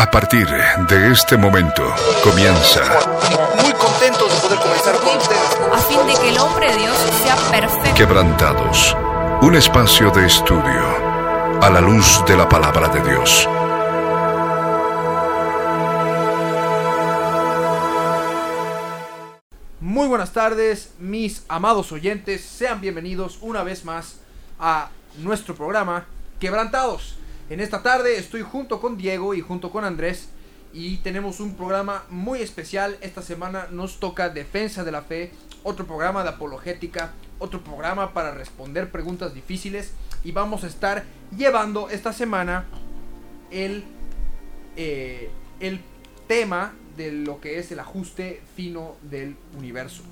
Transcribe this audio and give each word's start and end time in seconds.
A 0.00 0.08
partir 0.08 0.46
de 0.46 1.10
este 1.10 1.36
momento 1.36 1.82
comienza. 2.22 2.82
Muy 3.60 3.72
contentos 3.72 4.32
de 4.32 4.38
poder 4.38 4.58
comenzar 4.60 4.94
con 5.00 5.16
ustedes. 5.16 5.58
a 5.72 5.78
fin 5.78 6.06
de 6.06 6.14
que 6.14 6.28
el 6.28 6.38
hombre 6.38 6.70
de 6.70 6.78
Dios 6.78 6.96
sea 7.24 7.34
perfecto. 7.50 7.94
Quebrantados. 7.96 8.96
Un 9.42 9.56
espacio 9.56 10.12
de 10.12 10.26
estudio 10.26 10.86
a 11.60 11.68
la 11.68 11.80
luz 11.80 12.24
de 12.28 12.36
la 12.36 12.48
palabra 12.48 12.86
de 12.86 13.10
Dios. 13.10 13.48
Muy 19.80 20.06
buenas 20.06 20.32
tardes, 20.32 20.92
mis 21.00 21.42
amados 21.48 21.90
oyentes. 21.90 22.44
Sean 22.44 22.80
bienvenidos 22.80 23.38
una 23.40 23.64
vez 23.64 23.84
más 23.84 24.20
a 24.60 24.90
nuestro 25.16 25.56
programa 25.56 26.06
Quebrantados. 26.38 27.16
En 27.50 27.60
esta 27.60 27.82
tarde 27.82 28.18
estoy 28.18 28.42
junto 28.42 28.78
con 28.78 28.98
Diego 28.98 29.32
y 29.32 29.40
junto 29.40 29.70
con 29.70 29.82
Andrés 29.84 30.28
y 30.74 30.98
tenemos 30.98 31.40
un 31.40 31.54
programa 31.54 32.04
muy 32.10 32.42
especial. 32.42 32.98
Esta 33.00 33.22
semana 33.22 33.68
nos 33.70 34.00
toca 34.00 34.28
Defensa 34.28 34.84
de 34.84 34.92
la 34.92 35.00
Fe, 35.00 35.32
otro 35.62 35.86
programa 35.86 36.22
de 36.22 36.28
apologética, 36.28 37.12
otro 37.38 37.64
programa 37.64 38.12
para 38.12 38.32
responder 38.32 38.90
preguntas 38.90 39.32
difíciles 39.32 39.94
y 40.24 40.32
vamos 40.32 40.62
a 40.62 40.66
estar 40.66 41.04
llevando 41.34 41.88
esta 41.88 42.12
semana 42.12 42.66
el, 43.50 43.84
eh, 44.76 45.30
el 45.60 45.80
tema 46.26 46.74
de 46.98 47.12
lo 47.12 47.40
que 47.40 47.58
es 47.58 47.72
el 47.72 47.80
ajuste 47.80 48.42
fino 48.56 48.96
del 49.02 49.36
universo. 49.56 50.02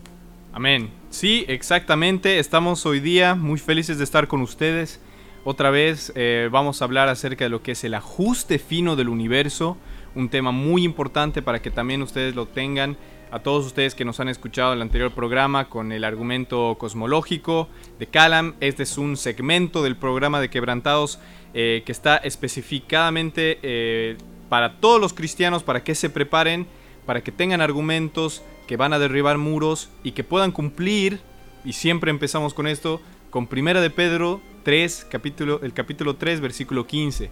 Amén. 0.54 0.88
Sí, 1.10 1.44
exactamente. 1.48 2.38
Estamos 2.38 2.86
hoy 2.86 3.00
día 3.00 3.34
muy 3.34 3.58
felices 3.58 3.98
de 3.98 4.04
estar 4.04 4.26
con 4.26 4.40
ustedes. 4.40 5.00
Otra 5.48 5.70
vez 5.70 6.10
eh, 6.16 6.48
vamos 6.50 6.82
a 6.82 6.86
hablar 6.86 7.08
acerca 7.08 7.44
de 7.44 7.50
lo 7.50 7.62
que 7.62 7.70
es 7.70 7.84
el 7.84 7.94
ajuste 7.94 8.58
fino 8.58 8.96
del 8.96 9.08
universo. 9.08 9.76
Un 10.16 10.28
tema 10.28 10.50
muy 10.50 10.82
importante 10.82 11.40
para 11.40 11.62
que 11.62 11.70
también 11.70 12.02
ustedes 12.02 12.34
lo 12.34 12.46
tengan. 12.46 12.96
A 13.30 13.38
todos 13.38 13.64
ustedes 13.64 13.94
que 13.94 14.04
nos 14.04 14.18
han 14.18 14.28
escuchado 14.28 14.72
en 14.72 14.78
el 14.78 14.82
anterior 14.82 15.12
programa 15.12 15.68
con 15.68 15.92
el 15.92 16.02
argumento 16.02 16.74
cosmológico 16.80 17.68
de 18.00 18.08
Calam. 18.08 18.56
Este 18.58 18.82
es 18.82 18.98
un 18.98 19.16
segmento 19.16 19.84
del 19.84 19.94
programa 19.94 20.40
de 20.40 20.50
Quebrantados 20.50 21.20
eh, 21.54 21.84
que 21.86 21.92
está 21.92 22.16
especificadamente 22.16 23.60
eh, 23.62 24.16
para 24.48 24.80
todos 24.80 25.00
los 25.00 25.14
cristianos, 25.14 25.62
para 25.62 25.84
que 25.84 25.94
se 25.94 26.10
preparen, 26.10 26.66
para 27.06 27.22
que 27.22 27.30
tengan 27.30 27.60
argumentos 27.60 28.42
que 28.66 28.76
van 28.76 28.92
a 28.92 28.98
derribar 28.98 29.38
muros 29.38 29.90
y 30.02 30.10
que 30.10 30.24
puedan 30.24 30.50
cumplir, 30.50 31.20
y 31.64 31.72
siempre 31.72 32.10
empezamos 32.10 32.52
con 32.52 32.66
esto, 32.66 33.00
con 33.36 33.48
Primera 33.48 33.82
de 33.82 33.90
Pedro 33.90 34.40
3, 34.62 35.08
capítulo, 35.10 35.60
el 35.62 35.74
capítulo 35.74 36.16
3, 36.16 36.40
versículo 36.40 36.86
15, 36.86 37.28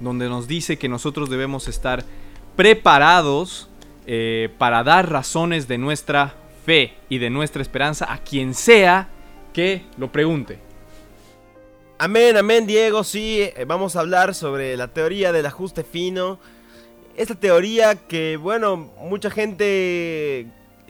donde 0.00 0.26
nos 0.26 0.48
dice 0.48 0.78
que 0.78 0.88
nosotros 0.88 1.28
debemos 1.28 1.68
estar 1.68 2.06
preparados 2.56 3.68
eh, 4.06 4.48
para 4.56 4.82
dar 4.82 5.10
razones 5.10 5.68
de 5.68 5.76
nuestra 5.76 6.36
fe 6.64 6.94
y 7.10 7.18
de 7.18 7.28
nuestra 7.28 7.60
esperanza 7.60 8.10
a 8.10 8.22
quien 8.24 8.54
sea 8.54 9.10
que 9.52 9.84
lo 9.98 10.10
pregunte. 10.10 10.58
Amén, 11.98 12.38
amén, 12.38 12.66
Diego. 12.66 13.04
Sí, 13.04 13.42
eh, 13.42 13.66
vamos 13.68 13.94
a 13.94 14.00
hablar 14.00 14.34
sobre 14.34 14.74
la 14.78 14.88
teoría 14.88 15.32
del 15.32 15.44
ajuste 15.44 15.84
fino. 15.84 16.38
Esta 17.14 17.34
teoría 17.34 17.94
que, 17.94 18.38
bueno, 18.38 18.90
mucha 19.02 19.28
gente 19.28 20.46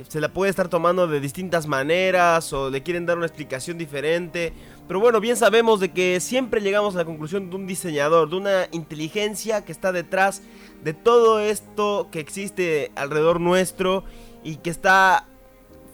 se 0.08 0.20
la 0.20 0.33
puede 0.33 0.50
estar 0.50 0.69
tomando 0.69 1.06
de 1.06 1.20
distintas 1.20 1.67
maneras 1.67 2.53
o 2.53 2.70
le 2.70 2.83
quieren 2.83 3.06
dar 3.06 3.17
una 3.17 3.27
explicación 3.27 3.78
diferente. 3.78 4.53
Pero 4.86 5.00
bueno, 5.00 5.20
bien 5.20 5.36
sabemos 5.36 5.81
de 5.81 5.92
que 5.92 6.20
siempre 6.20 6.61
llegamos 6.61 6.95
a 6.95 6.98
la 6.98 7.05
conclusión 7.05 7.50
de 7.50 7.56
un 7.56 7.67
diseñador, 7.67 8.30
de 8.30 8.36
una 8.36 8.69
inteligencia 8.73 9.64
que 9.64 9.73
está 9.73 9.92
detrás 9.92 10.42
de 10.83 10.95
todo 10.95 11.41
esto 11.41 12.08
que 12.11 12.20
existe 12.20 12.91
alrededor 12.95 13.41
nuestro 13.41 14.05
y 14.42 14.56
que 14.56 14.70
está 14.70 15.27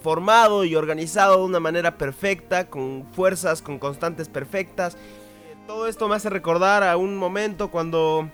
formado 0.02 0.64
y 0.64 0.76
organizado 0.76 1.38
de 1.38 1.44
una 1.44 1.60
manera 1.60 1.98
perfecta, 1.98 2.68
con 2.68 3.06
fuerzas, 3.12 3.62
con 3.62 3.78
constantes 3.78 4.28
perfectas. 4.28 4.96
Todo 5.66 5.86
esto 5.86 6.08
me 6.08 6.14
hace 6.16 6.30
recordar 6.30 6.82
a 6.82 6.96
un 6.96 7.16
momento 7.16 7.70
cuando 7.70 8.30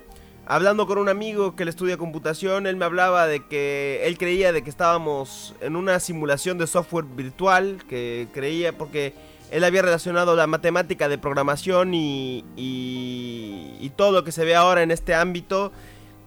hablando 0.46 0.86
con 0.86 0.98
un 0.98 1.08
amigo 1.08 1.56
que 1.56 1.64
le 1.64 1.70
estudia 1.70 1.96
computación, 1.96 2.66
él 2.66 2.76
me 2.76 2.84
hablaba 2.84 3.26
de 3.26 3.44
que 3.46 4.02
él 4.04 4.18
creía 4.18 4.52
de 4.52 4.62
que 4.62 4.70
estábamos 4.70 5.54
en 5.60 5.76
una 5.76 6.00
simulación 6.00 6.58
de 6.58 6.66
software 6.66 7.04
virtual, 7.04 7.82
que 7.88 8.28
creía 8.32 8.76
porque 8.76 9.14
él 9.50 9.64
había 9.64 9.82
relacionado 9.82 10.34
la 10.36 10.46
matemática 10.46 11.08
de 11.08 11.18
programación 11.18 11.94
y, 11.94 12.44
y, 12.56 13.76
y 13.80 13.90
todo 13.90 14.12
lo 14.12 14.24
que 14.24 14.32
se 14.32 14.44
ve 14.44 14.54
ahora 14.54 14.82
en 14.82 14.90
este 14.90 15.14
ámbito 15.14 15.72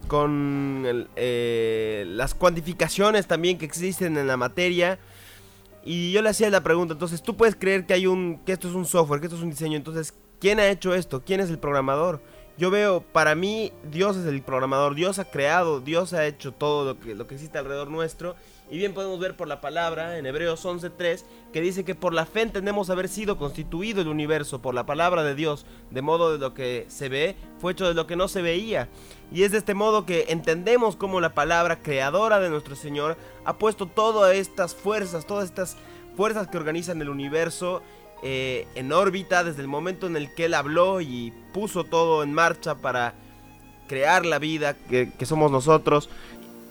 con 0.08 1.08
eh, 1.16 2.04
las 2.08 2.34
cuantificaciones 2.34 3.26
también 3.26 3.58
que 3.58 3.66
existen 3.66 4.16
en 4.16 4.26
la 4.26 4.36
materia. 4.36 4.98
Y 5.84 6.12
yo 6.12 6.22
le 6.22 6.30
hacía 6.30 6.50
la 6.50 6.62
pregunta, 6.62 6.94
entonces 6.94 7.22
tú 7.22 7.36
puedes 7.36 7.54
creer 7.54 7.86
que 7.86 7.94
hay 7.94 8.06
un 8.06 8.38
que 8.44 8.52
esto 8.52 8.68
es 8.68 8.74
un 8.74 8.84
software, 8.84 9.20
que 9.20 9.26
esto 9.26 9.36
es 9.36 9.42
un 9.42 9.50
diseño, 9.50 9.76
entonces 9.76 10.14
¿quién 10.40 10.58
ha 10.58 10.66
hecho 10.68 10.94
esto? 10.94 11.22
¿Quién 11.24 11.40
es 11.40 11.50
el 11.50 11.58
programador? 11.58 12.20
Yo 12.58 12.72
veo, 12.72 13.02
para 13.02 13.36
mí, 13.36 13.72
Dios 13.88 14.16
es 14.16 14.26
el 14.26 14.42
programador, 14.42 14.96
Dios 14.96 15.20
ha 15.20 15.26
creado, 15.26 15.80
Dios 15.80 16.12
ha 16.12 16.26
hecho 16.26 16.50
todo 16.50 16.92
lo 16.92 17.28
que, 17.28 17.34
existe 17.34 17.56
alrededor 17.56 17.88
nuestro. 17.88 18.34
Y 18.68 18.78
bien 18.78 18.94
podemos 18.94 19.20
ver 19.20 19.36
por 19.36 19.46
la 19.46 19.60
palabra 19.60 20.18
en 20.18 20.26
Hebreos 20.26 20.66
11.3 20.66 21.22
que 21.52 21.60
dice 21.60 21.84
que 21.84 21.94
por 21.94 22.12
la 22.12 22.26
fe 22.26 22.42
entendemos 22.42 22.90
haber 22.90 23.06
sido 23.08 23.38
constituido 23.38 24.00
el 24.00 24.08
universo 24.08 24.60
por 24.60 24.74
la 24.74 24.86
palabra 24.86 25.22
de 25.22 25.36
Dios, 25.36 25.66
de 25.92 26.02
modo 26.02 26.32
de 26.32 26.38
lo 26.38 26.52
que 26.52 26.84
se 26.88 27.08
ve 27.08 27.36
fue 27.60 27.72
hecho 27.72 27.86
de 27.86 27.94
lo 27.94 28.08
que 28.08 28.16
no 28.16 28.26
se 28.26 28.42
veía. 28.42 28.88
Y 29.32 29.44
es 29.44 29.52
de 29.52 29.58
este 29.58 29.74
modo 29.74 30.04
que 30.04 30.26
entendemos 30.28 30.96
cómo 30.96 31.20
la 31.20 31.34
palabra 31.34 31.80
creadora 31.80 32.40
de 32.40 32.50
nuestro 32.50 32.74
Señor 32.74 33.16
ha 33.44 33.56
puesto 33.56 33.86
todas 33.86 34.34
estas 34.34 34.74
fuerzas, 34.74 35.28
todas 35.28 35.44
estas 35.44 35.76
fuerzas 36.16 36.48
que 36.48 36.56
organizan 36.56 37.00
el 37.00 37.08
universo 37.08 37.82
eh, 38.22 38.66
en 38.74 38.92
órbita 38.92 39.44
desde 39.44 39.62
el 39.62 39.68
momento 39.68 40.06
en 40.06 40.16
el 40.16 40.32
que 40.34 40.46
Él 40.46 40.54
habló 40.54 41.00
y 41.00 41.32
puso 41.52 41.84
todo 41.84 42.22
en 42.22 42.32
marcha 42.32 42.76
para 42.76 43.14
crear 43.88 44.26
la 44.26 44.38
vida 44.38 44.76
que, 44.76 45.12
somos 45.24 45.50
nosotros 45.50 46.10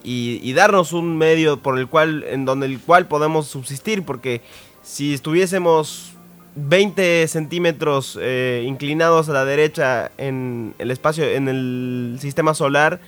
y, 0.03 0.39
y, 0.43 0.53
darnos 0.53 0.93
un 0.93 1.17
medio 1.17 1.57
por 1.57 1.79
el 1.79 1.87
cual 1.87 2.23
en 2.27 2.45
donde 2.45 2.67
el 2.67 2.79
cual 2.79 3.07
podemos 3.07 3.47
subsistir 3.47 4.03
porque 4.03 4.41
si 4.83 5.13
estuviésemos 5.13 6.17
20 6.57 7.27
centímetros 7.27 8.17
eh, 8.19 8.63
inclinados 8.65 9.29
a 9.29 9.33
la 9.33 9.45
derecha 9.45 10.11
en 10.17 10.73
el 10.79 10.91
espacio 10.91 11.23
en 11.23 11.47
el 11.47 12.17
sistema 12.19 12.53
solar 12.53 12.99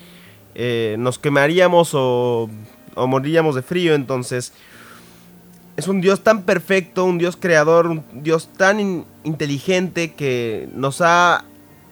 eh, 0.55 0.95
nos 0.99 1.17
quemaríamos 1.17 1.91
o, 1.93 2.49
o 2.95 3.07
moriríamos 3.07 3.55
de 3.55 3.63
frío 3.63 3.95
entonces 3.95 4.53
es 5.79 5.87
un 5.87 6.01
Dios 6.01 6.21
tan 6.25 6.43
perfecto, 6.43 7.05
un 7.05 7.17
Dios 7.17 7.37
creador, 7.37 7.87
un 7.87 8.03
Dios 8.11 8.49
tan 8.57 8.81
in 8.81 9.05
inteligente 9.23 10.13
que 10.13 10.67
nos 10.73 10.99
ha 10.99 11.45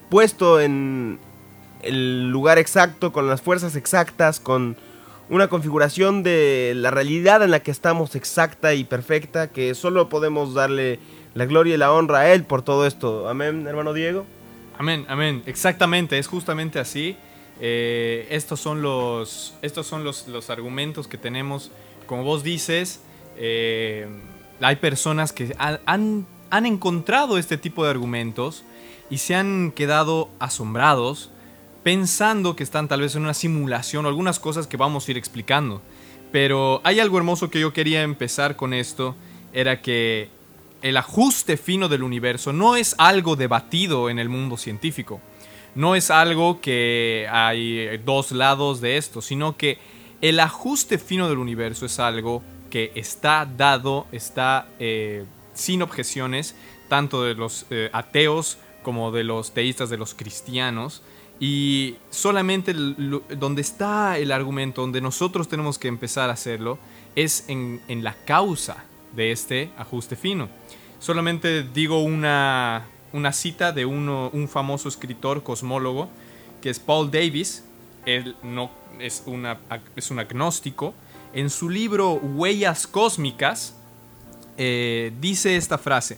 puesto 0.10 0.60
en 0.60 1.20
el 1.82 2.30
lugar 2.30 2.58
exacto, 2.58 3.14
con 3.14 3.28
las 3.28 3.42
fuerzas 3.42 3.78
exactas, 3.78 4.42
con 4.42 4.76
una 5.30 5.48
configuración 5.48 6.22
de 6.22 6.74
la 6.76 6.92
realidad 6.92 7.42
en 7.44 7.52
la 7.52 7.62
que 7.62 7.72
estamos 7.72 8.16
exacta 8.16 8.74
y 8.74 8.84
perfecta, 8.84 9.48
que 9.48 9.74
solo 9.74 10.10
podemos 10.10 10.54
darle 10.54 11.00
la 11.34 11.46
gloria 11.46 11.76
y 11.76 11.78
la 11.78 11.94
honra 11.94 12.20
a 12.20 12.34
Él 12.34 12.44
por 12.44 12.64
todo 12.64 12.86
esto. 12.86 13.30
Amén, 13.30 13.68
hermano 13.68 13.94
Diego. 13.94 14.26
Amén, 14.78 15.06
amén. 15.08 15.44
Exactamente, 15.46 16.20
es 16.20 16.28
justamente 16.28 16.80
así. 16.80 17.16
Eh, 17.62 18.28
estos 18.32 18.60
son, 18.60 18.82
los, 18.82 19.56
estos 19.62 19.88
son 19.88 20.04
los, 20.04 20.28
los 20.28 20.50
argumentos 20.50 21.08
que 21.08 21.18
tenemos. 21.18 21.72
Como 22.06 22.24
vos 22.24 22.44
dices, 22.44 23.02
eh, 23.38 24.08
hay 24.62 24.76
personas 24.78 25.32
que 25.32 25.56
han, 25.60 26.26
han, 26.50 26.66
encontrado 26.66 27.38
este 27.38 27.58
tipo 27.58 27.84
de 27.84 27.92
argumentos 27.92 28.64
y 29.10 29.20
se 29.20 29.36
han 29.36 29.72
quedado 29.72 30.30
asombrados 30.40 31.30
pensando 31.84 32.56
que 32.56 32.64
están 32.64 32.88
tal 32.88 33.02
vez 33.02 33.16
en 33.16 33.22
una 33.24 33.34
simulación 33.34 34.06
o 34.06 34.10
algunas 34.10 34.40
cosas 34.40 34.68
que 34.68 34.78
vamos 34.78 35.08
a 35.08 35.12
ir 35.12 35.18
explicando. 35.18 35.82
Pero 36.32 36.82
hay 36.84 37.00
algo 37.00 37.18
hermoso 37.18 37.50
que 37.50 37.60
yo 37.60 37.72
quería 37.72 38.04
empezar 38.04 38.56
con 38.56 38.74
esto, 38.74 39.16
era 39.54 39.82
que 39.82 40.30
el 40.82 40.98
ajuste 40.98 41.58
fino 41.58 41.88
del 41.88 42.04
universo 42.04 42.54
no 42.54 42.76
es 42.76 42.96
algo 42.98 43.36
debatido 43.36 44.10
en 44.10 44.20
el 44.20 44.30
mundo 44.30 44.58
científico. 44.58 45.22
No 45.76 45.96
es 45.96 46.12
algo 46.12 46.60
que 46.60 47.28
hay 47.32 47.98
dos 48.00 48.32
lados 48.32 48.82
de 48.82 48.98
esto, 48.98 49.22
sino 49.22 49.58
que 49.58 49.78
el 50.22 50.40
ajuste 50.40 50.98
fino 50.98 51.30
del 51.30 51.38
universo 51.38 51.86
es 51.86 52.00
algo 52.00 52.42
que 52.78 52.92
está 52.94 53.50
dado, 53.58 54.06
está 54.12 54.68
eh, 54.78 55.26
sin 55.56 55.82
objeciones, 55.82 56.54
tanto 56.90 57.24
de 57.24 57.34
los 57.34 57.66
eh, 57.72 57.90
ateos 57.92 58.60
como 58.84 59.12
de 59.12 59.24
los 59.24 59.52
teístas, 59.52 59.90
de 59.90 59.98
los 59.98 60.14
cristianos. 60.14 61.02
Y 61.40 61.96
solamente 62.12 62.76
donde 62.76 63.62
está 63.64 64.20
el 64.20 64.32
argumento, 64.32 64.82
donde 64.82 65.02
nosotros 65.02 65.48
tenemos 65.48 65.80
que 65.80 65.88
empezar 65.88 66.30
a 66.30 66.34
hacerlo, 66.34 66.78
es 67.16 67.46
en, 67.48 67.82
en 67.88 68.04
la 68.04 68.14
causa 68.14 68.84
de 69.16 69.32
este 69.32 69.72
ajuste 69.76 70.16
fino. 70.16 70.48
Solamente 71.00 71.64
digo 71.64 72.04
una, 72.04 72.86
una 73.12 73.34
cita 73.34 73.72
de 73.72 73.88
uno, 73.88 74.30
un 74.34 74.48
famoso 74.48 74.88
escritor 74.88 75.42
cosmólogo, 75.42 76.10
que 76.62 76.70
es 76.70 76.78
Paul 76.78 77.10
Davis. 77.10 77.64
él 78.06 78.36
no 78.44 78.70
es, 79.00 79.24
una, 79.26 79.58
es 79.96 80.12
un 80.12 80.20
agnóstico, 80.20 80.94
en 81.38 81.52
su 81.52 81.70
libro 81.70 82.14
Huellas 82.14 82.88
Cósmicas, 82.88 83.76
eh, 84.58 85.14
dice 85.22 85.56
esta 85.56 85.78
frase. 85.78 86.18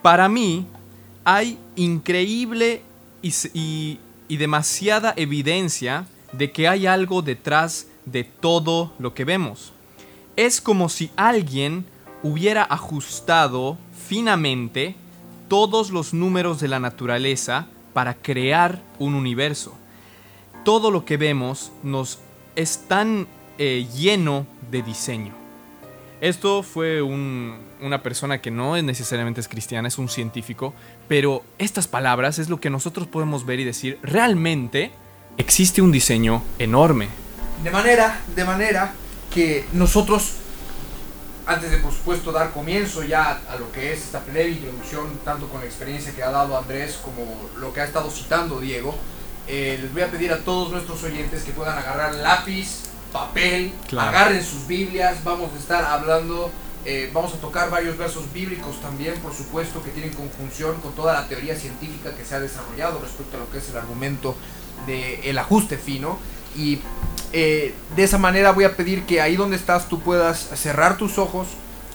Para 0.00 0.30
mí 0.30 0.66
hay 1.24 1.58
increíble 1.76 2.80
y, 3.20 3.34
y- 3.52 3.98
y 4.28 4.36
demasiada 4.38 5.12
evidencia 5.16 6.06
de 6.32 6.52
que 6.52 6.68
hay 6.68 6.86
algo 6.86 7.20
detrás 7.20 7.86
de 8.06 8.24
todo 8.24 8.94
lo 8.98 9.12
que 9.12 9.26
vemos. 9.26 9.74
Es 10.36 10.62
como 10.62 10.88
si 10.88 11.10
alguien 11.16 11.84
hubiera 12.22 12.62
ajustado 12.62 13.76
finamente 14.08 14.94
todos 15.48 15.90
los 15.90 16.14
números 16.14 16.60
de 16.60 16.68
la 16.68 16.80
naturaleza 16.80 17.66
para 17.92 18.14
crear 18.14 18.80
un 18.98 19.14
universo. 19.14 19.74
Todo 20.64 20.90
lo 20.90 21.04
que 21.04 21.18
vemos 21.18 21.72
nos 21.82 22.20
es 22.56 22.84
tan 22.88 23.26
eh, 23.62 23.86
lleno 23.94 24.46
de 24.70 24.82
diseño. 24.82 25.34
Esto 26.22 26.62
fue 26.62 27.02
un- 27.02 27.58
una 27.82 28.02
persona 28.02 28.40
que 28.40 28.50
no 28.50 28.74
es 28.76 28.82
necesariamente 28.84 29.40
es 29.40 29.48
cristiana, 29.48 29.88
es 29.88 29.98
un 29.98 30.08
científico, 30.08 30.72
pero 31.08 31.42
estas 31.58 31.86
palabras 31.86 32.38
es 32.38 32.48
lo 32.48 32.58
que 32.58 32.70
nosotros 32.70 33.06
podemos 33.06 33.44
ver 33.44 33.60
y 33.60 33.64
decir, 33.64 33.98
realmente 34.02 34.90
existe 35.36 35.80
un 35.82 35.92
diseño 35.92 36.42
enorme. 36.58 37.08
De 37.62 37.70
manera, 37.70 38.20
de 38.34 38.44
manera 38.44 38.92
que 39.32 39.64
nosotros, 39.72 40.32
antes 41.46 41.70
de 41.70 41.78
por 41.78 41.92
supuesto 41.92 42.32
dar 42.32 42.52
comienzo 42.52 43.02
ya 43.02 43.40
a 43.50 43.56
lo 43.56 43.70
que 43.72 43.92
es 43.92 44.00
esta 44.04 44.20
breve 44.20 44.50
introducción, 44.50 45.06
tanto 45.24 45.48
con 45.48 45.60
la 45.60 45.66
experiencia 45.66 46.12
que 46.14 46.22
ha 46.22 46.30
dado 46.30 46.56
Andrés 46.56 46.98
como 47.02 47.24
lo 47.58 47.72
que 47.72 47.80
ha 47.80 47.84
estado 47.84 48.10
citando 48.10 48.60
Diego, 48.60 48.94
eh, 49.48 49.78
les 49.82 49.92
voy 49.92 50.02
a 50.02 50.10
pedir 50.10 50.32
a 50.32 50.38
todos 50.38 50.70
nuestros 50.70 51.02
oyentes 51.02 51.42
que 51.42 51.52
puedan 51.52 51.76
agarrar 51.78 52.14
lápiz, 52.14 52.89
papel, 53.12 53.72
Claro. 53.88 54.10
agarren 54.10 54.42
sus 54.44 54.66
Biblias, 54.66 55.22
vamos 55.24 55.50
a 55.54 55.58
estar 55.58 55.84
hablando, 55.84 56.50
eh, 56.84 57.10
vamos 57.12 57.34
a 57.34 57.36
tocar 57.36 57.70
varios 57.70 57.96
versos 57.98 58.32
bíblicos 58.32 58.80
también, 58.80 59.14
por 59.20 59.34
supuesto, 59.34 59.82
que 59.82 59.90
tienen 59.90 60.12
conjunción 60.14 60.80
con 60.80 60.92
toda 60.92 61.12
la 61.14 61.28
teoría 61.28 61.54
científica 61.56 62.14
que 62.14 62.24
se 62.24 62.34
ha 62.34 62.40
desarrollado 62.40 63.00
respecto 63.00 63.36
a 63.36 63.40
lo 63.40 63.50
que 63.50 63.58
es 63.58 63.68
el 63.68 63.76
argumento 63.76 64.34
del 64.86 65.38
ajuste 65.38 65.76
fino. 65.76 66.18
Y 66.56 66.80
eh, 67.32 67.74
de 67.94 68.02
esa 68.02 68.18
manera 68.18 68.52
voy 68.52 68.64
a 68.64 68.76
pedir 68.76 69.04
que 69.04 69.20
ahí 69.20 69.36
donde 69.36 69.56
estás 69.56 69.88
tú 69.88 70.00
puedas 70.00 70.38
cerrar 70.54 70.96
tus 70.96 71.18
ojos 71.18 71.48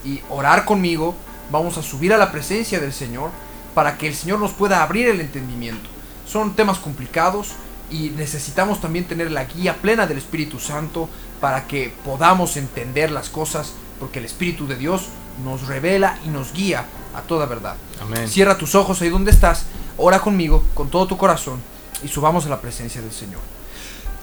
y 0.04 0.22
orar 0.30 0.66
conmigo. 0.66 1.16
Vamos 1.52 1.78
a 1.78 1.84
subir 1.84 2.14
a 2.14 2.18
la 2.18 2.32
presencia 2.32 2.80
del 2.80 2.94
Señor 2.94 3.32
para 3.74 3.98
que 3.98 4.08
el 4.08 4.16
Señor 4.16 4.40
nos 4.40 4.52
pueda 4.54 4.82
abrir 4.84 5.08
el 5.08 5.20
entendimiento. 5.20 5.90
Son 6.28 6.56
temas 6.56 6.80
complicados 6.80 7.50
y 7.92 8.10
necesitamos 8.12 8.82
también 8.82 9.06
tener 9.06 9.32
la 9.32 9.46
guía 9.46 9.76
plena 9.82 10.08
del 10.08 10.18
Espíritu 10.18 10.60
Santo 10.60 11.10
para 11.40 11.68
que 11.68 11.94
podamos 12.04 12.58
entender 12.58 13.12
las 13.12 13.30
cosas 13.30 13.74
porque 14.00 14.20
el 14.20 14.26
Espíritu 14.26 14.68
de 14.68 14.76
Dios 14.76 15.08
nos 15.44 15.68
revela 15.68 16.18
y 16.26 16.30
nos 16.30 16.54
guía 16.54 16.86
a 17.16 17.22
toda 17.22 17.46
verdad. 17.46 17.76
Amén. 18.02 18.28
Cierra 18.28 18.58
tus 18.58 18.76
ojos 18.76 19.02
ahí 19.02 19.10
donde 19.10 19.32
estás, 19.32 19.66
ora 19.98 20.20
conmigo 20.20 20.64
con 20.74 20.90
todo 20.90 21.08
tu 21.08 21.18
corazón 21.18 21.62
y 22.04 22.08
subamos 22.08 22.46
a 22.46 22.50
la 22.50 22.62
presencia 22.62 23.02
del 23.02 23.12
Señor. 23.12 23.42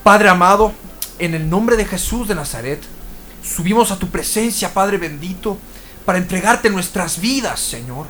Padre 0.02 0.28
amado, 0.28 0.72
en 1.18 1.34
el 1.34 1.48
nombre 1.48 1.76
de 1.76 1.84
Jesús 1.84 2.28
de 2.28 2.34
Nazaret, 2.34 2.82
subimos 3.42 3.90
a 3.90 3.98
tu 3.98 4.08
presencia, 4.08 4.74
Padre 4.74 4.98
bendito, 4.98 5.58
para 6.04 6.18
entregarte 6.18 6.70
nuestras 6.70 7.20
vidas, 7.20 7.60
Señor. 7.60 8.06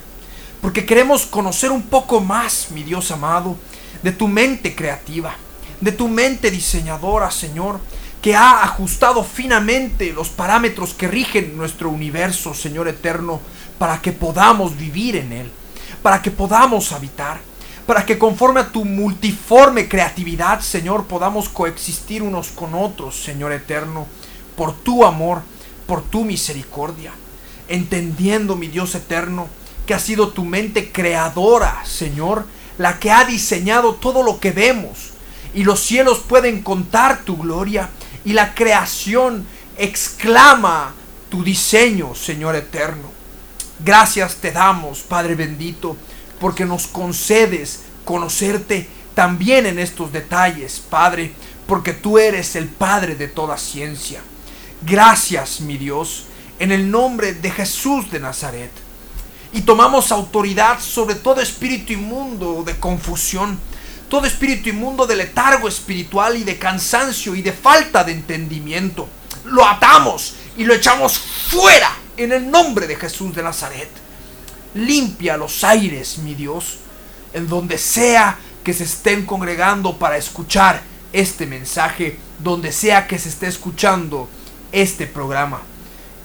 Porque 0.60 0.86
queremos 0.86 1.26
conocer 1.26 1.70
un 1.70 1.82
poco 1.82 2.20
más, 2.20 2.68
mi 2.70 2.84
Dios 2.84 3.10
amado, 3.10 3.56
de 4.02 4.12
tu 4.12 4.28
mente 4.28 4.74
creativa, 4.74 5.34
de 5.80 5.92
tu 5.92 6.08
mente 6.08 6.50
diseñadora, 6.50 7.30
Señor, 7.30 7.80
que 8.20 8.36
ha 8.36 8.62
ajustado 8.62 9.24
finamente 9.24 10.12
los 10.12 10.28
parámetros 10.28 10.94
que 10.94 11.08
rigen 11.08 11.56
nuestro 11.56 11.90
universo, 11.90 12.54
Señor 12.54 12.86
eterno, 12.88 13.40
para 13.78 14.00
que 14.00 14.12
podamos 14.12 14.76
vivir 14.76 15.16
en 15.16 15.32
él, 15.32 15.50
para 16.02 16.22
que 16.22 16.30
podamos 16.30 16.92
habitar, 16.92 17.40
para 17.84 18.06
que 18.06 18.18
conforme 18.18 18.60
a 18.60 18.68
tu 18.68 18.84
multiforme 18.84 19.88
creatividad, 19.88 20.60
Señor, 20.60 21.06
podamos 21.06 21.48
coexistir 21.48 22.22
unos 22.22 22.48
con 22.48 22.74
otros, 22.74 23.20
Señor 23.20 23.50
eterno, 23.50 24.06
por 24.56 24.72
tu 24.72 25.04
amor, 25.04 25.42
por 25.86 26.02
tu 26.02 26.24
misericordia, 26.24 27.12
entendiendo, 27.68 28.54
mi 28.54 28.68
Dios 28.68 28.94
eterno, 28.94 29.48
que 29.84 29.94
ha 29.94 29.98
sido 29.98 30.28
tu 30.28 30.44
mente 30.44 30.92
creadora, 30.92 31.82
Señor, 31.84 32.46
la 32.78 32.98
que 32.98 33.10
ha 33.10 33.24
diseñado 33.24 33.94
todo 33.94 34.22
lo 34.22 34.40
que 34.40 34.50
vemos, 34.52 35.10
y 35.54 35.64
los 35.64 35.80
cielos 35.80 36.20
pueden 36.20 36.62
contar 36.62 37.24
tu 37.24 37.36
gloria, 37.36 37.90
y 38.24 38.32
la 38.32 38.54
creación 38.54 39.46
exclama 39.76 40.94
tu 41.28 41.42
diseño, 41.42 42.14
Señor 42.14 42.56
eterno. 42.56 43.10
Gracias 43.84 44.36
te 44.36 44.52
damos, 44.52 45.00
Padre 45.00 45.34
bendito, 45.34 45.96
porque 46.38 46.64
nos 46.64 46.86
concedes 46.86 47.80
conocerte 48.04 48.88
también 49.14 49.66
en 49.66 49.78
estos 49.78 50.12
detalles, 50.12 50.80
Padre, 50.80 51.32
porque 51.66 51.92
tú 51.92 52.18
eres 52.18 52.56
el 52.56 52.68
Padre 52.68 53.14
de 53.14 53.28
toda 53.28 53.58
ciencia. 53.58 54.20
Gracias, 54.82 55.60
mi 55.60 55.78
Dios, 55.78 56.26
en 56.58 56.72
el 56.72 56.90
nombre 56.90 57.34
de 57.34 57.50
Jesús 57.50 58.10
de 58.10 58.20
Nazaret. 58.20 58.70
Y 59.52 59.62
tomamos 59.62 60.12
autoridad 60.12 60.80
sobre 60.80 61.14
todo 61.14 61.40
espíritu 61.40 61.92
inmundo 61.92 62.62
de 62.64 62.76
confusión, 62.78 63.58
todo 64.08 64.26
espíritu 64.26 64.70
inmundo 64.70 65.06
de 65.06 65.16
letargo 65.16 65.68
espiritual 65.68 66.36
y 66.36 66.44
de 66.44 66.58
cansancio 66.58 67.34
y 67.34 67.42
de 67.42 67.52
falta 67.52 68.04
de 68.04 68.12
entendimiento. 68.12 69.08
Lo 69.44 69.66
atamos 69.66 70.34
y 70.56 70.64
lo 70.64 70.74
echamos 70.74 71.18
fuera 71.18 71.92
en 72.16 72.32
el 72.32 72.50
nombre 72.50 72.86
de 72.86 72.96
Jesús 72.96 73.34
de 73.34 73.42
Nazaret. 73.42 73.90
Limpia 74.74 75.36
los 75.36 75.64
aires, 75.64 76.18
mi 76.18 76.34
Dios, 76.34 76.78
en 77.32 77.48
donde 77.48 77.78
sea 77.78 78.38
que 78.64 78.72
se 78.72 78.84
estén 78.84 79.26
congregando 79.26 79.98
para 79.98 80.16
escuchar 80.16 80.82
este 81.12 81.46
mensaje, 81.46 82.18
donde 82.38 82.72
sea 82.72 83.06
que 83.06 83.18
se 83.18 83.28
esté 83.28 83.48
escuchando 83.48 84.28
este 84.70 85.06
programa. 85.06 85.60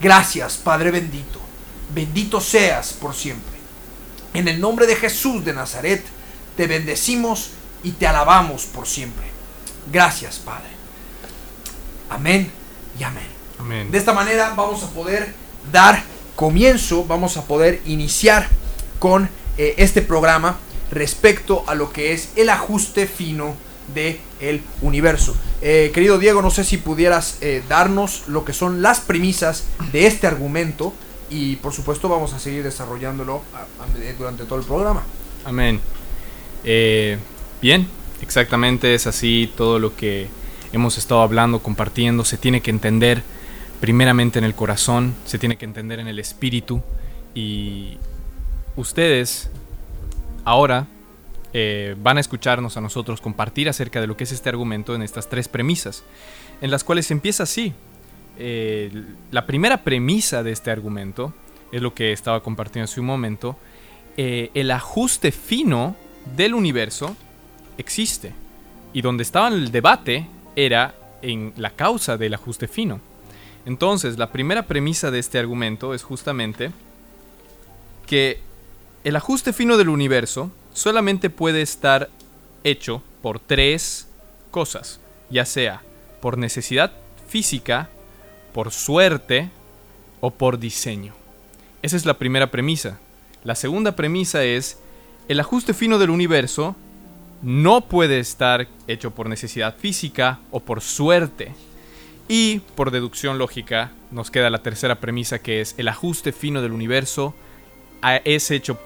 Gracias, 0.00 0.56
Padre 0.56 0.90
bendito. 0.90 1.47
Bendito 1.94 2.40
seas 2.40 2.92
por 2.92 3.14
siempre. 3.14 3.58
En 4.34 4.48
el 4.48 4.60
nombre 4.60 4.86
de 4.86 4.96
Jesús 4.96 5.44
de 5.44 5.52
Nazaret, 5.52 6.04
te 6.56 6.66
bendecimos 6.66 7.50
y 7.82 7.92
te 7.92 8.06
alabamos 8.06 8.64
por 8.64 8.86
siempre. 8.86 9.26
Gracias, 9.90 10.38
Padre. 10.38 10.68
Amén 12.10 12.50
y 12.98 13.02
amén. 13.02 13.26
Amén. 13.58 13.90
De 13.90 13.98
esta 13.98 14.12
manera 14.12 14.54
vamos 14.54 14.82
a 14.82 14.90
poder 14.90 15.34
dar 15.72 16.02
comienzo, 16.36 17.04
vamos 17.04 17.36
a 17.36 17.44
poder 17.44 17.80
iniciar 17.86 18.48
con 18.98 19.28
eh, 19.56 19.74
este 19.78 20.02
programa 20.02 20.58
respecto 20.90 21.64
a 21.66 21.74
lo 21.74 21.92
que 21.92 22.12
es 22.12 22.30
el 22.36 22.50
ajuste 22.50 23.06
fino 23.06 23.54
de 23.94 24.20
el 24.40 24.62
universo. 24.82 25.34
Eh, 25.60 25.90
querido 25.92 26.18
Diego, 26.18 26.42
no 26.42 26.50
sé 26.50 26.64
si 26.64 26.76
pudieras 26.76 27.38
eh, 27.40 27.62
darnos 27.68 28.28
lo 28.28 28.44
que 28.44 28.52
son 28.52 28.82
las 28.82 29.00
premisas 29.00 29.64
de 29.92 30.06
este 30.06 30.26
argumento 30.26 30.92
y 31.30 31.56
por 31.56 31.72
supuesto 31.72 32.08
vamos 32.08 32.32
a 32.32 32.38
seguir 32.38 32.62
desarrollándolo 32.62 33.42
durante 34.18 34.44
todo 34.44 34.58
el 34.58 34.64
programa. 34.64 35.02
Amén. 35.44 35.80
Eh, 36.64 37.18
bien, 37.60 37.86
exactamente 38.22 38.94
es 38.94 39.06
así 39.06 39.52
todo 39.56 39.78
lo 39.78 39.94
que 39.94 40.28
hemos 40.72 40.98
estado 40.98 41.22
hablando, 41.22 41.60
compartiendo. 41.60 42.24
Se 42.24 42.36
tiene 42.36 42.60
que 42.60 42.70
entender 42.70 43.22
primeramente 43.80 44.38
en 44.38 44.44
el 44.44 44.54
corazón, 44.54 45.14
se 45.24 45.38
tiene 45.38 45.56
que 45.56 45.64
entender 45.64 46.00
en 46.00 46.08
el 46.08 46.18
espíritu. 46.18 46.82
Y 47.34 47.98
ustedes 48.76 49.50
ahora 50.44 50.86
eh, 51.52 51.94
van 51.98 52.16
a 52.16 52.20
escucharnos 52.20 52.76
a 52.76 52.80
nosotros 52.80 53.20
compartir 53.20 53.68
acerca 53.68 54.00
de 54.00 54.06
lo 54.06 54.16
que 54.16 54.24
es 54.24 54.32
este 54.32 54.48
argumento 54.48 54.94
en 54.94 55.02
estas 55.02 55.28
tres 55.28 55.48
premisas, 55.48 56.02
en 56.60 56.70
las 56.70 56.84
cuales 56.84 57.10
empieza 57.10 57.44
así. 57.44 57.72
Eh, 58.38 58.90
la 59.30 59.46
primera 59.46 59.82
premisa 59.82 60.42
de 60.42 60.52
este 60.52 60.70
argumento 60.70 61.34
es 61.72 61.82
lo 61.82 61.92
que 61.92 62.12
estaba 62.12 62.42
compartiendo 62.42 62.84
hace 62.84 63.00
un 63.00 63.06
momento. 63.06 63.56
eh, 64.16 64.50
el 64.54 64.70
ajuste 64.72 65.30
fino 65.30 65.94
del 66.36 66.54
universo 66.54 67.16
existe. 67.78 68.32
Y 68.92 69.02
donde 69.02 69.22
estaba 69.22 69.48
el 69.48 69.70
debate 69.70 70.26
era 70.56 70.94
en 71.22 71.52
la 71.56 71.70
causa 71.70 72.16
del 72.16 72.34
ajuste 72.34 72.68
fino. 72.68 73.00
Entonces, 73.66 74.18
la 74.18 74.32
primera 74.32 74.66
premisa 74.66 75.10
de 75.10 75.18
este 75.18 75.38
argumento 75.38 75.94
es 75.94 76.02
justamente 76.02 76.70
que 78.06 78.40
el 79.04 79.14
ajuste 79.14 79.52
fino 79.52 79.76
del 79.76 79.88
universo 79.88 80.50
solamente 80.72 81.30
puede 81.30 81.62
estar 81.62 82.08
hecho 82.64 83.02
por 83.22 83.38
tres 83.38 84.08
cosas, 84.50 85.00
ya 85.30 85.44
sea 85.44 85.82
por 86.20 86.38
necesidad 86.38 86.92
física, 87.28 87.88
por 88.58 88.72
suerte 88.72 89.50
o 90.20 90.32
por 90.32 90.58
diseño. 90.58 91.14
Esa 91.80 91.96
es 91.96 92.04
la 92.04 92.18
primera 92.18 92.50
premisa. 92.50 92.98
La 93.44 93.54
segunda 93.54 93.94
premisa 93.94 94.42
es, 94.42 94.80
el 95.28 95.38
ajuste 95.38 95.74
fino 95.74 95.96
del 96.00 96.10
universo 96.10 96.74
no 97.40 97.82
puede 97.82 98.18
estar 98.18 98.66
hecho 98.88 99.12
por 99.12 99.28
necesidad 99.28 99.76
física 99.76 100.40
o 100.50 100.58
por 100.58 100.80
suerte. 100.80 101.54
Y 102.26 102.58
por 102.74 102.90
deducción 102.90 103.38
lógica 103.38 103.92
nos 104.10 104.32
queda 104.32 104.50
la 104.50 104.64
tercera 104.64 104.96
premisa 104.96 105.38
que 105.38 105.60
es 105.60 105.76
el 105.78 105.86
ajuste 105.86 106.32
fino 106.32 106.60
del 106.60 106.72
universo 106.72 107.36
es 108.24 108.50
hecho, 108.50 108.76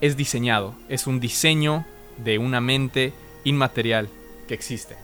es 0.00 0.16
diseñado, 0.16 0.74
es 0.88 1.06
un 1.06 1.20
diseño 1.20 1.84
de 2.16 2.38
una 2.38 2.62
mente 2.62 3.12
inmaterial 3.44 4.08
que 4.46 4.54
existe. 4.54 4.96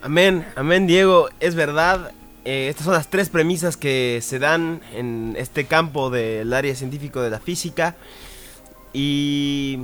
Amén, 0.00 0.46
amén 0.56 0.86
Diego, 0.86 1.28
es 1.40 1.54
verdad. 1.54 2.12
Eh, 2.44 2.68
estas 2.68 2.86
son 2.86 2.94
las 2.94 3.08
tres 3.08 3.28
premisas 3.28 3.76
que 3.76 4.20
se 4.22 4.38
dan 4.38 4.80
en 4.94 5.34
este 5.36 5.66
campo 5.66 6.10
del 6.10 6.52
área 6.52 6.74
científico 6.74 7.20
de 7.20 7.30
la 7.30 7.38
física. 7.38 7.96
Y 8.92 9.80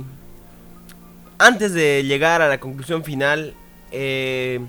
antes 1.37 1.73
de 1.73 2.03
llegar 2.03 2.41
a 2.41 2.47
la 2.47 2.59
conclusión 2.59 3.03
final, 3.03 3.53
eh, 3.91 4.59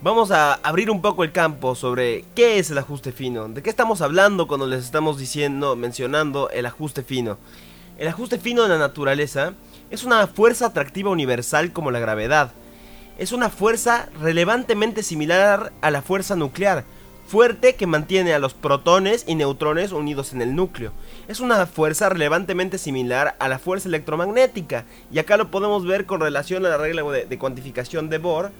vamos 0.00 0.30
a 0.30 0.54
abrir 0.54 0.90
un 0.90 1.02
poco 1.02 1.22
el 1.24 1.32
campo 1.32 1.74
sobre 1.74 2.24
qué 2.34 2.58
es 2.58 2.70
el 2.70 2.78
ajuste 2.78 3.12
fino. 3.12 3.48
¿De 3.48 3.62
qué 3.62 3.70
estamos 3.70 4.00
hablando 4.00 4.48
cuando 4.48 4.66
les 4.66 4.84
estamos 4.84 5.18
diciendo, 5.18 5.76
mencionando 5.76 6.48
el 6.50 6.64
ajuste 6.64 7.02
fino? 7.02 7.38
El 7.98 8.08
ajuste 8.08 8.38
fino 8.38 8.62
de 8.62 8.70
la 8.70 8.78
naturaleza 8.78 9.52
es 9.90 10.04
una 10.04 10.26
fuerza 10.26 10.66
atractiva 10.66 11.10
universal 11.10 11.72
como 11.72 11.90
la 11.90 12.00
gravedad. 12.00 12.52
Es 13.18 13.32
una 13.32 13.50
fuerza 13.50 14.08
relevantemente 14.22 15.02
similar 15.02 15.70
a 15.82 15.90
la 15.90 16.00
fuerza 16.00 16.34
nuclear, 16.34 16.86
fuerte 17.30 17.76
que 17.76 17.86
mantiene 17.86 18.34
a 18.34 18.40
los 18.40 18.54
protones 18.54 19.24
y 19.28 19.36
neutrones 19.36 19.92
unidos 19.92 20.32
en 20.32 20.42
el 20.42 20.56
núcleo. 20.56 20.90
Es 21.28 21.38
una 21.38 21.64
fuerza 21.66 22.08
relevantemente 22.08 22.76
similar 22.76 23.36
a 23.38 23.48
la 23.48 23.60
fuerza 23.60 23.88
electromagnética, 23.88 24.84
y 25.12 25.20
acá 25.20 25.36
lo 25.36 25.48
podemos 25.48 25.86
ver 25.86 26.06
con 26.06 26.20
relación 26.20 26.66
a 26.66 26.70
la 26.70 26.76
regla 26.76 27.04
de, 27.04 27.38
cuantificación 27.38 28.08
de 28.08 28.18
Bohr, 28.18 28.50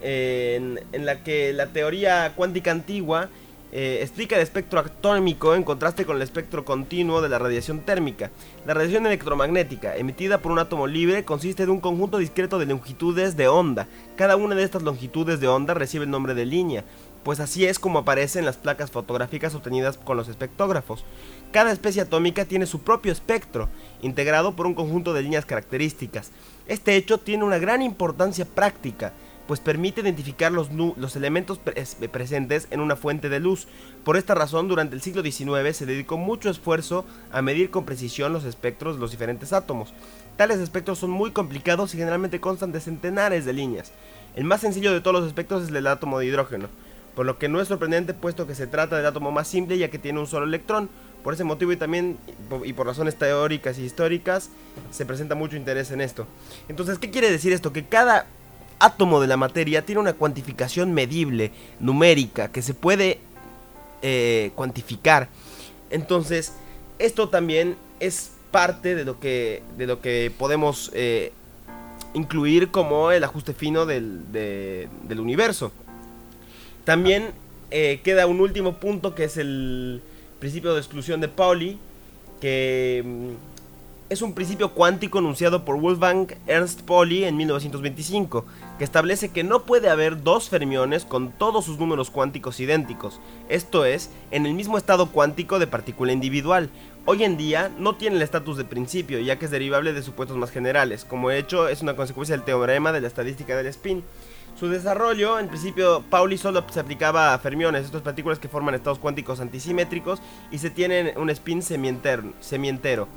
en, 0.00 0.78
la 0.92 1.24
que 1.24 1.52
la 1.52 1.66
teoría 1.66 2.34
cuántica 2.36 2.70
antigua 2.70 3.30
eh, 3.72 3.98
explica 4.02 4.36
el 4.36 4.42
espectro 4.42 4.78
atómico 4.78 5.56
en 5.56 5.64
contraste 5.64 6.04
con 6.04 6.14
el 6.14 6.22
espectro 6.22 6.64
continuo 6.64 7.20
de 7.20 7.28
la 7.28 7.40
radiación 7.40 7.80
térmica. 7.80 8.30
La 8.64 8.74
radiación 8.74 9.06
electromagnética, 9.06 9.96
emitida 9.96 10.38
por 10.38 10.52
un 10.52 10.60
átomo 10.60 10.86
libre, 10.86 11.24
consiste 11.24 11.66
de 11.66 11.72
un 11.72 11.80
conjunto 11.80 12.18
discreto 12.18 12.60
de 12.60 12.66
longitudes 12.66 13.36
de 13.36 13.48
onda. 13.48 13.88
Cada 14.14 14.36
una 14.36 14.54
de 14.54 14.62
estas 14.62 14.82
longitudes 14.82 15.40
de 15.40 15.48
onda 15.48 15.74
recibe 15.74 16.04
el 16.04 16.12
nombre 16.12 16.34
de 16.34 16.46
línea, 16.46 16.84
pues 17.24 17.40
así 17.40 17.64
es 17.64 17.78
como 17.78 18.00
aparece 18.00 18.38
en 18.38 18.44
las 18.44 18.56
placas 18.56 18.90
fotográficas 18.90 19.54
obtenidas 19.54 19.96
con 19.96 20.16
los 20.16 20.28
espectógrafos. 20.28 21.04
Cada 21.52 21.72
especie 21.72 22.02
atómica 22.02 22.44
tiene 22.44 22.66
su 22.66 22.80
propio 22.82 23.12
espectro, 23.12 23.68
integrado 24.02 24.54
por 24.54 24.66
un 24.66 24.74
conjunto 24.74 25.14
de 25.14 25.22
líneas 25.22 25.46
características. 25.46 26.30
Este 26.66 26.96
hecho 26.96 27.18
tiene 27.18 27.44
una 27.44 27.58
gran 27.58 27.80
importancia 27.80 28.44
práctica, 28.44 29.12
pues 29.46 29.60
permite 29.60 30.00
identificar 30.00 30.52
los, 30.52 30.70
los 30.72 31.16
elementos 31.16 31.58
presentes 31.58 32.66
en 32.70 32.80
una 32.80 32.96
fuente 32.96 33.28
de 33.28 33.40
luz. 33.40 33.68
Por 34.04 34.16
esta 34.16 34.34
razón, 34.34 34.68
durante 34.68 34.94
el 34.94 35.02
siglo 35.02 35.22
XIX 35.22 35.76
se 35.76 35.86
dedicó 35.86 36.16
mucho 36.16 36.50
esfuerzo 36.50 37.04
a 37.30 37.42
medir 37.42 37.70
con 37.70 37.84
precisión 37.84 38.32
los 38.32 38.44
espectros 38.44 38.96
de 38.96 39.00
los 39.00 39.10
diferentes 39.10 39.52
átomos. 39.52 39.92
Tales 40.36 40.58
espectros 40.58 40.98
son 40.98 41.10
muy 41.10 41.30
complicados 41.30 41.94
y 41.94 41.98
generalmente 41.98 42.40
constan 42.40 42.72
de 42.72 42.80
centenares 42.80 43.44
de 43.44 43.52
líneas. 43.52 43.92
El 44.34 44.44
más 44.44 44.62
sencillo 44.62 44.92
de 44.92 45.00
todos 45.00 45.20
los 45.20 45.26
espectros 45.28 45.62
es 45.62 45.68
el 45.68 45.74
del 45.74 45.86
átomo 45.86 46.18
de 46.18 46.26
hidrógeno, 46.26 46.68
por 47.14 47.26
lo 47.26 47.38
que 47.38 47.48
no 47.48 47.60
es 47.60 47.68
sorprendente 47.68 48.14
puesto 48.14 48.46
que 48.46 48.54
se 48.54 48.66
trata 48.66 48.96
del 48.96 49.06
átomo 49.06 49.30
más 49.30 49.48
simple 49.48 49.78
ya 49.78 49.88
que 49.88 49.98
tiene 49.98 50.20
un 50.20 50.26
solo 50.26 50.46
electrón. 50.46 50.88
Por 51.22 51.32
ese 51.32 51.44
motivo 51.44 51.72
y 51.72 51.76
también 51.76 52.18
y 52.64 52.74
por 52.74 52.86
razones 52.86 53.16
teóricas 53.16 53.78
y 53.78 53.84
históricas 53.84 54.50
se 54.90 55.06
presenta 55.06 55.34
mucho 55.34 55.56
interés 55.56 55.90
en 55.90 56.02
esto. 56.02 56.26
Entonces, 56.68 56.98
¿qué 56.98 57.10
quiere 57.10 57.30
decir 57.30 57.52
esto? 57.54 57.72
Que 57.72 57.86
cada 57.86 58.26
átomo 58.78 59.20
de 59.20 59.26
la 59.26 59.38
materia 59.38 59.86
tiene 59.86 60.02
una 60.02 60.12
cuantificación 60.12 60.92
medible, 60.92 61.50
numérica, 61.80 62.48
que 62.48 62.60
se 62.60 62.74
puede 62.74 63.20
eh, 64.02 64.50
cuantificar. 64.54 65.28
Entonces, 65.88 66.52
esto 66.98 67.30
también 67.30 67.76
es 68.00 68.32
parte 68.50 68.94
de 68.94 69.04
lo 69.04 69.18
que, 69.18 69.62
de 69.78 69.86
lo 69.86 70.02
que 70.02 70.30
podemos 70.36 70.90
eh, 70.92 71.32
incluir 72.12 72.70
como 72.70 73.10
el 73.12 73.24
ajuste 73.24 73.54
fino 73.54 73.86
del, 73.86 74.30
del 74.30 75.20
universo. 75.20 75.72
También 76.84 77.30
eh, 77.70 78.00
queda 78.04 78.26
un 78.26 78.40
último 78.40 78.74
punto 78.74 79.14
que 79.14 79.24
es 79.24 79.36
el 79.36 80.02
principio 80.38 80.74
de 80.74 80.80
exclusión 80.80 81.20
de 81.20 81.28
Pauli, 81.28 81.78
que 82.40 83.02
mm, 83.04 83.54
es 84.10 84.20
un 84.20 84.34
principio 84.34 84.72
cuántico 84.72 85.18
enunciado 85.18 85.64
por 85.64 85.80
Wolfgang 85.80 86.28
Ernst 86.46 86.82
Pauli 86.82 87.24
en 87.24 87.36
1925, 87.38 88.44
que 88.78 88.84
establece 88.84 89.30
que 89.30 89.44
no 89.44 89.62
puede 89.62 89.88
haber 89.88 90.22
dos 90.22 90.50
fermiones 90.50 91.06
con 91.06 91.32
todos 91.32 91.64
sus 91.64 91.78
números 91.78 92.10
cuánticos 92.10 92.60
idénticos, 92.60 93.18
esto 93.48 93.86
es, 93.86 94.10
en 94.30 94.44
el 94.44 94.52
mismo 94.52 94.76
estado 94.76 95.10
cuántico 95.10 95.58
de 95.58 95.66
partícula 95.66 96.12
individual. 96.12 96.68
Hoy 97.06 97.24
en 97.24 97.36
día 97.36 97.70
no 97.78 97.96
tiene 97.96 98.16
el 98.16 98.22
estatus 98.22 98.58
de 98.58 98.64
principio, 98.64 99.18
ya 99.20 99.38
que 99.38 99.46
es 99.46 99.50
derivable 99.50 99.94
de 99.94 100.02
supuestos 100.02 100.36
más 100.36 100.50
generales, 100.50 101.04
como 101.04 101.30
hecho 101.30 101.68
es 101.68 101.80
una 101.80 101.96
consecuencia 101.96 102.36
del 102.36 102.44
teorema 102.44 102.92
de 102.92 103.00
la 103.00 103.08
estadística 103.08 103.56
del 103.56 103.66
spin. 103.68 104.04
Su 104.64 104.70
desarrollo, 104.70 105.38
en 105.38 105.48
principio, 105.48 106.02
Pauli 106.08 106.38
solo 106.38 106.64
se 106.70 106.80
aplicaba 106.80 107.34
a 107.34 107.38
fermiones, 107.38 107.84
estas 107.84 108.00
partículas 108.00 108.38
que 108.38 108.48
forman 108.48 108.74
estados 108.74 108.98
cuánticos 108.98 109.38
antisimétricos 109.40 110.22
y 110.50 110.56
se 110.56 110.70
tienen 110.70 111.18
un 111.18 111.28
spin 111.28 111.60
semientero. 111.60 113.08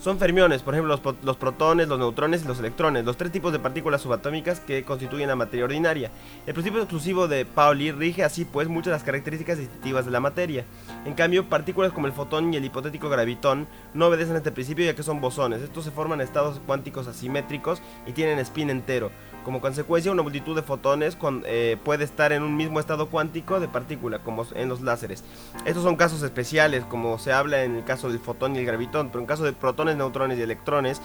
Son 0.00 0.18
fermiones, 0.18 0.62
por 0.62 0.72
ejemplo, 0.72 0.98
los, 1.22 1.36
protones, 1.36 1.88
los 1.88 1.98
neutrones 1.98 2.42
y 2.42 2.48
los 2.48 2.58
electrones, 2.58 3.04
los 3.04 3.18
tres 3.18 3.30
tipos 3.32 3.52
de 3.52 3.58
partículas 3.58 4.00
subatómicas 4.00 4.60
que 4.60 4.82
constituyen 4.82 5.28
la 5.28 5.36
materia 5.36 5.66
ordinaria. 5.66 6.10
El 6.46 6.54
principio 6.54 6.80
exclusivo 6.80 7.28
de 7.28 7.44
Pauli 7.44 7.92
rige 7.92 8.24
así 8.24 8.46
pues 8.46 8.68
muchas 8.68 8.86
de 8.86 8.92
las 8.92 9.04
características 9.04 9.58
distintivas 9.58 10.06
de 10.06 10.10
la 10.10 10.20
materia. 10.20 10.64
En 11.04 11.12
cambio, 11.12 11.50
partículas 11.50 11.92
como 11.92 12.06
el 12.06 12.14
fotón 12.14 12.52
y 12.52 12.56
el 12.56 12.64
hipotético 12.64 13.10
gravitón 13.10 13.68
no 13.92 14.06
obedecen 14.06 14.36
a 14.36 14.38
este 14.38 14.52
principio 14.52 14.86
ya 14.86 14.96
que 14.96 15.02
son 15.02 15.20
bosones. 15.20 15.60
Estos 15.60 15.84
se 15.84 15.90
forman 15.90 16.22
estados 16.22 16.60
cuánticos 16.66 17.06
asimétricos 17.06 17.82
y 18.06 18.12
tienen 18.12 18.38
spin 18.38 18.70
entero. 18.70 19.10
Como 19.44 19.60
consecuencia, 19.60 20.10
una 20.10 20.22
multitud 20.22 20.56
de 20.56 20.62
fotones 20.62 21.18
eh, 21.44 21.76
puede 21.84 22.04
estar 22.04 22.32
en 22.32 22.42
un 22.42 22.56
mismo 22.56 22.80
estado 22.80 23.10
cuántico 23.10 23.60
de 23.60 23.68
partícula, 23.68 24.20
como 24.20 24.46
en 24.54 24.68
los 24.70 24.80
láseres. 24.80 25.22
Estos 25.66 25.82
son 25.82 25.96
casos 25.96 26.22
especiales, 26.22 26.84
como 26.84 27.18
se 27.18 27.32
habla 27.32 27.62
en 27.62 27.76
el 27.76 27.84
caso 27.84 28.08
del 28.08 28.20
fotón 28.20 28.56
y 28.56 28.60
el 28.60 28.66
gravitón, 28.66 29.08
pero 29.08 29.20
en 29.20 29.26
caso 29.26 29.44
de 29.44 29.52
protones, 29.52 29.96
neutrones 29.96 30.38
y 30.38 30.42
electrones, 30.42 31.02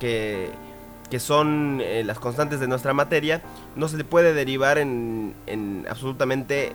que, 0.00 0.50
son 1.18 1.80
eh, 1.80 2.02
las 2.04 2.18
constantes 2.18 2.58
de 2.60 2.66
nuestra 2.66 2.92
materia, 2.92 3.40
no 3.76 3.88
se 3.88 3.96
le 3.96 4.04
puede 4.04 4.34
derivar 4.34 4.76
en, 4.78 5.34
en 5.46 5.86
absolutamente 5.88 6.72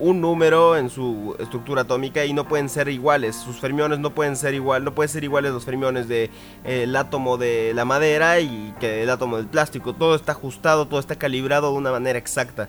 un 0.00 0.20
número 0.20 0.76
en 0.76 0.90
su 0.90 1.36
estructura 1.38 1.82
atómica 1.82 2.24
y 2.24 2.32
no 2.32 2.48
pueden 2.48 2.68
ser 2.68 2.88
iguales. 2.88 3.36
Sus 3.36 3.60
fermiones 3.60 3.98
no 3.98 4.14
pueden 4.14 4.34
ser 4.34 4.54
igual, 4.54 4.82
no 4.82 4.94
pueden 4.94 5.10
ser 5.10 5.22
iguales 5.22 5.52
los 5.52 5.64
fermiones 5.64 6.08
del 6.08 6.30
de, 6.64 6.82
el 6.82 6.96
átomo 6.96 7.36
de 7.36 7.72
la 7.74 7.84
madera 7.84 8.40
y 8.40 8.74
que 8.80 9.02
el 9.02 9.10
átomo 9.10 9.36
del 9.36 9.46
plástico. 9.46 9.94
Todo 9.94 10.14
está 10.14 10.32
ajustado, 10.32 10.88
todo 10.88 10.98
está 10.98 11.16
calibrado 11.16 11.70
de 11.70 11.78
una 11.78 11.92
manera 11.92 12.18
exacta. 12.18 12.68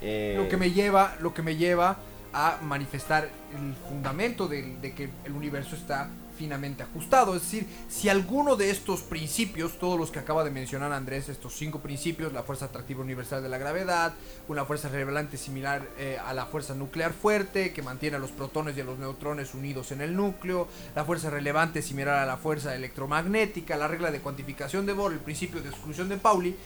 Eh, 0.00 0.34
lo 0.36 0.48
que 0.48 0.56
me 0.56 0.70
lleva, 0.70 1.16
lo 1.20 1.34
que 1.34 1.42
me 1.42 1.56
lleva 1.56 1.98
a 2.32 2.58
manifestar 2.62 3.28
el 3.54 3.74
fundamento 3.88 4.48
de 4.48 4.94
que 4.96 5.10
el 5.24 5.32
universo 5.32 5.76
está 5.76 6.08
finamente 6.36 6.82
ajustado. 6.82 7.36
Es 7.36 7.42
decir, 7.42 7.66
si 7.88 8.08
alguno 8.08 8.56
de 8.56 8.70
estos 8.70 9.02
principios, 9.02 9.78
todos 9.78 9.98
los 9.98 10.10
que 10.10 10.18
acaba 10.18 10.44
de 10.44 10.50
mencionar 10.50 10.92
Andrés, 10.92 11.28
estos 11.28 11.54
cinco 11.54 11.80
principios, 11.80 12.32
la 12.32 12.42
fuerza 12.42 12.66
atractiva 12.66 13.02
universal 13.02 13.42
de 13.42 13.48
la 13.48 13.58
gravedad, 13.58 14.14
una 14.48 14.64
fuerza 14.64 14.88
relevante 14.88 15.36
similar 15.36 15.88
eh, 15.98 16.18
a 16.24 16.32
la 16.34 16.46
fuerza 16.46 16.74
nuclear 16.74 17.12
fuerte, 17.12 17.72
que 17.72 17.82
mantiene 17.82 18.16
a 18.16 18.20
los 18.20 18.30
protones 18.30 18.76
y 18.76 18.80
a 18.80 18.84
los 18.84 18.98
neutrones 18.98 19.54
unidos 19.54 19.92
en 19.92 20.00
el 20.00 20.16
núcleo, 20.16 20.68
la 20.94 21.04
fuerza 21.04 21.30
relevante 21.30 21.82
similar 21.82 22.18
a 22.18 22.26
la 22.26 22.36
fuerza 22.36 22.74
electromagnética, 22.74 23.76
la 23.76 23.88
regla 23.88 24.10
de 24.10 24.20
cuantificación 24.20 24.86
de 24.86 24.92
Bohr, 24.92 25.12
el 25.12 25.20
principio 25.20 25.62
de 25.62 25.68
exclusión 25.68 26.08
de 26.08 26.16
Pauli, 26.16 26.56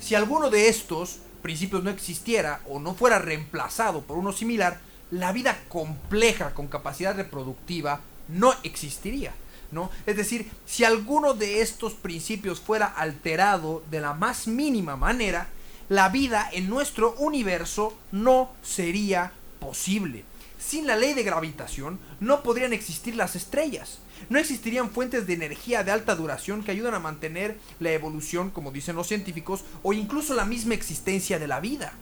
si 0.00 0.14
alguno 0.14 0.50
de 0.50 0.68
estos 0.68 1.18
principios 1.42 1.82
no 1.82 1.90
existiera 1.90 2.60
o 2.66 2.80
no 2.80 2.94
fuera 2.94 3.18
reemplazado 3.18 4.02
por 4.02 4.18
uno 4.18 4.32
similar, 4.32 4.78
la 5.10 5.32
vida 5.32 5.56
compleja 5.68 6.54
con 6.54 6.66
capacidad 6.66 7.14
reproductiva 7.14 8.00
no 8.28 8.54
existiría. 8.62 9.34
¿No? 9.72 9.90
Es 10.06 10.16
decir, 10.16 10.48
si 10.64 10.84
alguno 10.84 11.34
de 11.34 11.60
estos 11.60 11.94
principios 11.94 12.60
fuera 12.60 12.86
alterado 12.86 13.82
de 13.90 14.00
la 14.00 14.14
más 14.14 14.46
mínima 14.46 14.96
manera, 14.96 15.48
la 15.88 16.08
vida 16.08 16.48
en 16.52 16.68
nuestro 16.68 17.14
universo 17.18 17.96
no 18.12 18.52
sería 18.62 19.32
posible. 19.58 20.24
Sin 20.58 20.86
la 20.86 20.96
ley 20.96 21.14
de 21.14 21.22
gravitación 21.22 21.98
no 22.20 22.42
podrían 22.42 22.72
existir 22.72 23.16
las 23.16 23.36
estrellas. 23.36 23.98
No 24.30 24.38
existirían 24.38 24.90
fuentes 24.90 25.26
de 25.26 25.34
energía 25.34 25.84
de 25.84 25.92
alta 25.92 26.16
duración 26.16 26.64
que 26.64 26.70
ayudan 26.70 26.94
a 26.94 26.98
mantener 26.98 27.58
la 27.78 27.92
evolución, 27.92 28.50
como 28.50 28.72
dicen 28.72 28.96
los 28.96 29.06
científicos, 29.06 29.64
o 29.82 29.92
incluso 29.92 30.34
la 30.34 30.44
misma 30.44 30.74
existencia 30.74 31.38
de 31.38 31.46
la 31.46 31.60
vida. 31.60 31.92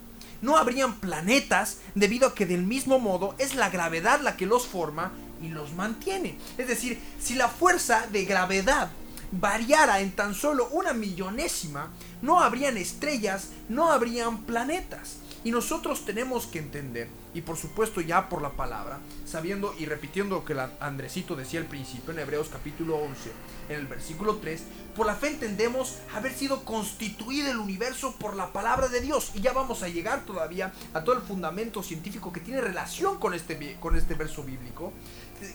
No 0.40 0.56
habrían 0.56 0.94
planetas 0.94 1.78
debido 1.94 2.28
a 2.28 2.34
que 2.34 2.46
del 2.46 2.62
mismo 2.62 2.98
modo 2.98 3.34
es 3.38 3.54
la 3.54 3.70
gravedad 3.70 4.20
la 4.20 4.36
que 4.36 4.46
los 4.46 4.66
forma 4.66 5.12
y 5.42 5.48
los 5.48 5.74
mantiene. 5.74 6.36
Es 6.58 6.68
decir, 6.68 7.00
si 7.20 7.34
la 7.34 7.48
fuerza 7.48 8.06
de 8.10 8.24
gravedad 8.24 8.90
variara 9.32 10.00
en 10.00 10.12
tan 10.12 10.34
solo 10.34 10.68
una 10.68 10.92
millonésima, 10.92 11.90
no 12.22 12.40
habrían 12.40 12.76
estrellas, 12.76 13.48
no 13.68 13.90
habrían 13.90 14.44
planetas. 14.44 15.18
Y 15.44 15.50
nosotros 15.50 16.06
tenemos 16.06 16.46
que 16.46 16.58
entender, 16.58 17.06
y 17.34 17.42
por 17.42 17.58
supuesto 17.58 18.00
ya 18.00 18.30
por 18.30 18.40
la 18.40 18.52
palabra, 18.52 19.00
sabiendo 19.26 19.74
y 19.78 19.84
repitiendo 19.84 20.36
lo 20.36 20.44
que 20.46 20.58
Andresito 20.80 21.36
decía 21.36 21.60
al 21.60 21.66
principio 21.66 22.14
en 22.14 22.20
Hebreos 22.20 22.48
capítulo 22.50 22.96
11, 22.96 23.30
en 23.68 23.76
el 23.76 23.86
versículo 23.86 24.36
3, 24.36 24.62
por 24.96 25.04
la 25.04 25.16
fe 25.16 25.28
entendemos 25.28 25.98
haber 26.14 26.32
sido 26.32 26.64
constituido 26.64 27.50
el 27.50 27.58
universo 27.58 28.14
por 28.18 28.36
la 28.36 28.54
palabra 28.54 28.88
de 28.88 29.02
Dios. 29.02 29.32
Y 29.34 29.42
ya 29.42 29.52
vamos 29.52 29.82
a 29.82 29.88
llegar 29.88 30.24
todavía 30.24 30.72
a 30.94 31.04
todo 31.04 31.14
el 31.14 31.20
fundamento 31.20 31.82
científico 31.82 32.32
que 32.32 32.40
tiene 32.40 32.62
relación 32.62 33.18
con 33.18 33.34
este, 33.34 33.76
con 33.80 33.96
este 33.96 34.14
verso 34.14 34.44
bíblico, 34.44 34.94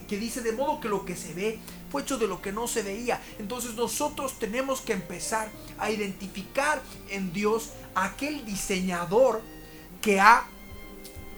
que 0.08 0.18
dice 0.18 0.42
de 0.42 0.52
modo 0.52 0.80
que 0.80 0.90
lo 0.90 1.06
que 1.06 1.16
se 1.16 1.34
ve 1.34 1.60
fue 1.90 2.02
hecho 2.02 2.18
de 2.18 2.28
lo 2.28 2.42
que 2.42 2.52
no 2.52 2.68
se 2.68 2.84
veía. 2.84 3.22
Entonces 3.40 3.76
nosotros 3.76 4.38
tenemos 4.40 4.82
que 4.82 4.94
empezar 4.94 5.50
a 5.78 5.90
identificar 5.90 6.82
en 7.10 7.34
Dios 7.34 7.72
aquel 7.96 8.46
diseñador 8.46 9.42
que 10.02 10.20
ha 10.20 10.46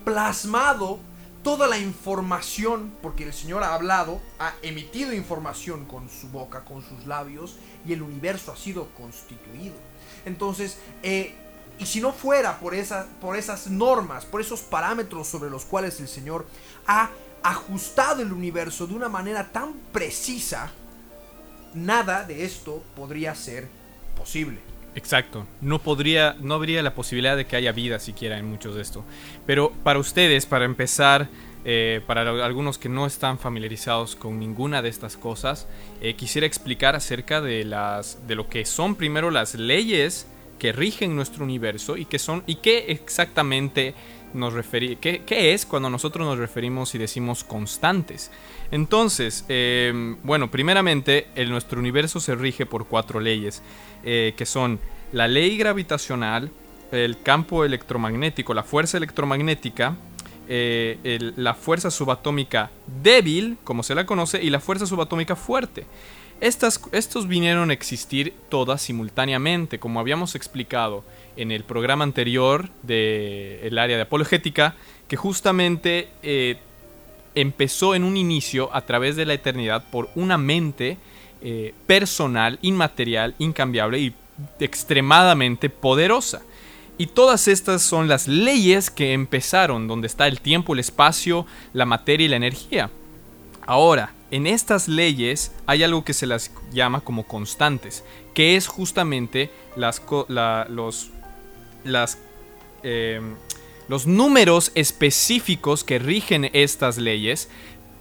plasmado 0.03 1.00
toda 1.43 1.67
la 1.67 1.77
información, 1.79 2.93
porque 3.01 3.24
el 3.24 3.33
Señor 3.33 3.63
ha 3.63 3.74
hablado, 3.74 4.21
ha 4.39 4.53
emitido 4.62 5.13
información 5.13 5.86
con 5.86 6.10
su 6.10 6.27
boca, 6.29 6.63
con 6.65 6.83
sus 6.83 7.07
labios, 7.07 7.57
y 7.86 7.93
el 7.93 8.01
universo 8.01 8.51
ha 8.51 8.57
sido 8.57 8.89
constituido. 8.93 9.74
Entonces, 10.25 10.77
eh, 11.01 11.33
y 11.79 11.86
si 11.88 12.00
no 12.00 12.13
fuera 12.13 12.60
por, 12.60 12.74
por 13.19 13.36
esas 13.36 13.67
normas, 13.67 14.25
por 14.25 14.39
esos 14.39 14.62
parámetros 14.62 15.27
sobre 15.27 15.50
los 15.50 15.65
cuales 15.65 16.00
el 16.00 16.07
Señor 16.07 16.45
ha 16.86 17.10
ajustado 17.43 18.21
el 18.21 18.31
universo 18.31 18.88
de 18.88 18.93
una 18.93 19.10
manera 19.10 19.51
tan 19.51 19.74
precisa, 19.91 20.71
nada 21.74 22.24
de 22.24 22.45
esto 22.45 22.83
podría 22.95 23.36
ser 23.36 23.67
posible. 24.15 24.60
Exacto. 24.95 25.48
No 25.62 25.79
podría, 25.79 26.36
no 26.41 26.55
habría 26.55 26.83
la 26.83 26.93
posibilidad 26.93 27.38
de 27.38 27.45
que 27.45 27.55
haya 27.55 27.71
vida 27.71 28.00
siquiera 28.00 28.38
en 28.38 28.45
muchos 28.45 28.75
de 28.75 28.81
esto. 28.81 29.05
Pero 29.45 29.71
para 29.83 30.00
ustedes, 30.00 30.45
para 30.45 30.65
empezar, 30.65 31.29
eh, 31.63 32.01
para 32.07 32.29
algunos 32.43 32.77
que 32.77 32.89
no 32.89 33.05
están 33.05 33.39
familiarizados 33.39 34.15
con 34.15 34.39
ninguna 34.39 34.81
de 34.81 34.89
estas 34.89 35.15
cosas, 35.15 35.67
eh, 36.01 36.15
quisiera 36.15 36.45
explicar 36.45 36.95
acerca 36.95 37.39
de 37.39 37.63
las, 37.63 38.27
de 38.27 38.36
lo 38.36 38.50
que 38.50 38.65
son 38.65 38.95
primero 38.95 39.31
las 39.31 39.55
leyes 39.55 40.27
que 40.60 40.74
rigen 40.74 41.15
nuestro 41.15 41.43
universo 41.43 41.98
y 41.98 42.05
que 42.05 42.19
son 42.19 42.43
y 42.45 42.55
qué 42.55 42.86
exactamente 42.89 43.95
nos 44.33 44.53
referimos, 44.53 45.00
qué, 45.00 45.53
es 45.53 45.65
cuando 45.65 45.89
nosotros 45.89 46.25
nos 46.25 46.38
referimos 46.38 46.93
y 46.95 46.97
decimos 46.97 47.43
constantes. 47.43 48.31
Entonces, 48.71 49.45
em, 49.47 50.17
bueno, 50.23 50.50
primeramente, 50.50 51.27
el, 51.35 51.50
nuestro 51.50 51.79
universo 51.79 52.19
se 52.19 52.35
rige 52.35 52.65
por 52.65 52.88
cuatro 52.88 53.19
leyes, 53.19 53.61
eh, 54.03 54.33
que 54.35 54.45
son 54.45 54.79
la 55.11 55.27
ley 55.27 55.57
gravitacional, 55.57 56.51
el 56.91 57.21
campo 57.21 57.63
electromagnético, 57.65 58.53
la 58.53 58.63
fuerza 58.63 58.97
electromagnética, 58.97 59.95
eh, 60.47 61.31
la 61.38 61.53
fuerza 61.53 61.91
subatómica 61.91 62.71
débil, 63.01 63.57
como 63.63 63.83
se 63.83 63.95
la 63.95 64.05
conoce, 64.05 64.41
y 64.43 64.50
la 64.50 64.59
fuerza 64.59 64.85
subatómica 64.85 65.35
fuerte. 65.35 65.85
Estas, 66.41 66.81
estos 66.91 67.27
vinieron 67.27 67.69
a 67.69 67.73
existir 67.73 68.33
todas 68.50 68.81
simultáneamente, 68.81 69.79
como 69.79 70.00
habíamos 70.00 70.33
explicado 70.33 71.03
en 71.38 71.51
el 71.51 71.63
programa 71.63 72.03
anterior 72.03 72.69
del 72.83 73.77
área 73.77 73.95
de 73.95 74.03
apologética, 74.03 74.75
que 75.07 75.15
justamente 75.15 76.09
eh, 76.23 76.57
empezó 77.35 77.95
en 77.95 78.03
un 78.03 78.17
inicio 78.17 78.69
a 78.73 78.81
través 78.81 79.15
de 79.15 79.25
la 79.25 79.33
eternidad 79.33 79.83
por 79.89 80.09
una 80.15 80.38
mente 80.38 80.97
eh, 81.41 81.73
personal, 81.88 82.59
inmaterial, 82.61 83.35
incambiable 83.39 84.00
y 84.00 84.13
extremadamente 84.59 85.69
poderosa. 85.69 86.41
Y 86.97 87.07
todas 87.07 87.47
estas 87.47 87.81
son 87.81 88.07
las 88.07 88.27
leyes 88.27 88.91
que 88.91 89.13
empezaron, 89.13 89.88
donde 89.88 90.07
está 90.07 90.27
el 90.27 90.39
tiempo, 90.39 90.73
el 90.73 90.79
espacio, 90.79 91.47
la 91.73 91.85
materia 91.85 92.25
y 92.25 92.29
la 92.29 92.35
energía. 92.35 92.91
Ahora, 93.65 94.13
en 94.32 94.47
estas 94.47 94.88
leyes 94.88 95.51
hay 95.65 95.84
algo 95.84 96.03
que 96.03 96.13
se 96.13 96.27
las 96.27 96.51
llama 96.71 97.01
como 97.01 97.23
constantes, 97.23 98.03
que 98.34 98.56
es 98.56 98.67
justamente 98.67 99.49
las, 99.75 100.01
los, 100.69 101.10
las, 101.84 102.17
em, 102.84 103.36
los 103.88 104.08
números 104.08 104.72
específicos 104.76 105.84
que 105.84 106.00
rigen 106.00 106.50
estas 106.54 106.98
leyes 106.98 107.50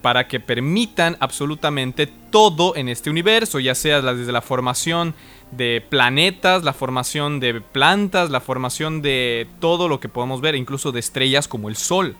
para 0.02 0.28
que 0.28 0.40
permitan 0.40 1.16
absolutamente 1.20 2.06
todo 2.06 2.74
en 2.76 2.88
este 2.88 3.10
universo, 3.10 3.58
ya 3.58 3.74
sea 3.74 4.00
desde 4.00 4.32
la 4.32 4.40
formación 4.40 5.14
de 5.50 5.84
planetas, 5.86 6.62
la 6.64 6.72
formación 6.72 7.40
de 7.40 7.60
plantas, 7.60 8.30
la 8.30 8.40
formación 8.40 9.02
de 9.02 9.46
todo 9.60 9.88
lo 9.88 10.00
que 10.00 10.08
podemos 10.08 10.40
ver, 10.40 10.54
incluso 10.54 10.92
de 10.92 11.00
estrellas 11.00 11.48
como 11.48 11.68
el 11.68 11.76
Sol. 11.76 12.16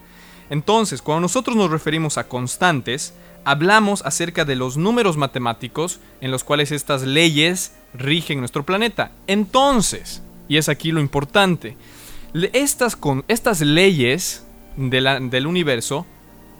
Entonces, 0.51 1.01
cuando 1.01 1.23
nosotros 1.23 1.57
nos 1.57 1.70
referimos 1.70 2.18
a 2.18 2.29
constantes, 2.29 3.14
hablamos 3.44 4.05
acerca 4.05 4.44
de 4.44 4.57
los 4.57 4.77
números 4.77 5.16
matemáticos 5.16 6.01
en 6.20 6.31
los 6.31 6.44
cuales 6.44 6.73
estas 6.73 7.03
leyes 7.03 7.73
rigen 7.94 8.40
nuestro 8.40 8.64
planeta. 8.64 9.12
Entonces, 9.27 10.23
y 10.50 10.56
es 10.56 10.68
aquí 10.68 10.90
lo 10.90 11.00
importante, 11.00 11.76
estas, 12.52 12.96
con, 12.96 13.24
estas 13.28 13.60
leyes 13.60 14.44
del 14.76 15.46
universo 15.46 16.06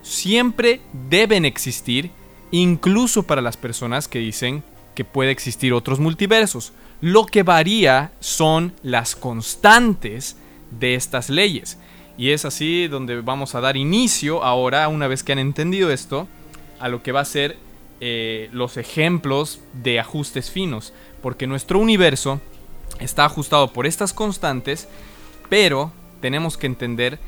siempre 0.03 0.81
deben 1.09 1.45
existir, 1.45 2.13
incluso 2.53 3.25
para 3.25 3.43
las 3.43 3.57
personas 3.57 4.07
que 4.07 4.21
dicen 4.21 4.63
que 4.95 5.05
puede 5.05 5.33
existir 5.33 5.73
otros 5.73 5.99
multiversos. 5.99 6.73
Lo 7.01 7.27
que 7.27 7.43
varía 7.43 8.13
son 8.21 8.75
las 8.85 9.17
constantes 9.17 10.37
de 10.71 10.95
estas 10.95 11.29
leyes. 11.29 11.77
Y 12.17 12.31
es 12.31 12.45
así 12.45 12.87
donde 12.87 13.21
vamos 13.23 13.57
a 13.57 13.61
dar 13.61 13.77
inicio 13.77 14.45
ahora, 14.45 14.87
una 14.87 15.09
vez 15.09 15.25
que 15.25 15.33
han 15.33 15.41
entendido 15.41 15.91
esto, 15.91 16.29
a 16.79 16.89
lo 16.89 17.03
que 17.03 17.11
va 17.11 17.23
a 17.23 17.25
ser 17.25 17.57
eh, 18.01 18.51
los 18.53 18.77
ejemplos 18.77 19.59
de 19.73 19.99
ajustes 19.99 20.49
finos, 20.49 20.93
porque 21.21 21.49
nuestro 21.49 21.81
universo 21.81 22.41
está 23.01 23.25
ajustado 23.25 23.73
por 23.73 23.87
estas 23.87 24.13
constantes, 24.13 24.89
pero 25.49 25.93
tenemos 26.21 26.57
que 26.57 26.67
entender 26.67 27.19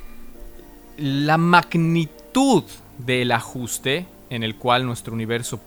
la 0.96 1.38
magnitud 1.38 2.64
del 2.98 3.32
ajuste 3.32 4.06
en 4.30 4.42
el 4.42 4.56
cual 4.56 4.86
nuestro 4.86 5.12
universo 5.14 5.60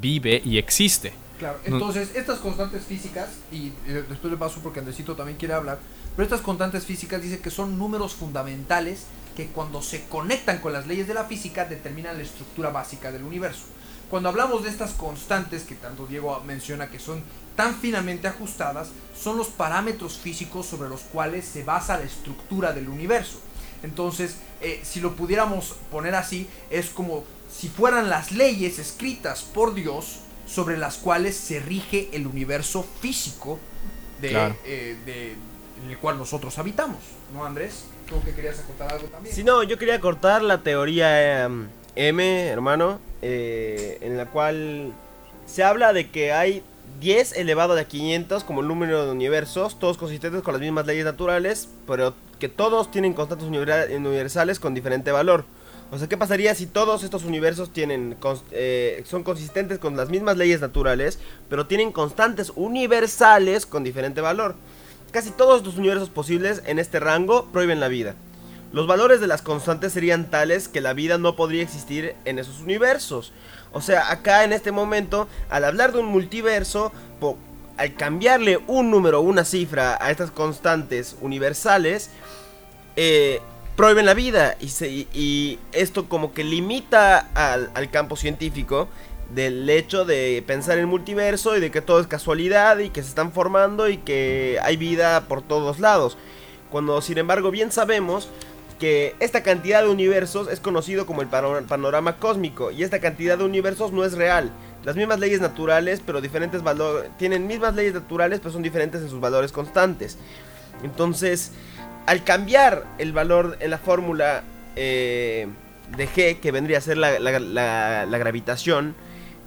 vive 0.00 0.40
y 0.44 0.58
existe. 0.58 1.12
Claro, 1.38 1.58
entonces 1.64 2.16
estas 2.16 2.40
constantes 2.40 2.84
físicas, 2.84 3.28
y 3.52 3.68
eh, 3.86 4.04
después 4.08 4.32
le 4.32 4.36
paso 4.36 4.60
porque 4.60 4.80
Andresito 4.80 5.14
también 5.14 5.38
quiere 5.38 5.54
hablar, 5.54 5.78
pero 6.16 6.24
estas 6.24 6.40
constantes 6.40 6.84
físicas 6.84 7.22
dice 7.22 7.38
que 7.38 7.50
son 7.50 7.78
números 7.78 8.14
fundamentales 8.14 9.04
que 9.36 9.46
cuando 9.46 9.82
se 9.82 10.04
conectan 10.06 10.58
con 10.58 10.72
las 10.72 10.88
leyes 10.88 11.06
de 11.06 11.14
la 11.14 11.24
física 11.24 11.64
determinan 11.64 12.16
la 12.16 12.24
estructura 12.24 12.70
básica 12.70 13.12
del 13.12 13.22
universo. 13.22 13.66
Cuando 14.10 14.28
hablamos 14.30 14.64
de 14.64 14.70
estas 14.70 14.92
constantes 14.92 15.64
que 15.64 15.74
tanto 15.74 16.06
Diego 16.06 16.42
menciona 16.46 16.90
que 16.90 16.98
son 16.98 17.22
tan 17.56 17.74
finamente 17.74 18.28
ajustadas, 18.28 18.88
son 19.20 19.36
los 19.36 19.48
parámetros 19.48 20.16
físicos 20.16 20.66
sobre 20.66 20.88
los 20.88 21.00
cuales 21.00 21.44
se 21.44 21.64
basa 21.64 21.98
la 21.98 22.04
estructura 22.04 22.72
del 22.72 22.88
universo. 22.88 23.40
Entonces, 23.82 24.36
eh, 24.60 24.80
si 24.82 25.00
lo 25.00 25.14
pudiéramos 25.14 25.74
poner 25.90 26.14
así, 26.14 26.48
es 26.70 26.88
como 26.90 27.24
si 27.50 27.68
fueran 27.68 28.08
las 28.08 28.32
leyes 28.32 28.78
escritas 28.78 29.42
por 29.42 29.74
Dios 29.74 30.20
sobre 30.46 30.78
las 30.78 30.96
cuales 30.96 31.36
se 31.36 31.60
rige 31.60 32.08
el 32.12 32.26
universo 32.26 32.84
físico 33.00 33.58
de, 34.20 34.54
eh, 34.64 35.36
en 35.82 35.90
el 35.90 35.98
cual 35.98 36.18
nosotros 36.18 36.58
habitamos, 36.58 36.98
¿no, 37.32 37.44
Andrés? 37.44 37.84
¿Tú 38.08 38.22
que 38.24 38.34
querías 38.34 38.58
acotar 38.58 38.92
algo 38.92 39.08
también? 39.08 39.34
Sí, 39.34 39.44
no, 39.44 39.62
yo 39.62 39.78
quería 39.78 40.00
cortar 40.00 40.42
la 40.42 40.62
teoría 40.62 41.44
em, 41.44 41.68
M, 41.94 42.46
hermano, 42.46 43.00
eh, 43.22 43.98
en 44.00 44.16
la 44.16 44.26
cual 44.26 44.92
se 45.46 45.64
habla 45.64 45.92
de 45.92 46.10
que 46.10 46.32
hay 46.32 46.62
10 47.00 47.36
elevado 47.36 47.74
a 47.74 47.84
500 47.84 48.44
como 48.44 48.60
el 48.60 48.68
número 48.68 49.04
de 49.04 49.12
universos, 49.12 49.78
todos 49.78 49.98
consistentes 49.98 50.42
con 50.42 50.54
las 50.54 50.60
mismas 50.60 50.86
leyes 50.86 51.04
naturales, 51.04 51.68
pero 51.86 52.14
que 52.38 52.48
todos 52.48 52.90
tienen 52.90 53.14
constantes 53.14 53.48
universales 53.48 54.58
con 54.58 54.74
diferente 54.74 55.10
valor. 55.12 55.44
O 55.90 55.98
sea, 55.98 56.06
¿qué 56.06 56.18
pasaría 56.18 56.54
si 56.54 56.66
todos 56.66 57.02
estos 57.02 57.24
universos 57.24 57.72
tienen 57.72 58.16
eh, 58.50 59.02
son 59.06 59.22
consistentes 59.22 59.78
con 59.78 59.96
las 59.96 60.10
mismas 60.10 60.36
leyes 60.36 60.60
naturales, 60.60 61.18
pero 61.48 61.66
tienen 61.66 61.92
constantes 61.92 62.52
universales 62.56 63.64
con 63.64 63.84
diferente 63.84 64.20
valor? 64.20 64.54
Casi 65.12 65.30
todos 65.30 65.64
los 65.64 65.78
universos 65.78 66.10
posibles 66.10 66.62
en 66.66 66.78
este 66.78 67.00
rango 67.00 67.46
prohíben 67.52 67.80
la 67.80 67.88
vida. 67.88 68.14
Los 68.72 68.86
valores 68.86 69.20
de 69.20 69.26
las 69.26 69.40
constantes 69.40 69.92
serían 69.92 70.30
tales 70.30 70.68
que 70.68 70.80
la 70.80 70.92
vida 70.92 71.16
no 71.16 71.36
podría 71.36 71.62
existir 71.62 72.14
en 72.24 72.38
esos 72.38 72.60
universos. 72.60 73.32
O 73.72 73.80
sea, 73.80 74.10
acá 74.10 74.44
en 74.44 74.52
este 74.52 74.72
momento, 74.72 75.28
al 75.48 75.64
hablar 75.64 75.92
de 75.92 76.00
un 76.00 76.06
multiverso, 76.06 76.92
al 77.78 77.94
cambiarle 77.94 78.58
un 78.66 78.90
número, 78.90 79.20
una 79.20 79.44
cifra 79.44 79.96
a 80.00 80.10
estas 80.10 80.30
constantes 80.30 81.16
universales, 81.20 82.10
eh, 82.96 83.40
prohíben 83.76 84.04
la 84.04 84.14
vida. 84.14 84.56
Y, 84.60 85.06
y, 85.14 85.58
esto 85.72 86.08
como 86.08 86.34
que 86.34 86.44
limita 86.44 87.28
al, 87.34 87.70
al 87.74 87.90
campo 87.90 88.16
científico 88.16 88.88
del 89.34 89.68
hecho 89.70 90.04
de 90.04 90.42
pensar 90.46 90.78
en 90.78 90.88
multiverso 90.88 91.56
y 91.56 91.60
de 91.60 91.70
que 91.70 91.80
todo 91.80 92.00
es 92.00 92.06
casualidad 92.06 92.78
y 92.78 92.90
que 92.90 93.02
se 93.02 93.10
están 93.10 93.32
formando 93.32 93.88
y 93.88 93.98
que 93.98 94.58
hay 94.62 94.76
vida 94.76 95.26
por 95.28 95.42
todos 95.42 95.78
lados. 95.78 96.18
Cuando 96.70 97.00
sin 97.00 97.18
embargo 97.18 97.50
bien 97.50 97.72
sabemos 97.72 98.28
que 98.78 99.14
esta 99.20 99.42
cantidad 99.42 99.82
de 99.82 99.88
universos 99.88 100.48
es 100.48 100.60
conocido 100.60 101.06
como 101.06 101.22
el 101.22 101.28
panorama 101.28 102.16
cósmico 102.16 102.70
y 102.70 102.82
esta 102.82 103.00
cantidad 103.00 103.38
de 103.38 103.44
universos 103.44 103.92
no 103.92 104.04
es 104.04 104.14
real. 104.14 104.52
Las 104.84 104.96
mismas 104.96 105.18
leyes 105.18 105.40
naturales, 105.40 106.00
pero 106.04 106.20
diferentes 106.20 106.62
valores, 106.62 107.10
tienen 107.18 107.46
mismas 107.46 107.74
leyes 107.74 107.94
naturales, 107.94 108.40
pero 108.40 108.52
son 108.52 108.62
diferentes 108.62 109.02
en 109.02 109.10
sus 109.10 109.20
valores 109.20 109.52
constantes. 109.52 110.16
Entonces, 110.82 111.52
al 112.06 112.24
cambiar 112.24 112.84
el 112.98 113.12
valor 113.12 113.56
en 113.60 113.70
la 113.70 113.78
fórmula 113.78 114.44
eh, 114.76 115.48
de 115.96 116.08
G, 116.08 116.40
que 116.40 116.52
vendría 116.52 116.78
a 116.78 116.80
ser 116.80 116.96
la, 116.96 117.18
gravitación, 118.06 118.94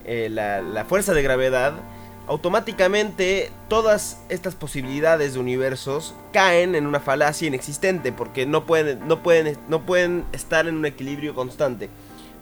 eh, 0.05 0.29
la 0.29 0.85
fuerza 0.85 1.13
de 1.13 1.23
gravedad, 1.23 1.73
automáticamente 2.31 3.51
todas 3.67 4.23
estas 4.29 4.55
posibilidades 4.55 5.33
de 5.33 5.39
universos 5.41 6.15
caen 6.31 6.75
en 6.75 6.87
una 6.87 7.01
falacia 7.01 7.49
inexistente 7.49 8.13
porque 8.13 8.45
no 8.45 8.65
pueden, 8.65 9.05
no 9.05 9.21
pueden, 9.21 9.57
no 9.67 9.81
pueden 9.81 10.23
estar 10.31 10.65
en 10.65 10.77
un 10.77 10.85
equilibrio 10.85 11.35
constante. 11.35 11.89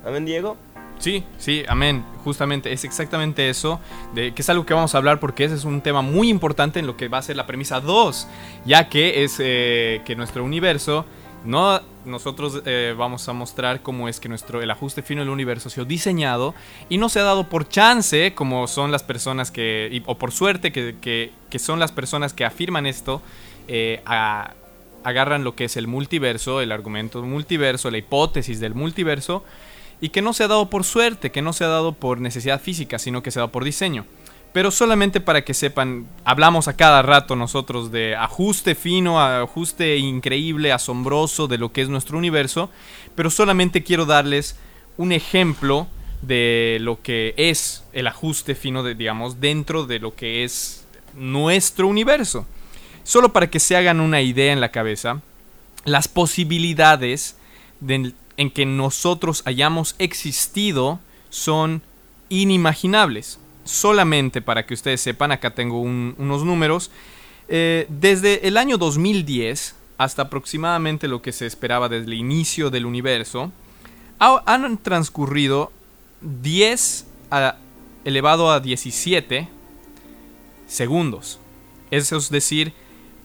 ¿Amén, 0.05 0.25
Diego? 0.25 0.57
Sí, 0.99 1.23
sí, 1.39 1.63
amén. 1.67 2.05
Justamente 2.23 2.71
es 2.71 2.83
exactamente 2.83 3.49
eso, 3.49 3.79
que 4.13 4.31
es 4.35 4.49
algo 4.51 4.63
que 4.63 4.75
vamos 4.75 4.93
a 4.93 4.99
hablar 4.99 5.19
porque 5.19 5.45
ese 5.45 5.55
es 5.55 5.65
un 5.65 5.81
tema 5.81 6.03
muy 6.03 6.29
importante 6.29 6.77
en 6.77 6.85
lo 6.85 6.95
que 6.95 7.07
va 7.07 7.17
a 7.17 7.23
ser 7.23 7.35
la 7.35 7.47
premisa 7.47 7.79
2, 7.79 8.27
ya 8.65 8.89
que 8.89 9.23
es 9.23 9.37
eh, 9.39 10.01
que 10.05 10.15
nuestro 10.15 10.43
universo 10.43 11.05
no, 11.45 11.81
nosotros 12.05 12.61
eh, 12.65 12.93
vamos 12.97 13.27
a 13.29 13.33
mostrar 13.33 13.81
cómo 13.81 14.09
es 14.09 14.19
que 14.19 14.27
nuestro, 14.27 14.61
el 14.61 14.69
ajuste 14.71 15.01
fino 15.01 15.21
del 15.21 15.29
universo 15.29 15.69
ha 15.81 15.85
diseñado 15.85 16.53
y 16.89 16.97
no 16.97 17.07
se 17.09 17.19
ha 17.19 17.23
dado 17.23 17.47
por 17.47 17.67
chance, 17.67 18.33
como 18.33 18.67
son 18.67 18.91
las 18.91 19.03
personas 19.03 19.51
que, 19.51 20.03
o 20.05 20.17
por 20.17 20.31
suerte, 20.31 20.71
que, 20.71 21.31
son 21.57 21.79
las 21.79 21.91
personas 21.91 22.33
que 22.33 22.45
afirman 22.45 22.85
esto, 22.85 23.21
eh, 23.67 24.01
agarran 25.03 25.43
lo 25.43 25.55
que 25.55 25.65
es 25.65 25.77
el 25.77 25.87
multiverso, 25.87 26.61
el 26.61 26.71
argumento 26.71 27.21
del 27.21 27.29
multiverso, 27.29 27.89
la 27.89 27.97
hipótesis 27.97 28.59
del 28.59 28.75
multiverso, 28.75 29.43
y 30.01 30.09
que 30.09 30.21
no 30.21 30.33
se 30.33 30.43
ha 30.43 30.47
dado 30.47 30.69
por 30.69 30.83
suerte, 30.83 31.31
que 31.31 31.41
no 31.41 31.53
se 31.53 31.63
ha 31.63 31.67
dado 31.67 31.93
por 31.93 32.19
necesidad 32.21 32.61
física, 32.61 32.99
sino 32.99 33.23
que 33.23 33.31
se 33.31 33.39
ha 33.39 33.41
dado 33.41 33.51
por 33.51 33.63
diseño. 33.63 34.05
Pero 34.51 34.71
solamente 34.71 35.21
para 35.21 35.45
que 35.45 35.53
sepan, 35.53 36.07
hablamos 36.23 36.67
a 36.67 36.75
cada 36.75 37.01
rato 37.03 37.35
nosotros 37.35 37.91
de 37.91 38.15
ajuste 38.15 38.73
fino, 38.73 39.21
ajuste 39.21 39.97
increíble, 39.97 40.71
asombroso 40.71 41.47
de 41.47 41.59
lo 41.59 41.71
que 41.71 41.81
es 41.81 41.89
nuestro 41.89 42.17
universo, 42.17 42.71
pero 43.15 43.29
solamente 43.29 43.83
quiero 43.83 44.05
darles 44.05 44.57
un 44.97 45.11
ejemplo 45.11 45.87
de 46.23 46.77
lo 46.81 47.01
que 47.01 47.35
es 47.37 47.83
el 47.93 48.07
ajuste 48.07 48.55
fino, 48.55 48.81
de, 48.81 48.95
digamos, 48.95 49.39
dentro 49.39 49.85
de 49.85 49.99
lo 49.99 50.15
que 50.15 50.43
es 50.43 50.85
nuestro 51.15 51.87
universo. 51.87 52.47
Solo 53.03 53.31
para 53.31 53.49
que 53.49 53.59
se 53.59 53.75
hagan 53.75 53.99
una 53.99 54.21
idea 54.21 54.51
en 54.51 54.61
la 54.61 54.71
cabeza, 54.71 55.21
las 55.85 56.07
posibilidades 56.07 57.37
en 57.87 58.49
que 58.51 58.65
nosotros 58.65 59.43
hayamos 59.45 59.95
existido 59.99 60.99
son 61.29 61.83
inimaginables 62.29 63.39
solamente 63.63 64.41
para 64.41 64.65
que 64.65 64.73
ustedes 64.73 65.01
sepan, 65.01 65.31
acá 65.31 65.51
tengo 65.51 65.81
unos 65.81 66.43
números, 66.43 66.91
eh, 67.47 67.87
desde 67.89 68.47
el 68.47 68.57
año 68.57 68.77
2010 68.77 69.75
hasta 69.97 70.23
aproximadamente 70.23 71.07
lo 71.07 71.21
que 71.21 71.31
se 71.31 71.45
esperaba 71.45 71.89
desde 71.89 72.05
el 72.05 72.13
inicio 72.13 72.69
del 72.69 72.85
universo, 72.85 73.51
han 74.19 74.77
transcurrido 74.77 75.71
10 76.21 77.05
elevado 78.05 78.51
a 78.51 78.59
17 78.59 79.49
segundos. 80.67 81.39
Eso 81.91 82.17
es 82.17 82.29
decir, 82.29 82.73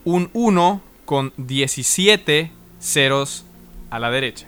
un 0.04 0.30
1 0.32 0.80
con 1.04 1.32
17 1.36 2.50
ceros 2.80 3.44
a 3.90 3.98
la 3.98 4.10
derecha. 4.10 4.46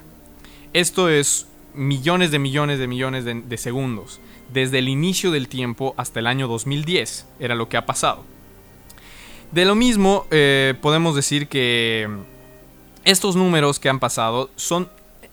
Esto 0.73 1.09
es 1.09 1.47
millones 1.75 2.31
de 2.31 2.39
millones 2.39 2.79
de 2.79 2.87
millones 2.89 3.25
de 3.25 3.57
segundos 3.57 4.21
desde 4.53 4.79
el 4.79 4.89
inicio 4.89 5.31
del 5.31 5.49
tiempo 5.49 5.95
hasta 5.97 6.21
el 6.21 6.27
año 6.27 6.49
2010. 6.49 7.27
Era 7.41 7.55
lo 7.55 7.69
que 7.69 7.77
ha 7.77 7.87
pasado. 7.87 8.25
De 9.53 9.65
lo 9.65 9.75
mismo, 9.75 10.27
eh, 10.31 10.75
podemos 10.81 11.15
decir 11.15 11.49
que 11.49 12.09
estos 13.05 13.37
números 13.37 13.79
que 13.79 13.89
han 13.89 14.01
pasado 14.01 14.51
son, 14.57 14.89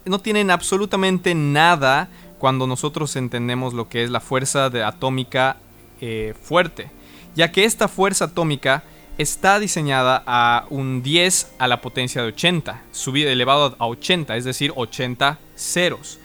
no 0.05 0.19
tienen 0.19 0.51
absolutamente 0.51 1.33
nada 1.33 2.09
cuando 2.37 2.67
nosotros 2.67 3.15
entendemos 3.15 3.73
lo 3.73 3.89
que 3.89 4.03
es 4.03 4.11
la 4.11 4.19
fuerza 4.19 4.69
de 4.69 4.83
atómica 4.83 5.57
eh, 6.01 6.35
fuerte, 6.41 6.91
ya 7.35 7.51
que 7.51 7.65
esta 7.65 7.87
fuerza 7.87 8.25
atómica 8.25 8.83
está 9.17 9.59
diseñada 9.59 10.23
a 10.25 10.65
un 10.69 11.01
10 11.01 11.53
a 11.57 11.67
la 11.67 11.81
potencia 11.81 12.21
de 12.21 12.29
80, 12.29 12.81
subido 12.91 13.29
elevado 13.29 13.75
a 13.79 13.87
80, 13.87 14.35
es 14.35 14.43
decir, 14.43 14.73
80 14.75 15.39
ceros. 15.55 16.19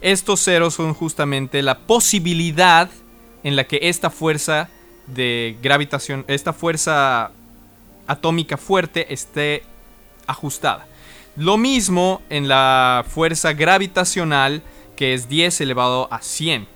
Estos 0.00 0.42
ceros 0.42 0.74
son 0.74 0.94
justamente 0.94 1.62
la 1.62 1.78
posibilidad 1.78 2.88
en 3.42 3.56
la 3.56 3.64
que 3.64 3.80
esta 3.82 4.10
fuerza 4.10 4.68
de 5.06 5.56
gravitación, 5.62 6.24
esta 6.28 6.52
fuerza 6.52 7.32
atómica 8.06 8.56
fuerte 8.56 9.12
esté 9.12 9.62
ajustada. 10.26 10.86
Lo 11.36 11.58
mismo 11.58 12.22
en 12.30 12.48
la 12.48 13.04
fuerza 13.08 13.52
gravitacional 13.52 14.62
que 14.96 15.14
es 15.14 15.28
10 15.28 15.60
elevado 15.62 16.08
a 16.10 16.20
100. 16.20 16.66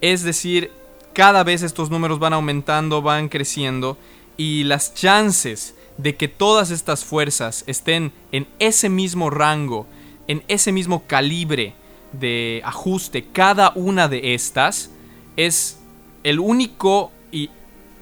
Es 0.00 0.22
decir, 0.22 0.70
cada 1.14 1.44
vez 1.44 1.62
estos 1.62 1.90
números 1.90 2.18
van 2.18 2.32
aumentando, 2.32 3.02
van 3.02 3.28
creciendo 3.28 3.96
y 4.36 4.64
las 4.64 4.94
chances 4.94 5.74
de 5.96 6.16
que 6.16 6.28
todas 6.28 6.70
estas 6.70 7.04
fuerzas 7.04 7.64
estén 7.66 8.12
en 8.32 8.48
ese 8.58 8.88
mismo 8.88 9.30
rango, 9.30 9.86
en 10.28 10.42
ese 10.48 10.72
mismo 10.72 11.06
calibre, 11.06 11.74
de 12.20 12.62
ajuste, 12.64 13.24
cada 13.32 13.72
una 13.74 14.08
de 14.08 14.34
estas 14.34 14.90
es 15.36 15.78
el 16.22 16.38
único 16.40 17.12
y 17.32 17.50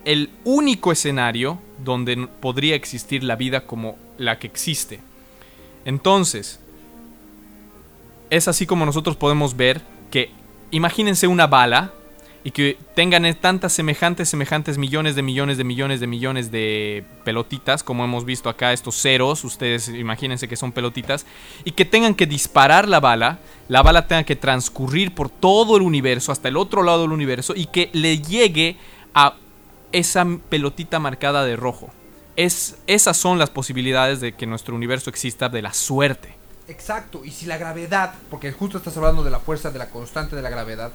el 0.04 0.30
único 0.44 0.92
escenario 0.92 1.58
donde 1.84 2.28
podría 2.40 2.74
existir 2.74 3.24
la 3.24 3.36
vida 3.36 3.66
como 3.66 3.96
la 4.18 4.38
que 4.38 4.46
existe. 4.46 5.00
Entonces, 5.84 6.60
es 8.30 8.48
así 8.48 8.66
como 8.66 8.86
nosotros 8.86 9.16
podemos 9.16 9.56
ver 9.56 9.82
que 10.10 10.30
imagínense 10.70 11.26
una 11.26 11.46
bala 11.46 11.92
y 12.44 12.50
que 12.50 12.76
tengan 12.94 13.22
tantas 13.36 13.72
semejantes, 13.72 14.28
semejantes 14.28 14.76
millones 14.76 15.14
de 15.14 15.22
millones 15.22 15.58
de 15.58 15.64
millones 15.64 16.00
de 16.00 16.06
millones 16.06 16.50
de 16.50 17.04
pelotitas, 17.24 17.82
como 17.84 18.04
hemos 18.04 18.24
visto 18.24 18.48
acá, 18.48 18.72
estos 18.72 19.00
ceros, 19.00 19.44
ustedes 19.44 19.88
imagínense 19.88 20.48
que 20.48 20.56
son 20.56 20.72
pelotitas, 20.72 21.24
y 21.64 21.72
que 21.72 21.84
tengan 21.84 22.14
que 22.14 22.26
disparar 22.26 22.88
la 22.88 22.98
bala, 22.98 23.38
la 23.68 23.82
bala 23.82 24.08
tenga 24.08 24.24
que 24.24 24.34
transcurrir 24.34 25.14
por 25.14 25.28
todo 25.28 25.76
el 25.76 25.82
universo, 25.82 26.32
hasta 26.32 26.48
el 26.48 26.56
otro 26.56 26.82
lado 26.82 27.02
del 27.02 27.12
universo, 27.12 27.54
y 27.56 27.66
que 27.66 27.90
le 27.92 28.18
llegue 28.18 28.76
a 29.14 29.36
esa 29.92 30.26
pelotita 30.48 30.98
marcada 30.98 31.44
de 31.44 31.54
rojo. 31.54 31.90
Es, 32.34 32.78
esas 32.86 33.16
son 33.16 33.38
las 33.38 33.50
posibilidades 33.50 34.20
de 34.20 34.32
que 34.32 34.46
nuestro 34.46 34.74
universo 34.74 35.10
exista 35.10 35.48
de 35.48 35.62
la 35.62 35.74
suerte. 35.74 36.34
Exacto, 36.66 37.24
y 37.24 37.30
si 37.30 37.46
la 37.46 37.58
gravedad, 37.58 38.14
porque 38.30 38.50
justo 38.50 38.78
estás 38.78 38.96
hablando 38.96 39.22
de 39.22 39.30
la 39.30 39.38
fuerza, 39.38 39.70
de 39.70 39.78
la 39.78 39.90
constante 39.90 40.34
de 40.34 40.42
la 40.42 40.50
gravedad, 40.50 40.90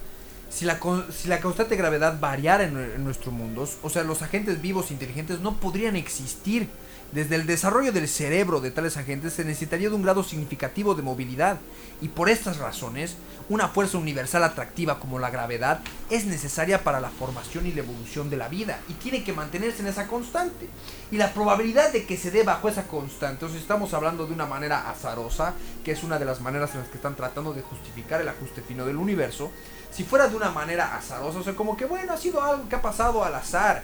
si 0.49 0.65
la, 0.65 0.79
constante 0.79 1.75
gravedad 1.75 2.19
variara 2.19 2.63
en, 2.63 2.77
en, 2.77 3.03
nuestro 3.03 3.31
mundo, 3.31 3.67
o 3.83 3.89
sea, 3.89 4.03
los 4.03 4.21
agentes 4.21 4.61
vivos 4.61 4.91
inteligentes 4.91 5.39
no 5.39 5.57
podrían 5.57 5.95
existir. 5.95 6.69
Desde 7.11 7.35
el 7.35 7.45
desarrollo 7.45 7.93
del 7.93 8.09
cerebro 8.09 8.59
de 8.59 8.69
tales 8.69 8.97
agentes 8.97 9.31
se 9.31 9.45
necesitaría 9.45 9.89
de 9.89 9.95
un 9.95 10.03
grado 10.03 10.23
significativo 10.23 10.93
de 10.93 11.03
movilidad, 11.03 11.57
y 12.01 12.09
por 12.09 12.29
estas 12.29 12.57
razones, 12.57 13.15
una 13.49 13.69
fuerza 13.69 13.97
universal 13.97 14.43
atractiva 14.43 14.99
como 14.99 15.19
la 15.19 15.29
gravedad 15.29 15.79
es 16.09 16.25
necesaria 16.25 16.83
para 16.83 16.99
la 16.99 17.09
formación 17.09 17.65
y 17.65 17.71
la 17.71 17.79
evolución 17.79 18.29
de 18.29 18.35
la 18.35 18.49
vida, 18.49 18.81
y 18.89 18.93
tiene 18.93 19.23
que 19.23 19.31
mantenerse 19.31 19.81
en 19.81 19.87
esa 19.87 20.07
constante. 20.07 20.67
Y 21.09 21.17
la 21.17 21.33
probabilidad 21.33 21.93
de 21.93 22.05
que 22.05 22.17
se 22.17 22.29
dé 22.29 22.43
bajo 22.43 22.67
esa 22.67 22.87
constante, 22.87 23.45
o 23.45 23.49
sea, 23.49 23.57
estamos 23.57 23.93
hablando 23.93 24.27
de 24.27 24.33
una 24.33 24.45
manera 24.45 24.89
azarosa, 24.89 25.53
que 25.85 25.93
es 25.93 26.03
una 26.03 26.19
de 26.19 26.25
las 26.25 26.41
maneras 26.41 26.73
en 26.73 26.81
las 26.81 26.89
que 26.89 26.97
están 26.97 27.15
tratando 27.15 27.53
de 27.53 27.61
justificar 27.61 28.19
el 28.19 28.27
ajuste 28.27 28.61
fino 28.61 28.85
del 28.85 28.97
universo, 28.97 29.51
si 29.97 30.03
fuera 30.03 30.27
de 30.27 30.35
una 30.35 30.51
manera 30.51 30.95
azarosa, 30.95 31.39
o 31.39 31.43
sea, 31.43 31.55
como 31.55 31.75
que 31.75 31.85
bueno, 31.85 32.13
ha 32.13 32.17
sido 32.17 32.39
algo 32.43 32.69
que 32.69 32.75
ha 32.75 32.83
pasado 32.83 33.23
al 33.23 33.33
azar, 33.33 33.81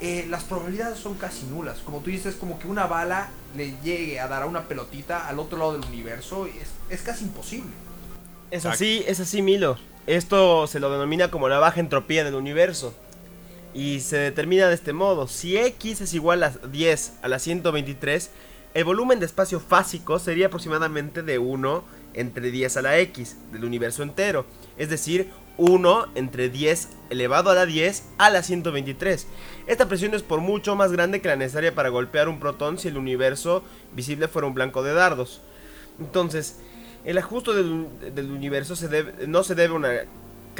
eh, 0.00 0.24
las 0.30 0.44
probabilidades 0.44 1.00
son 1.00 1.14
casi 1.14 1.44
nulas. 1.46 1.78
Como 1.84 1.98
tú 1.98 2.10
dices, 2.10 2.36
como 2.36 2.56
que 2.60 2.68
una 2.68 2.86
bala 2.86 3.30
le 3.56 3.74
llegue 3.82 4.20
a 4.20 4.28
dar 4.28 4.44
a 4.44 4.46
una 4.46 4.68
pelotita 4.68 5.26
al 5.26 5.40
otro 5.40 5.58
lado 5.58 5.72
del 5.72 5.84
universo, 5.90 6.46
es, 6.46 6.68
es 6.88 7.02
casi 7.02 7.24
imposible. 7.24 7.72
Es 8.52 8.64
así, 8.64 9.02
es 9.08 9.18
así, 9.18 9.42
Milo. 9.42 9.76
Esto 10.06 10.68
se 10.68 10.78
lo 10.78 10.88
denomina 10.88 11.32
como 11.32 11.48
la 11.48 11.58
baja 11.58 11.80
entropía 11.80 12.22
del 12.22 12.36
universo. 12.36 12.94
Y 13.74 14.00
se 14.00 14.18
determina 14.18 14.68
de 14.68 14.74
este 14.76 14.92
modo. 14.92 15.26
Si 15.26 15.56
X 15.56 16.00
es 16.00 16.14
igual 16.14 16.44
a 16.44 16.50
10 16.50 17.14
a 17.22 17.28
la 17.28 17.40
123, 17.40 18.30
el 18.74 18.84
volumen 18.84 19.18
de 19.18 19.26
espacio 19.26 19.58
fásico 19.58 20.20
sería 20.20 20.46
aproximadamente 20.46 21.24
de 21.24 21.40
1 21.40 21.82
entre 22.14 22.50
10 22.50 22.76
a 22.76 22.82
la 22.82 22.98
X 22.98 23.36
del 23.52 23.64
universo 23.64 24.02
entero. 24.02 24.46
Es 24.76 24.90
decir, 24.90 25.28
1 25.56 26.06
entre 26.14 26.48
10 26.48 26.88
elevado 27.10 27.50
a 27.50 27.54
la 27.54 27.66
10 27.66 28.04
a 28.18 28.30
la 28.30 28.42
123. 28.42 29.26
Esta 29.66 29.88
presión 29.88 30.14
es 30.14 30.22
por 30.22 30.40
mucho 30.40 30.74
más 30.76 30.92
grande 30.92 31.20
que 31.20 31.28
la 31.28 31.36
necesaria 31.36 31.74
para 31.74 31.90
golpear 31.90 32.28
un 32.28 32.40
protón 32.40 32.78
si 32.78 32.88
el 32.88 32.96
universo 32.96 33.62
visible 33.94 34.28
fuera 34.28 34.48
un 34.48 34.54
blanco 34.54 34.82
de 34.82 34.94
dardos. 34.94 35.40
Entonces, 35.98 36.56
el 37.04 37.18
ajuste 37.18 37.52
del, 37.52 38.30
universo 38.30 38.74
no 39.26 39.42
se 39.42 39.54
debe 39.54 39.74
a 39.74 39.76
una 39.76 39.90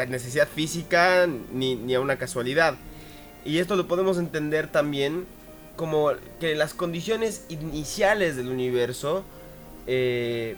necesidad 0.08 0.48
física 0.48 1.26
ni, 1.52 1.76
ni 1.76 1.94
a 1.94 2.00
una 2.00 2.16
casualidad. 2.16 2.76
Y 3.44 3.58
esto 3.58 3.76
lo 3.76 3.88
podemos 3.88 4.18
entender 4.18 4.66
también 4.68 5.24
como 5.76 6.10
que 6.38 6.54
las 6.54 6.74
condiciones 6.74 7.46
iniciales 7.48 8.36
del 8.36 8.48
universo 8.48 9.24
eh, 9.86 10.56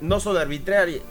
no 0.00 0.20
son 0.20 0.36
arbitrarias. 0.36 1.02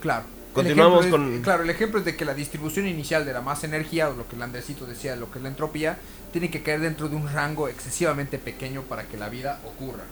Claro. 0.00 0.24
Continuamos 0.52 1.04
El 1.04 1.08
ejemplo 1.08 1.28
es- 1.28 1.34
con- 1.34 1.42
Claro, 1.42 1.62
el 1.62 1.70
ejemplo 1.70 1.98
es 2.00 2.04
de 2.04 2.16
que 2.16 2.24
la 2.24 2.34
distribución 2.34 2.86
inicial 2.86 3.24
de 3.24 3.32
la 3.32 3.40
masa 3.40 3.66
energía, 3.66 4.08
o 4.08 4.14
lo 4.14 4.26
que 4.28 4.36
el 4.36 4.42
Andresito 4.42 4.86
decía, 4.86 5.14
lo 5.16 5.30
que 5.30 5.38
es 5.38 5.42
la 5.42 5.48
entropía, 5.50 5.98
tiene 6.32 6.50
que 6.50 6.62
caer 6.62 6.80
dentro 6.80 7.08
de 7.08 7.16
un 7.16 7.28
rango 7.32 7.68
excesivamente 7.68 8.38
pequeño 8.38 8.82
para 8.82 9.04
que 9.04 9.16
la 9.16 9.28
vida 9.28 9.60
ocurra. 9.66 10.04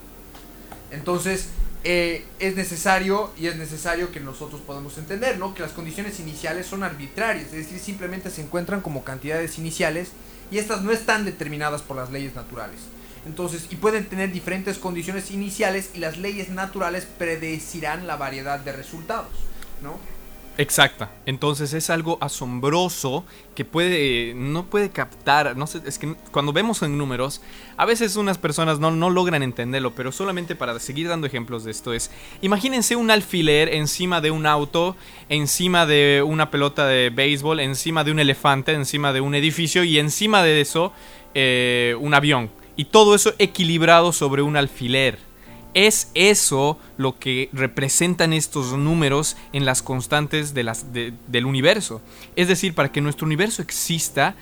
Entonces, 0.90 1.48
eh, 1.84 2.24
es 2.38 2.56
necesario 2.56 3.32
y 3.38 3.46
es 3.48 3.56
necesario 3.56 4.10
que 4.12 4.20
nosotros 4.20 4.60
podamos 4.60 4.98
entender, 4.98 5.38
¿no? 5.38 5.54
Que 5.54 5.62
las 5.62 5.72
condiciones 5.72 6.20
iniciales 6.20 6.66
son 6.66 6.82
arbitrarias, 6.82 7.46
es 7.46 7.52
decir, 7.52 7.78
simplemente 7.78 8.30
se 8.30 8.42
encuentran 8.42 8.80
como 8.80 9.04
cantidades 9.04 9.58
iniciales 9.58 10.10
y 10.50 10.58
estas 10.58 10.82
no 10.82 10.92
están 10.92 11.24
determinadas 11.24 11.82
por 11.82 11.96
las 11.96 12.10
leyes 12.10 12.34
naturales. 12.34 12.78
Entonces, 13.26 13.66
y 13.70 13.76
pueden 13.76 14.06
tener 14.06 14.32
diferentes 14.32 14.78
condiciones 14.78 15.30
iniciales 15.30 15.90
y 15.94 15.98
las 15.98 16.16
leyes 16.16 16.48
naturales 16.48 17.06
predecirán 17.18 18.06
la 18.06 18.16
variedad 18.16 18.60
de 18.60 18.72
resultados, 18.72 19.32
¿no? 19.82 19.98
Exacta. 20.58 21.10
Entonces 21.26 21.74
es 21.74 21.90
algo 21.90 22.16
asombroso 22.20 23.26
que 23.54 23.66
puede 23.66 24.32
no 24.34 24.64
puede 24.64 24.88
captar, 24.88 25.54
no 25.54 25.66
sé, 25.66 25.82
es 25.84 25.98
que 25.98 26.14
cuando 26.30 26.52
vemos 26.52 26.82
en 26.82 26.96
números, 26.96 27.42
a 27.76 27.84
veces 27.84 28.16
unas 28.16 28.38
personas 28.38 28.78
no, 28.78 28.90
no 28.90 29.10
logran 29.10 29.42
entenderlo, 29.42 29.94
pero 29.94 30.12
solamente 30.12 30.56
para 30.56 30.78
seguir 30.78 31.08
dando 31.08 31.26
ejemplos 31.26 31.64
de 31.64 31.72
esto 31.72 31.92
es, 31.92 32.10
imagínense 32.40 32.96
un 32.96 33.10
alfiler 33.10 33.74
encima 33.74 34.22
de 34.22 34.30
un 34.30 34.46
auto, 34.46 34.96
encima 35.28 35.84
de 35.84 36.24
una 36.26 36.50
pelota 36.50 36.86
de 36.86 37.10
béisbol, 37.10 37.60
encima 37.60 38.02
de 38.02 38.12
un 38.12 38.18
elefante, 38.18 38.72
encima 38.72 39.12
de 39.12 39.20
un 39.20 39.34
edificio 39.34 39.84
y 39.84 39.98
encima 39.98 40.42
de 40.42 40.60
eso 40.62 40.92
eh, 41.34 41.94
un 42.00 42.14
avión. 42.14 42.50
Y 42.76 42.86
todo 42.86 43.14
eso 43.14 43.34
equilibrado 43.38 44.12
sobre 44.12 44.42
un 44.42 44.56
alfiler. 44.56 45.18
Es 45.74 46.10
eso 46.14 46.78
lo 46.96 47.18
que 47.18 47.50
representan 47.52 48.32
estos 48.32 48.72
números 48.72 49.36
en 49.52 49.64
las 49.64 49.82
constantes 49.82 50.54
del 50.54 51.46
universo. 51.46 52.00
Es 52.34 52.48
decir, 52.48 52.74
para 52.74 52.90
que 52.90 53.00
nuestro 53.00 53.26
universo 53.26 53.60
exista, 53.60 54.36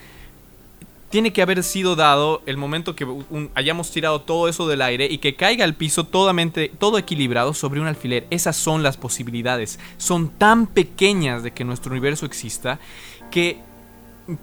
tiene 1.15 1.33
que 1.33 1.43
haber 1.43 1.63
sido 1.63 1.95
dado 1.95 2.43
el 2.47 2.57
momento 2.57 2.97
que 2.97 3.07
hayamos 3.55 3.93
tirado 3.93 4.23
todo 4.23 4.49
eso 4.49 4.67
del 4.67 4.83
aire 4.83 5.07
y 5.09 5.19
que 5.19 5.37
caiga 5.37 5.65
al 5.65 5.75
piso 5.75 6.05
todamente, 6.05 6.73
todo 6.77 6.99
equilibrado 6.99 7.55
sobre 7.55 7.81
un 7.81 7.87
alfiler. 7.87 8.27
Esas 8.31 8.57
son 8.57 8.83
las 8.83 8.97
posibilidades. 8.97 9.79
Son 9.97 10.29
tan 10.29 10.67
pequeñas 10.67 11.45
de 11.45 11.53
que 11.53 11.63
nuestro 11.63 11.93
universo 11.93 12.27
exista 12.27 12.81
que 13.31 13.59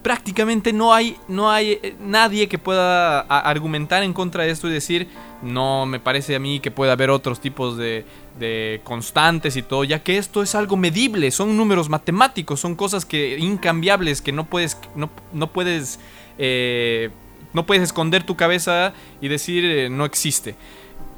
prácticamente 0.03 0.73
no 0.73 0.93
hay, 0.93 1.17
no 1.27 1.49
hay 1.49 1.79
eh, 1.81 1.95
nadie 1.99 2.47
que 2.47 2.57
pueda 2.59 3.21
argumentar 3.21 4.03
en 4.03 4.13
contra 4.13 4.43
de 4.43 4.51
esto 4.51 4.67
y 4.67 4.71
decir, 4.71 5.07
no 5.41 5.85
me 5.87 5.99
parece 5.99 6.35
a 6.35 6.39
mí 6.39 6.59
que 6.59 6.69
pueda 6.69 6.91
haber 6.93 7.09
otros 7.09 7.39
tipos 7.39 7.77
de, 7.77 8.05
de 8.39 8.81
constantes 8.83 9.55
y 9.57 9.63
todo, 9.63 9.83
ya 9.83 10.03
que 10.03 10.17
esto 10.17 10.43
es 10.43 10.53
algo 10.53 10.77
medible, 10.77 11.31
son 11.31 11.57
números 11.57 11.89
matemáticos, 11.89 12.59
son 12.59 12.75
cosas 12.75 13.05
que 13.05 13.37
incambiables 13.39 14.21
que 14.21 14.31
no 14.31 14.45
puedes, 14.45 14.77
no, 14.95 15.09
no 15.33 15.47
puedes, 15.51 15.99
eh, 16.37 17.09
no 17.53 17.65
puedes 17.65 17.81
esconder 17.83 18.23
tu 18.23 18.35
cabeza 18.35 18.93
y 19.19 19.29
decir 19.29 19.65
eh, 19.65 19.89
no 19.89 20.05
existe. 20.05 20.55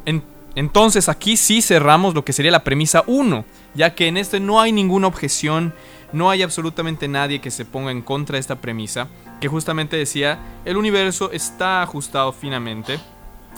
En- 0.05 0.23
entonces 0.55 1.09
aquí 1.09 1.35
sí 1.35 1.61
cerramos 1.61 2.13
lo 2.13 2.23
que 2.23 2.31
sería 2.31 2.51
la 2.51 2.63
premisa 2.63 3.03
1, 3.07 3.43
ya 3.73 3.95
que 3.95 4.07
en 4.07 4.17
este 4.17 4.39
no 4.39 4.61
hay 4.61 4.71
ninguna 4.71 5.07
objeción, 5.07 5.73
no 6.13 6.29
hay 6.29 6.43
absolutamente 6.43 7.07
nadie 7.07 7.41
que 7.41 7.51
se 7.51 7.65
ponga 7.65 7.91
en 7.91 8.01
contra 8.01 8.35
de 8.35 8.39
esta 8.39 8.61
premisa, 8.61 9.07
que 9.41 9.47
justamente 9.49 9.97
decía, 9.97 10.39
el 10.63 10.77
universo 10.77 11.31
está 11.31 11.81
ajustado 11.81 12.31
finamente 12.31 12.99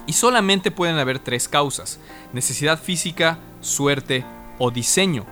y 0.08 0.14
solamente 0.14 0.72
pueden 0.72 0.98
haber 0.98 1.20
tres 1.20 1.48
causas, 1.48 2.00
necesidad 2.34 2.82
física, 2.82 3.38
suerte 3.62 4.24
o 4.58 4.72
diseño. 4.72 5.26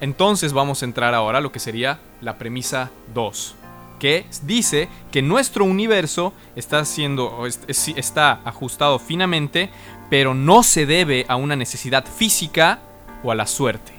Entonces 0.00 0.52
vamos 0.52 0.82
a 0.82 0.84
entrar 0.86 1.14
ahora 1.14 1.38
a 1.38 1.40
lo 1.40 1.50
que 1.50 1.58
sería 1.58 1.98
la 2.20 2.38
premisa 2.38 2.90
2, 3.14 3.56
que 3.98 4.26
dice 4.42 4.88
que 5.10 5.22
nuestro 5.22 5.64
universo 5.64 6.32
está 6.54 6.84
siendo 6.84 7.44
está 7.66 8.40
ajustado 8.44 9.00
finamente, 9.00 9.70
pero 10.08 10.34
no 10.34 10.62
se 10.62 10.86
debe 10.86 11.26
a 11.28 11.36
una 11.36 11.56
necesidad 11.56 12.06
física 12.06 12.78
o 13.24 13.32
a 13.32 13.34
la 13.34 13.46
suerte. 13.46 13.97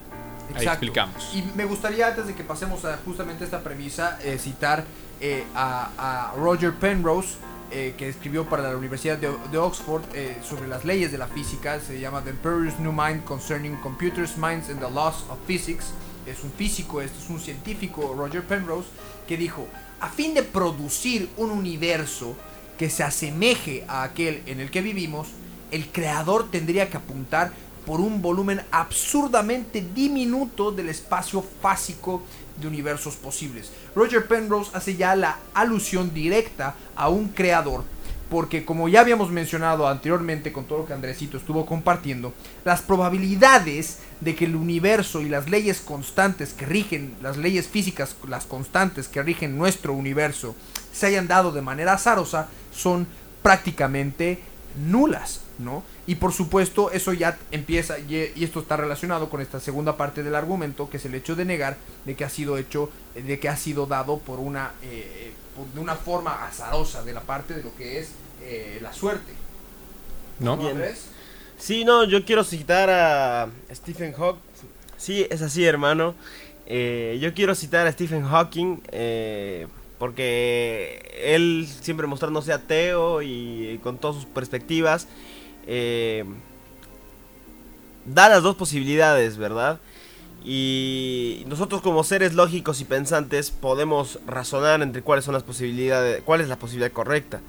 Ahí 0.49 0.63
Exacto. 0.63 0.85
explicamos. 0.85 1.31
Y 1.33 1.43
me 1.55 1.65
gustaría, 1.65 2.07
antes 2.07 2.27
de 2.27 2.35
que 2.35 2.43
pasemos 2.43 2.85
a 2.85 2.97
justamente 3.05 3.43
esta 3.43 3.62
premisa, 3.62 4.19
eh, 4.23 4.38
citar 4.39 4.83
eh, 5.21 5.43
a, 5.55 6.31
a 6.31 6.33
Roger 6.35 6.73
Penrose, 6.73 7.35
eh, 7.71 7.93
que 7.97 8.09
escribió 8.09 8.49
para 8.49 8.63
la 8.63 8.75
Universidad 8.75 9.19
de, 9.19 9.31
de 9.51 9.57
Oxford 9.59 10.01
eh, 10.15 10.38
sobre 10.43 10.67
las 10.67 10.85
leyes 10.85 11.12
de 11.12 11.19
la 11.19 11.27
física. 11.27 11.79
Se 11.79 11.99
llama 11.99 12.23
The 12.23 12.31
Imperious 12.31 12.79
New 12.79 12.91
Mind 12.91 13.23
Concerning 13.25 13.75
Computers, 13.75 14.38
Minds 14.38 14.69
and 14.69 14.79
the 14.79 14.89
Laws 14.89 15.23
of 15.29 15.38
Physics. 15.45 15.93
Es 16.25 16.43
un 16.43 16.51
físico, 16.51 16.99
esto 16.99 17.19
es 17.23 17.29
un 17.29 17.39
científico, 17.39 18.15
Roger 18.17 18.43
Penrose, 18.43 18.89
que 19.27 19.38
dijo, 19.38 19.67
a 19.99 20.09
fin 20.09 20.33
de 20.33 20.41
producir 20.41 21.29
un 21.38 21.51
universo 21.51 22.35
que 22.77 22.89
se 22.89 23.03
asemeje 23.03 23.85
a 23.88 24.03
aquel 24.03 24.41
en 24.47 24.59
el 24.59 24.71
que 24.71 24.81
vivimos, 24.81 25.27
el 25.69 25.91
creador 25.91 26.49
tendría 26.49 26.89
que 26.89 26.97
apuntar 26.97 27.51
por 27.89 28.02
un 28.02 28.21
volumen 28.21 28.62
absurdamente 28.69 29.84
diminuto 29.95 30.71
del 30.71 30.89
espacio 30.89 31.43
fásico 31.60 32.21
de 32.62 32.67
universos 32.67 33.15
posibles. 33.15 33.71
Roger 33.95 34.28
Penrose 34.28 34.69
hace 34.75 34.95
ya 34.95 35.15
la 35.15 35.39
alusión 35.56 36.13
directa 36.13 36.75
a 36.95 37.10
un 37.10 37.30
creador, 37.30 37.84
porque 38.30 38.63
como 38.63 38.89
ya 38.89 38.99
habíamos 38.99 39.32
mencionado 39.32 39.88
anteriormente 39.88 40.54
con 40.54 40.65
todo 40.65 40.78
lo 40.78 40.86
que 40.86 40.93
Andresito 40.93 41.38
estuvo 41.38 41.65
compartiendo, 41.65 42.32
las 42.63 42.84
probabilidades 42.84 43.97
de 44.21 44.36
que 44.36 44.45
el 44.45 44.56
universo 44.56 45.21
y 45.21 45.30
las 45.30 45.49
leyes 45.49 45.82
constantes 45.82 46.54
que 46.54 46.67
rigen, 46.67 47.15
las 47.23 47.38
leyes 47.38 47.67
físicas, 47.67 48.15
las 48.28 48.45
constantes 48.45 49.08
que 49.08 49.23
rigen 49.23 49.58
nuestro 49.58 49.93
universo, 49.93 50.56
se 50.93 51.08
hayan 51.08 51.28
dado 51.28 51.52
de 51.52 51.63
manera 51.63 51.93
azarosa 51.93 52.49
son 52.71 53.08
prácticamente 53.41 54.38
nulas, 54.78 55.41
¿no? 55.58 55.84
Y 56.10 56.15
por 56.15 56.34
supuesto 56.34 56.89
eso 56.89 57.13
ya 57.13 57.38
empieza, 57.52 58.00
y 58.00 58.43
esto 58.43 58.62
está 58.62 58.76
relacionado 58.78 59.30
con 59.30 59.41
esta 59.41 59.60
segunda 59.60 59.95
parte 59.95 60.24
del 60.24 60.34
argumento, 60.34 60.89
que 60.89 60.98
es 60.98 61.06
el 61.06 61.13
hecho 61.13 61.36
de 61.36 61.45
negar 61.45 61.78
de 62.06 62.15
que 62.15 62.24
ha 62.26 62.30
sido 62.30 62.58
hecho, 62.58 62.89
de 63.13 63.39
que 63.39 63.48
ha 63.48 63.56
sido 63.56 63.86
dado 63.86 64.17
por 64.17 64.39
una, 64.39 64.72
eh, 64.82 65.32
por- 65.56 65.67
de 65.67 65.80
una 65.80 65.95
forma 65.95 66.45
azarosa 66.48 67.04
de 67.04 67.13
la 67.13 67.22
parte 67.22 67.54
de 67.54 67.62
lo 67.62 67.76
que 67.76 68.00
es 68.00 68.10
eh, 68.41 68.80
la 68.82 68.91
suerte. 68.91 69.34
¿No? 70.39 70.56
¿No, 70.56 70.63
Bien. 70.63 70.72
Andrés? 70.78 71.06
Sí, 71.60 71.86
no, 71.86 72.04
yo 72.06 72.26
quiero 72.26 72.43
citar 72.43 72.89
a 72.89 73.50
Stephen 73.72 74.13
Hawking. 74.13 74.41
Sí, 74.98 75.28
es 75.30 75.43
así, 75.43 75.63
hermano. 75.65 76.15
Eh, 76.65 77.19
yo 77.22 77.36
quiero 77.36 77.54
citar 77.54 77.86
a 77.86 77.91
Stephen 77.91 78.24
Hawking 78.24 78.78
eh, 78.91 79.67
porque 80.00 81.02
él 81.22 81.67
siempre 81.82 82.08
mostrándose 82.08 82.52
ateo 82.54 83.22
y 83.22 83.80
con 83.84 83.98
todas 84.00 84.15
sus 84.15 84.26
perspectivas 84.26 85.08
eh, 85.71 86.25
da 88.05 88.27
las 88.27 88.41
dos 88.41 88.55
posibilidades, 88.55 89.38
¿verdad? 89.38 89.79
Y 90.43 91.43
nosotros 91.47 91.82
como 91.82 92.03
seres 92.03 92.34
lógicos 92.34 92.82
y 92.82 92.86
pensantes 92.86 93.51
podemos 93.51 94.19
razonar 94.25 94.82
entre 94.82 95.03
cuáles 95.03 95.25
son 95.25 95.36
las 95.36 95.43
posibilidades, 95.43 96.23
cuál 96.25 96.41
es 96.41 96.47
la 96.47 96.58
posibilidad 96.58 96.91
correcta. 96.91 97.41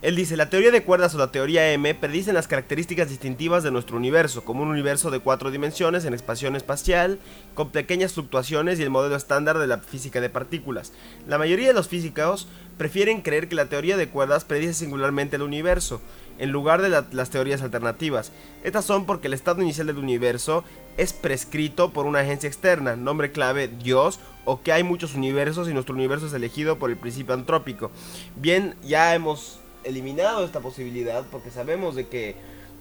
Él 0.00 0.16
dice, 0.16 0.36
la 0.36 0.50
teoría 0.50 0.70
de 0.70 0.82
cuerdas 0.82 1.14
o 1.14 1.18
la 1.18 1.32
teoría 1.32 1.72
M 1.72 1.94
predicen 1.94 2.34
las 2.34 2.46
características 2.46 3.08
distintivas 3.08 3.62
de 3.62 3.70
nuestro 3.70 3.96
universo, 3.96 4.44
como 4.44 4.62
un 4.62 4.68
universo 4.68 5.10
de 5.10 5.20
cuatro 5.20 5.50
dimensiones 5.50 6.04
en 6.04 6.12
expansión 6.12 6.56
espacial, 6.56 7.18
con 7.54 7.70
pequeñas 7.70 8.12
fluctuaciones 8.12 8.78
y 8.78 8.82
el 8.82 8.90
modelo 8.90 9.16
estándar 9.16 9.58
de 9.58 9.66
la 9.66 9.78
física 9.78 10.20
de 10.20 10.28
partículas. 10.28 10.92
La 11.26 11.38
mayoría 11.38 11.68
de 11.68 11.72
los 11.72 11.88
físicos 11.88 12.48
prefieren 12.76 13.22
creer 13.22 13.48
que 13.48 13.54
la 13.54 13.70
teoría 13.70 13.96
de 13.96 14.10
cuerdas 14.10 14.44
predice 14.44 14.74
singularmente 14.74 15.36
el 15.36 15.42
universo, 15.42 16.02
en 16.38 16.50
lugar 16.50 16.82
de 16.82 16.88
la- 16.88 17.06
las 17.12 17.30
teorías 17.30 17.62
alternativas. 17.62 18.32
Estas 18.62 18.84
son 18.84 19.06
porque 19.06 19.28
el 19.28 19.34
estado 19.34 19.62
inicial 19.62 19.86
del 19.86 19.98
universo 19.98 20.64
es 20.96 21.12
prescrito 21.12 21.90
por 21.92 22.06
una 22.06 22.20
agencia 22.20 22.48
externa, 22.48 22.96
nombre 22.96 23.32
clave 23.32 23.68
Dios, 23.68 24.18
o 24.44 24.62
que 24.62 24.72
hay 24.72 24.82
muchos 24.82 25.14
universos 25.14 25.68
y 25.68 25.74
nuestro 25.74 25.94
universo 25.94 26.26
es 26.26 26.32
elegido 26.32 26.78
por 26.78 26.90
el 26.90 26.96
principio 26.96 27.34
antrópico. 27.34 27.90
Bien, 28.36 28.74
ya 28.82 29.14
hemos 29.14 29.58
eliminado 29.84 30.44
esta 30.44 30.60
posibilidad 30.60 31.24
porque 31.30 31.50
sabemos 31.50 31.94
de 31.94 32.08
que 32.08 32.36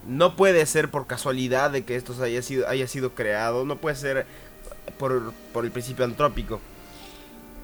no 0.08 0.36
puede 0.36 0.66
ser 0.66 0.92
por 0.92 1.08
casualidad 1.08 1.72
de 1.72 1.84
que 1.86 1.96
esto 1.96 2.14
haya 2.22 2.42
sido, 2.42 2.68
haya 2.68 2.88
sido 2.88 3.14
creado, 3.16 3.66
no 3.66 3.78
puede 3.78 3.96
ser 3.96 4.26
por, 5.00 5.32
por 5.54 5.64
el 5.66 5.72
principio 5.72 6.04
antrópico. 6.06 6.60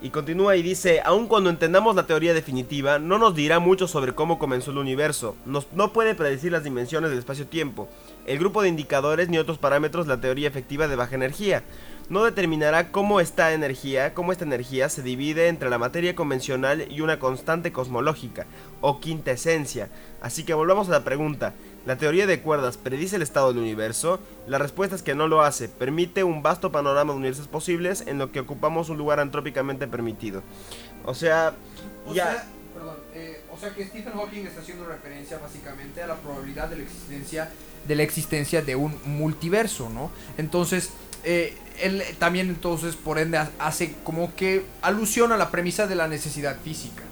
Y 0.02 0.12
continúa 0.12 0.56
y 0.56 0.62
dice, 0.62 1.02
aun 1.04 1.28
cuando 1.28 1.50
entendamos 1.50 1.94
la 1.94 2.08
teoría 2.08 2.34
definitiva, 2.34 3.00
no 3.00 3.18
nos 3.18 3.36
dirá 3.36 3.60
mucho 3.60 3.86
sobre 3.86 4.16
cómo 4.16 4.40
comenzó 4.40 4.72
el 4.72 4.78
universo, 4.78 5.36
no 5.46 5.92
puede 5.92 6.16
predecir 6.16 6.54
las 6.54 6.64
dimensiones 6.64 7.10
del 7.10 7.20
espacio-tiempo, 7.20 7.90
el 8.26 8.40
grupo 8.40 8.62
de 8.62 8.70
indicadores 8.70 9.28
ni 9.28 9.38
otros 9.38 9.58
parámetros 9.58 10.08
la 10.08 10.22
teoría 10.22 10.48
efectiva 10.48 10.88
de 10.88 10.96
baja 10.96 11.16
energía. 11.16 11.64
No 12.08 12.24
determinará 12.24 12.92
cómo 12.92 13.20
esta 13.20 13.54
energía, 13.54 14.16
cómo 14.16 14.32
esta 14.32 14.46
energía 14.46 14.90
se 14.90 15.04
divide 15.04 15.48
entre 15.48 15.70
la 15.70 15.78
materia 15.78 16.16
convencional 16.16 16.88
y 16.90 17.02
una 17.02 17.20
constante 17.20 17.72
cosmológica, 17.72 18.48
o 18.82 19.00
quinta 19.00 19.32
esencia. 19.32 19.90
Así 20.22 20.44
que 20.44 20.56
volvamos 20.56 20.88
a 20.88 20.94
la 20.94 21.04
pregunta, 21.04 21.54
¿la 21.86 21.98
teoría 21.98 22.28
de 22.28 22.42
cuerdas 22.42 22.78
predice 22.78 23.16
el 23.16 23.22
estado 23.22 23.50
del 23.50 23.62
universo? 23.62 24.20
La 24.48 24.58
respuesta 24.58 24.96
es 24.96 25.04
que 25.04 25.16
no 25.16 25.28
lo 25.28 25.42
hace, 25.42 25.70
permite 25.70 26.24
un 26.24 26.42
vasto 26.44 26.72
panorama 26.72 27.14
de 27.14 27.18
universos 27.20 27.48
posibles 27.48 28.04
en 28.08 28.18
lo 28.18 28.32
que 28.32 28.40
ocupamos 28.42 28.90
un 28.90 28.98
lugar 28.98 29.20
antrópicamente 29.20 29.88
permitido. 29.88 30.44
O 31.06 31.14
sea, 31.16 31.54
O 32.06 32.14
ya... 32.14 32.26
sea, 32.32 32.46
perdón, 32.74 32.96
eh, 33.14 33.42
o 33.52 33.58
sea 33.58 33.74
que 33.74 33.86
Stephen 33.86 34.14
Hawking 34.14 34.46
está 34.46 34.62
haciendo 34.62 34.86
referencia 34.86 35.38
básicamente 35.38 36.02
a 36.02 36.08
la 36.08 36.16
probabilidad 36.16 36.68
de 36.70 36.78
la 36.78 36.84
existencia 36.84 37.50
de 37.88 37.96
la 37.96 38.04
existencia 38.04 38.62
de 38.62 38.76
un 38.76 39.00
multiverso, 39.06 39.90
¿no? 39.90 40.12
Entonces, 40.38 40.90
eh, 41.24 41.56
él 41.82 42.04
también 42.20 42.50
entonces 42.50 42.96
por 42.98 43.18
ende 43.20 43.38
ha- 43.38 43.50
hace 43.58 43.96
como 44.04 44.36
que 44.36 44.66
alusión 44.82 45.32
a 45.32 45.38
la 45.38 45.50
premisa 45.50 45.88
de 45.88 45.96
la 45.96 46.08
necesidad 46.10 46.58
física. 46.62 47.04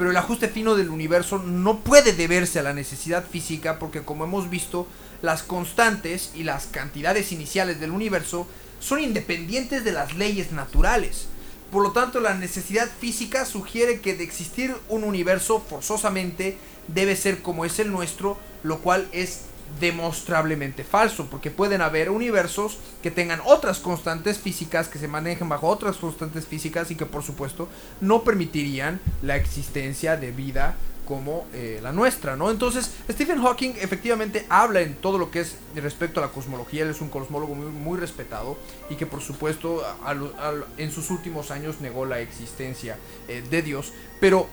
Pero 0.00 0.12
el 0.12 0.16
ajuste 0.16 0.48
fino 0.48 0.76
del 0.76 0.88
universo 0.88 1.36
no 1.36 1.80
puede 1.80 2.14
deberse 2.14 2.58
a 2.58 2.62
la 2.62 2.72
necesidad 2.72 3.22
física 3.22 3.78
porque 3.78 4.00
como 4.00 4.24
hemos 4.24 4.48
visto, 4.48 4.86
las 5.20 5.42
constantes 5.42 6.30
y 6.34 6.42
las 6.42 6.68
cantidades 6.68 7.32
iniciales 7.32 7.80
del 7.80 7.90
universo 7.90 8.46
son 8.78 9.00
independientes 9.00 9.84
de 9.84 9.92
las 9.92 10.14
leyes 10.14 10.52
naturales. 10.52 11.26
Por 11.70 11.82
lo 11.82 11.92
tanto, 11.92 12.18
la 12.20 12.32
necesidad 12.32 12.88
física 12.98 13.44
sugiere 13.44 14.00
que 14.00 14.14
de 14.14 14.24
existir 14.24 14.74
un 14.88 15.04
universo 15.04 15.60
forzosamente 15.68 16.56
debe 16.88 17.14
ser 17.14 17.42
como 17.42 17.66
es 17.66 17.78
el 17.78 17.92
nuestro, 17.92 18.38
lo 18.62 18.78
cual 18.78 19.06
es 19.12 19.40
demostrablemente 19.78 20.84
falso, 20.84 21.26
porque 21.30 21.50
pueden 21.50 21.82
haber 21.82 22.10
universos 22.10 22.78
que 23.02 23.10
tengan 23.10 23.40
otras 23.44 23.78
constantes 23.78 24.38
físicas, 24.38 24.88
que 24.88 24.98
se 24.98 25.08
manejen 25.08 25.48
bajo 25.48 25.68
otras 25.68 25.96
constantes 25.96 26.46
físicas 26.46 26.90
y 26.90 26.96
que 26.96 27.06
por 27.06 27.22
supuesto 27.22 27.68
no 28.00 28.24
permitirían 28.24 29.00
la 29.22 29.36
existencia 29.36 30.16
de 30.16 30.32
vida 30.32 30.76
como 31.10 31.44
eh, 31.52 31.80
la 31.82 31.90
nuestra, 31.90 32.36
¿no? 32.36 32.52
Entonces, 32.52 32.88
Stephen 33.10 33.42
Hawking 33.42 33.72
efectivamente 33.80 34.46
habla 34.48 34.80
en 34.80 34.94
todo 34.94 35.18
lo 35.18 35.32
que 35.32 35.40
es 35.40 35.56
respecto 35.74 36.20
a 36.20 36.26
la 36.26 36.32
cosmología, 36.32 36.84
él 36.84 36.90
es 36.90 37.00
un 37.00 37.08
cosmólogo 37.08 37.56
muy, 37.56 37.66
muy 37.66 37.98
respetado 37.98 38.56
y 38.88 38.94
que 38.94 39.06
por 39.06 39.20
supuesto 39.20 39.82
en 40.76 40.92
sus 40.92 41.10
últimos 41.10 41.50
años 41.50 41.80
negó 41.80 42.06
la 42.06 42.20
existencia 42.20 42.96
eh, 43.26 43.42
de 43.50 43.62
Dios, 43.62 43.92
pero 44.20 44.46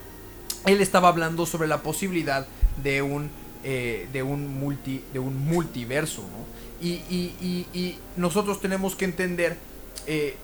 él 0.65 0.82
estaba 0.82 1.10
hablando 1.10 1.45
sobre 1.45 1.67
la 1.67 1.84
posibilidad 1.84 2.47
de 2.82 3.03
un 3.03 3.30
eh, 3.69 4.08
de 4.13 4.23
un 4.23 4.60
multi 4.60 5.03
de 5.12 5.19
un 5.19 5.36
multiverso 5.45 6.21
¿no? 6.21 6.45
y, 6.88 6.91
y- 7.10 7.36
y- 7.41 7.67
y 7.77 7.99
nosotros 8.15 8.62
tenemos 8.62 8.95
que 8.95 9.03
entender 9.03 9.58
eh, 10.06 10.36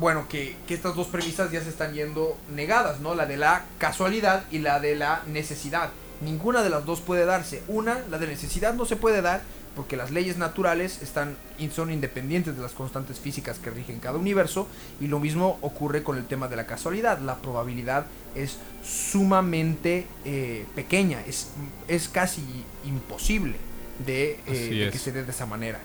bueno 0.00 0.26
que, 0.28 0.56
que 0.66 0.74
estas 0.74 0.96
dos 0.96 1.06
premisas 1.06 1.52
ya 1.52 1.62
se 1.62 1.68
están 1.68 1.92
yendo 1.94 2.36
negadas 2.52 2.98
no 2.98 3.14
la 3.14 3.26
de 3.26 3.36
la 3.36 3.64
casualidad 3.78 4.44
y 4.50 4.58
la 4.58 4.80
de 4.80 4.96
la 4.96 5.22
necesidad. 5.28 5.90
Ninguna 6.22 6.62
de 6.62 6.70
las 6.70 6.84
dos 6.84 7.00
puede 7.00 7.24
darse. 7.24 7.62
Una 7.68 8.00
la 8.10 8.18
de 8.18 8.26
necesidad 8.26 8.74
no 8.74 8.84
se 8.84 8.96
puede 8.96 9.22
dar 9.22 9.42
porque 9.74 9.96
las 9.96 10.10
leyes 10.10 10.36
naturales 10.36 11.00
están 11.02 11.36
son 11.72 11.92
independientes 11.92 12.56
de 12.56 12.62
las 12.62 12.72
constantes 12.72 13.18
físicas 13.18 13.58
que 13.58 13.70
rigen 13.70 14.00
cada 14.00 14.18
universo 14.18 14.68
y 15.00 15.06
lo 15.06 15.20
mismo 15.20 15.58
ocurre 15.62 16.02
con 16.02 16.18
el 16.18 16.26
tema 16.26 16.48
de 16.48 16.56
la 16.56 16.66
casualidad. 16.66 17.18
La 17.20 17.36
probabilidad 17.36 18.06
es 18.34 18.58
sumamente 18.82 20.06
eh, 20.24 20.66
pequeña 20.74 21.20
es, 21.26 21.48
es 21.88 22.08
casi 22.08 22.42
imposible 22.84 23.56
de, 24.04 24.40
eh, 24.46 24.84
de 24.84 24.90
que 24.90 24.98
se 24.98 25.12
dé 25.12 25.24
de 25.24 25.30
esa 25.30 25.46
manera. 25.46 25.80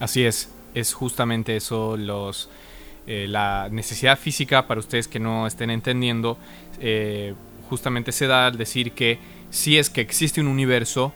Así 0.00 0.24
es, 0.24 0.48
es 0.74 0.92
justamente 0.92 1.56
eso 1.56 1.96
los 1.96 2.48
eh, 3.06 3.26
la 3.26 3.68
necesidad 3.70 4.18
física 4.18 4.66
para 4.66 4.78
ustedes 4.78 5.08
que 5.08 5.18
no 5.18 5.46
estén 5.46 5.70
entendiendo 5.70 6.38
eh, 6.80 7.34
justamente 7.68 8.12
se 8.12 8.26
da 8.26 8.46
al 8.46 8.58
decir 8.58 8.92
que 8.92 9.18
si 9.50 9.78
es 9.78 9.88
que 9.88 10.00
existe 10.00 10.40
un 10.40 10.46
universo 10.46 11.12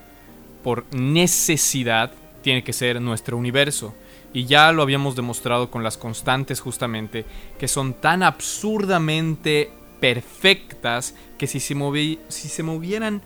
por 0.65 0.85
necesidad 0.93 2.11
tiene 2.43 2.65
que 2.65 2.73
ser 2.73 3.01
nuestro 3.01 3.37
universo 3.37 3.95
y 4.33 4.47
ya 4.47 4.73
lo 4.73 4.83
habíamos 4.83 5.15
demostrado 5.15 5.71
con 5.71 5.85
las 5.85 5.97
constantes 5.97 6.61
justamente 6.61 7.25
que 7.59 7.69
son 7.69 7.95
tan 7.95 8.25
absurdamente 8.25 9.71
perfectas 10.01 11.15
que 11.39 11.47
si 11.47 11.61
se, 11.61 11.77
movi- 11.77 12.19
si 12.29 12.49
se 12.49 12.65
movieran 12.65 13.23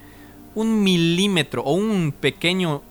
un 0.55 0.83
milímetro 0.83 1.63
o 1.63 1.73
un 1.73 2.13
pequeño 2.13 2.83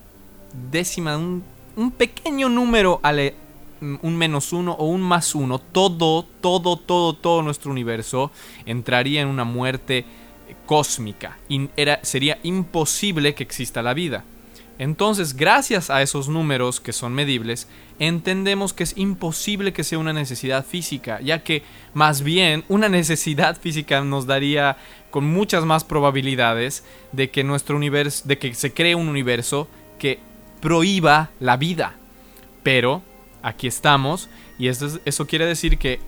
décima, 0.71 1.17
un, 1.17 1.43
un 1.75 1.91
pequeño 1.91 2.49
número, 2.49 2.99
ale- 3.03 3.35
un 3.79 4.17
menos 4.17 4.53
uno 4.53 4.71
o 4.73 4.87
un 4.87 5.01
más 5.01 5.35
uno, 5.35 5.59
todo, 5.59 6.23
todo, 6.41 6.77
todo, 6.77 7.13
todo 7.13 7.43
nuestro 7.43 7.69
universo 7.69 8.31
entraría 8.65 9.21
en 9.21 9.27
una 9.27 9.43
muerte 9.43 10.05
cósmica. 10.65 11.37
Era, 11.75 11.99
sería 12.03 12.39
imposible 12.43 13.35
que 13.35 13.43
exista 13.43 13.83
la 13.83 13.93
vida. 13.93 14.23
Entonces, 14.79 15.35
gracias 15.35 15.89
a 15.89 16.01
esos 16.03 16.29
números 16.29 16.79
que 16.79 16.93
son 16.93 17.13
medibles, 17.13 17.67
entendemos 17.97 18.73
que 18.73 18.83
es 18.83 18.95
imposible 18.95 19.73
que 19.73 19.83
sea 19.83 19.97
una 19.97 20.13
necesidad 20.13 20.65
física, 20.65 21.19
ya 21.21 21.43
que 21.43 21.63
más 21.95 22.21
bien 22.21 22.63
una 22.69 22.87
necesidad 22.87 23.57
física 23.61 24.01
nos 24.01 24.27
daría 24.27 24.77
con 25.09 25.25
muchas 25.25 25.65
más 25.65 25.83
probabilidades 25.83 26.83
de 27.11 27.29
que 27.31 27.43
nuestro 27.43 27.75
universo, 27.75 28.27
de 28.27 28.37
que 28.37 28.53
se 28.53 28.71
cree 28.73 28.93
un 28.93 29.07
universo 29.09 29.67
que 29.97 30.19
prohíba 30.61 31.31
la 31.39 31.57
vida. 31.57 31.95
Pero 32.61 33.01
aquí 33.41 33.65
estamos 33.67 34.29
y 34.59 34.67
eso, 34.67 34.85
es- 34.85 34.99
eso 35.05 35.25
quiere 35.25 35.45
decir 35.45 35.77
que 35.79 35.99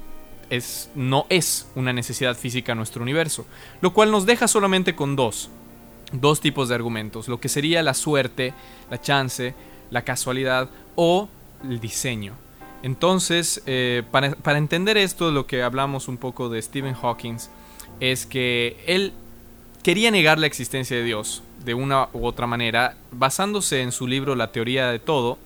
es, 0.51 0.89
no 0.95 1.25
es 1.29 1.67
una 1.75 1.93
necesidad 1.93 2.35
física 2.35 2.75
nuestro 2.75 3.01
universo, 3.01 3.45
lo 3.81 3.93
cual 3.93 4.11
nos 4.11 4.25
deja 4.25 4.47
solamente 4.47 4.95
con 4.95 5.15
dos 5.15 5.49
dos 6.11 6.41
tipos 6.41 6.69
de 6.69 6.75
argumentos, 6.75 7.27
lo 7.27 7.39
que 7.39 7.49
sería 7.49 7.83
la 7.83 7.93
suerte, 7.93 8.53
la 8.89 8.99
chance, 8.99 9.53
la 9.91 10.03
casualidad 10.03 10.69
o 10.95 11.29
el 11.63 11.79
diseño. 11.79 12.33
Entonces, 12.81 13.61
eh, 13.65 14.03
para, 14.11 14.31
para 14.35 14.57
entender 14.57 14.97
esto, 14.97 15.31
lo 15.31 15.45
que 15.45 15.63
hablamos 15.63 16.07
un 16.07 16.17
poco 16.17 16.49
de 16.49 16.61
Stephen 16.61 16.93
Hawking 16.93 17.37
es 17.99 18.25
que 18.25 18.77
él 18.87 19.13
quería 19.83 20.11
negar 20.11 20.39
la 20.39 20.47
existencia 20.47 20.95
de 20.95 21.03
Dios 21.03 21.43
de 21.63 21.73
una 21.73 22.09
u 22.13 22.25
otra 22.25 22.47
manera, 22.47 22.95
basándose 23.11 23.81
en 23.81 23.91
su 23.91 24.07
libro 24.07 24.35
La 24.35 24.51
teoría 24.51 24.89
de 24.91 24.99
todo, 24.99 25.37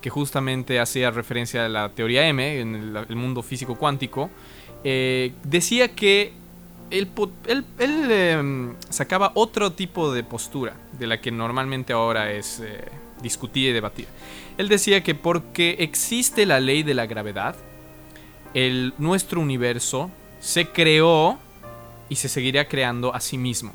que 0.00 0.10
justamente 0.10 0.80
hacía 0.80 1.10
referencia 1.10 1.64
a 1.64 1.68
la 1.68 1.88
teoría 1.90 2.26
M, 2.28 2.60
en 2.60 2.96
el, 2.96 3.16
mundo 3.16 3.42
físico 3.42 3.76
cuántico, 3.76 4.30
eh, 4.84 5.32
decía 5.44 5.94
que 5.94 6.32
él, 6.92 8.10
em, 8.10 8.74
sacaba 8.90 9.32
otro 9.34 9.72
tipo 9.72 10.12
de 10.12 10.22
postura 10.22 10.76
de 10.98 11.06
la 11.06 11.20
que 11.20 11.30
normalmente 11.30 11.92
ahora 11.92 12.32
es 12.32 12.60
eh, 12.60 12.84
discutida 13.22 13.70
y 13.70 13.72
debatida. 13.72 14.08
Él 14.58 14.68
decía 14.68 15.02
que 15.02 15.14
porque 15.14 15.76
existe 15.80 16.44
la 16.44 16.60
ley 16.60 16.82
de 16.82 16.94
la 16.94 17.06
gravedad, 17.06 17.56
el, 18.52 18.92
nuestro 18.98 19.40
universo 19.40 20.10
se 20.40 20.68
creó 20.68 21.38
y 22.08 22.16
se 22.16 22.28
seguirá 22.28 22.68
creando 22.68 23.14
a 23.14 23.20
sí 23.20 23.38
mismo. 23.38 23.72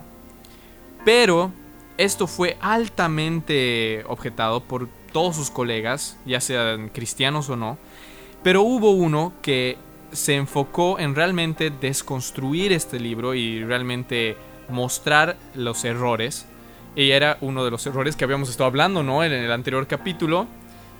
Pero 1.03 1.51
esto 1.97 2.27
fue 2.27 2.57
altamente 2.61 4.03
objetado 4.07 4.61
por 4.61 4.87
todos 5.11 5.35
sus 5.35 5.49
colegas, 5.49 6.17
ya 6.25 6.39
sean 6.39 6.89
cristianos 6.89 7.49
o 7.49 7.55
no. 7.55 7.79
Pero 8.43 8.61
hubo 8.61 8.91
uno 8.91 9.33
que 9.41 9.77
se 10.11 10.35
enfocó 10.35 10.99
en 10.99 11.15
realmente 11.15 11.69
desconstruir 11.69 12.71
este 12.71 12.99
libro 12.99 13.33
y 13.33 13.63
realmente 13.63 14.37
mostrar 14.69 15.37
los 15.55 15.85
errores. 15.85 16.45
Y 16.95 17.11
era 17.11 17.37
uno 17.41 17.63
de 17.63 17.71
los 17.71 17.85
errores 17.85 18.15
que 18.15 18.23
habíamos 18.23 18.49
estado 18.49 18.67
hablando, 18.67 19.03
¿no? 19.03 19.23
En 19.23 19.31
el 19.31 19.51
anterior 19.51 19.85
capítulo, 19.87 20.47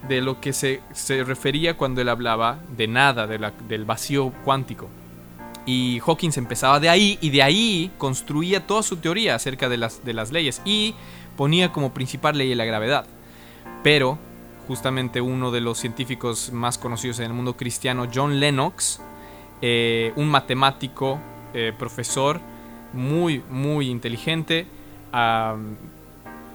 de 0.07 0.21
lo 0.21 0.39
que 0.39 0.53
se, 0.53 0.81
se 0.93 1.23
refería 1.23 1.75
cuando 1.75 2.01
él 2.01 2.09
hablaba 2.09 2.59
de 2.75 2.87
nada, 2.87 3.27
del 3.27 3.85
vacío 3.85 4.31
cuántico. 4.43 4.89
Y 5.65 5.99
Hawkins 6.05 6.37
empezaba 6.37 6.79
de 6.79 6.89
ahí 6.89 7.17
y 7.19 7.29
de 7.29 7.43
ahí 7.43 7.91
construía 7.97 8.65
toda 8.65 8.83
su 8.83 8.97
teoría 8.97 9.35
acerca 9.35 9.67
de 9.67 9.77
las, 9.77 10.05
de 10.05 10.13
las 10.13 10.31
leyes 10.31 10.61
y 10.63 10.95
ponía 11.35 11.73
como 11.73 11.93
principal 11.93 12.37
ley 12.37 12.53
la 12.55 12.63
gravedad. 12.63 13.05
Pero 13.83 14.17
justamente 14.67 15.21
uno 15.21 15.51
de 15.51 15.61
los 15.61 15.77
científicos 15.77 16.51
más 16.51 16.77
conocidos 16.77 17.19
en 17.19 17.25
el 17.25 17.33
mundo 17.33 17.57
cristiano, 17.57 18.07
John 18.13 18.39
Lennox, 18.39 19.01
eh, 19.61 20.13
un 20.15 20.29
matemático, 20.29 21.19
eh, 21.53 21.73
profesor, 21.77 22.39
muy, 22.93 23.43
muy 23.49 23.89
inteligente, 23.89 24.65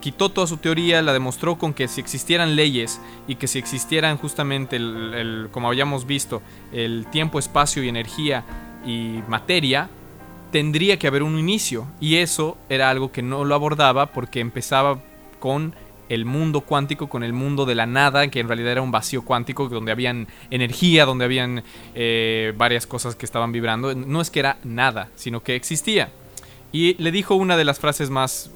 quitó 0.00 0.28
toda 0.30 0.46
su 0.46 0.56
teoría, 0.56 1.00
la 1.02 1.12
demostró 1.12 1.56
con 1.56 1.72
que 1.74 1.86
si 1.86 2.00
existieran 2.00 2.56
leyes 2.56 3.00
y 3.28 3.36
que 3.36 3.46
si 3.46 3.58
existieran 3.58 4.16
justamente, 4.18 4.76
el- 4.76 5.48
como 5.52 5.68
habíamos 5.68 6.06
visto, 6.06 6.42
el 6.72 7.06
tiempo, 7.10 7.38
espacio 7.38 7.84
y 7.84 7.88
energía 7.88 8.44
y 8.84 9.20
materia, 9.28 9.88
tendría 10.50 10.98
que 10.98 11.06
haber 11.06 11.22
un 11.22 11.38
inicio. 11.38 11.86
Y 12.00 12.16
eso 12.16 12.56
era 12.68 12.90
algo 12.90 13.12
que 13.12 13.22
no 13.22 13.44
lo 13.44 13.54
abordaba 13.54 14.06
porque 14.06 14.40
empezaba 14.40 14.98
con 15.38 15.74
el 16.12 16.26
mundo 16.26 16.60
cuántico, 16.60 17.08
con 17.08 17.24
el 17.24 17.32
mundo 17.32 17.64
de 17.64 17.74
la 17.74 17.86
nada, 17.86 18.28
que 18.28 18.40
en 18.40 18.46
realidad 18.46 18.72
era 18.72 18.82
un 18.82 18.90
vacío 18.90 19.24
cuántico, 19.24 19.70
donde 19.70 19.92
habían 19.92 20.28
energía, 20.50 21.06
donde 21.06 21.24
habían 21.24 21.64
eh, 21.94 22.52
varias 22.54 22.86
cosas 22.86 23.16
que 23.16 23.24
estaban 23.24 23.50
vibrando. 23.50 23.94
No 23.94 24.20
es 24.20 24.30
que 24.30 24.40
era 24.40 24.58
nada, 24.62 25.08
sino 25.16 25.42
que 25.42 25.56
existía. 25.56 26.10
Y 26.70 27.02
le 27.02 27.12
dijo 27.12 27.34
una 27.34 27.56
de 27.56 27.64
las 27.64 27.80
frases 27.80 28.10
más, 28.10 28.50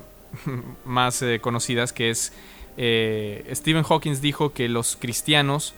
más 0.85 1.23
eh, 1.23 1.41
conocidas, 1.41 1.95
que 1.95 2.11
es, 2.11 2.35
eh, 2.77 3.51
Stephen 3.55 3.85
Hawking 3.85 4.21
dijo 4.21 4.53
que 4.53 4.69
los 4.69 4.97
cristianos 4.97 5.73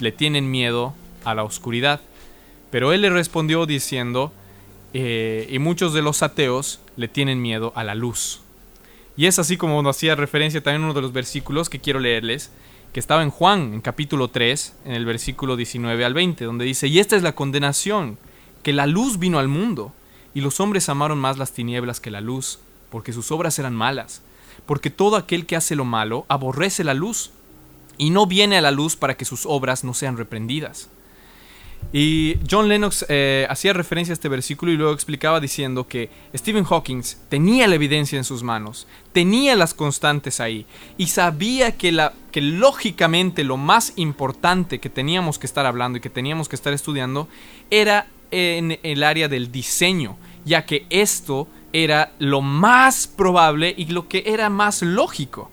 le 0.00 0.10
tienen 0.10 0.50
miedo 0.50 0.94
a 1.24 1.36
la 1.36 1.44
oscuridad. 1.44 2.00
Pero 2.72 2.92
él 2.92 3.02
le 3.02 3.10
respondió 3.10 3.66
diciendo, 3.66 4.32
y 4.92 5.58
muchos 5.60 5.92
de 5.94 6.02
los 6.02 6.24
ateos 6.24 6.80
le 6.96 7.06
tienen 7.06 7.40
miedo 7.40 7.72
a 7.76 7.84
la 7.84 7.94
luz. 7.94 8.42
Y 9.16 9.26
es 9.26 9.38
así 9.38 9.56
como 9.56 9.82
nos 9.82 9.96
hacía 9.96 10.14
referencia 10.14 10.62
también 10.62 10.84
uno 10.84 10.94
de 10.94 11.02
los 11.02 11.12
versículos 11.12 11.68
que 11.68 11.80
quiero 11.80 12.00
leerles, 12.00 12.50
que 12.92 13.00
estaba 13.00 13.22
en 13.22 13.30
Juan, 13.30 13.74
en 13.74 13.80
capítulo 13.80 14.28
3, 14.28 14.74
en 14.84 14.92
el 14.92 15.04
versículo 15.04 15.56
19 15.56 16.04
al 16.04 16.14
20, 16.14 16.44
donde 16.44 16.64
dice, 16.64 16.88
y 16.88 16.98
esta 16.98 17.16
es 17.16 17.22
la 17.22 17.34
condenación, 17.34 18.18
que 18.62 18.72
la 18.72 18.86
luz 18.86 19.18
vino 19.18 19.38
al 19.38 19.48
mundo, 19.48 19.92
y 20.34 20.40
los 20.40 20.60
hombres 20.60 20.88
amaron 20.88 21.18
más 21.18 21.38
las 21.38 21.52
tinieblas 21.52 22.00
que 22.00 22.10
la 22.10 22.20
luz, 22.20 22.58
porque 22.90 23.12
sus 23.12 23.30
obras 23.30 23.58
eran 23.58 23.74
malas, 23.74 24.22
porque 24.66 24.90
todo 24.90 25.16
aquel 25.16 25.46
que 25.46 25.56
hace 25.56 25.76
lo 25.76 25.84
malo 25.84 26.24
aborrece 26.28 26.82
la 26.84 26.94
luz, 26.94 27.30
y 27.96 28.10
no 28.10 28.26
viene 28.26 28.56
a 28.56 28.62
la 28.62 28.70
luz 28.70 28.96
para 28.96 29.16
que 29.16 29.24
sus 29.24 29.44
obras 29.46 29.84
no 29.84 29.94
sean 29.94 30.16
reprendidas. 30.16 30.88
Y 31.92 32.36
John 32.48 32.68
Lennox 32.68 33.04
eh, 33.08 33.46
hacía 33.50 33.72
referencia 33.72 34.12
a 34.12 34.14
este 34.14 34.28
versículo 34.28 34.70
y 34.70 34.76
luego 34.76 34.92
explicaba 34.92 35.40
diciendo 35.40 35.88
que 35.88 36.08
Stephen 36.36 36.64
Hawking 36.64 37.02
tenía 37.28 37.66
la 37.66 37.74
evidencia 37.74 38.16
en 38.16 38.22
sus 38.22 38.44
manos, 38.44 38.86
tenía 39.12 39.56
las 39.56 39.74
constantes 39.74 40.38
ahí 40.38 40.66
y 40.98 41.08
sabía 41.08 41.76
que, 41.76 41.90
la, 41.90 42.12
que 42.30 42.42
lógicamente 42.42 43.42
lo 43.42 43.56
más 43.56 43.92
importante 43.96 44.78
que 44.78 44.88
teníamos 44.88 45.40
que 45.40 45.46
estar 45.46 45.66
hablando 45.66 45.98
y 45.98 46.00
que 46.00 46.10
teníamos 46.10 46.48
que 46.48 46.54
estar 46.54 46.72
estudiando 46.72 47.26
era 47.70 48.06
en 48.30 48.78
el 48.84 49.02
área 49.02 49.26
del 49.26 49.50
diseño, 49.50 50.16
ya 50.44 50.66
que 50.66 50.86
esto 50.90 51.48
era 51.72 52.12
lo 52.20 52.40
más 52.40 53.08
probable 53.08 53.74
y 53.76 53.86
lo 53.86 54.06
que 54.06 54.22
era 54.26 54.48
más 54.48 54.82
lógico. 54.82 55.50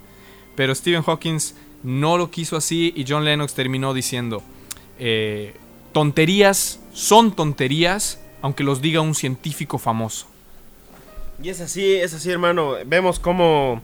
Pero 0.55 0.73
Stephen 0.75 1.01
Hawking 1.01 1.39
no 1.83 2.17
lo 2.17 2.29
quiso 2.29 2.57
así 2.57 2.93
y 2.95 3.05
John 3.07 3.25
Lennox 3.25 3.53
terminó 3.53 3.93
diciendo, 3.93 4.43
eh, 4.99 5.55
tonterías 5.97 6.79
son 6.93 7.35
tonterías, 7.35 8.19
aunque 8.43 8.63
los 8.63 8.83
diga 8.83 9.01
un 9.01 9.15
científico 9.15 9.79
famoso. 9.79 10.27
Y 11.41 11.49
es 11.49 11.59
así, 11.59 11.95
es 11.95 12.13
así, 12.13 12.29
hermano. 12.29 12.73
Vemos 12.85 13.17
cómo 13.17 13.81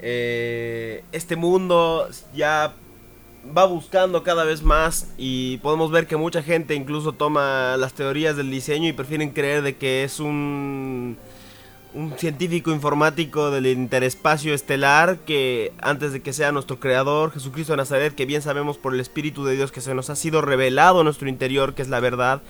eh, 0.00 1.02
este 1.12 1.36
mundo 1.36 2.10
ya 2.34 2.74
va 3.56 3.64
buscando 3.64 4.22
cada 4.22 4.44
vez 4.44 4.62
más 4.62 5.06
y 5.16 5.56
podemos 5.62 5.90
ver 5.90 6.06
que 6.06 6.16
mucha 6.16 6.42
gente 6.42 6.74
incluso 6.74 7.12
toma 7.12 7.78
las 7.78 7.94
teorías 7.94 8.36
del 8.36 8.50
diseño 8.50 8.86
y 8.86 8.92
prefieren 8.92 9.30
creer 9.30 9.62
de 9.62 9.76
que 9.76 10.04
es 10.04 10.20
un 10.20 11.16
un 11.94 12.16
científico 12.16 12.70
informático 12.70 13.50
del 13.50 13.66
interespacio 13.66 14.54
estelar 14.54 15.18
que 15.18 15.72
antes 15.80 16.12
de 16.12 16.22
que 16.22 16.32
sea 16.32 16.52
nuestro 16.52 16.78
creador 16.78 17.32
Jesucristo 17.32 17.72
de 17.72 17.78
Nazaret 17.78 18.14
que 18.14 18.26
bien 18.26 18.42
sabemos 18.42 18.78
por 18.78 18.94
el 18.94 19.00
espíritu 19.00 19.44
de 19.44 19.56
Dios 19.56 19.72
que 19.72 19.80
se 19.80 19.94
nos 19.94 20.10
ha 20.10 20.16
sido 20.16 20.40
revelado 20.40 21.00
en 21.00 21.04
nuestro 21.04 21.28
interior 21.28 21.74
que 21.74 21.82
es 21.82 21.88
la 21.88 22.00
verdad 22.00 22.42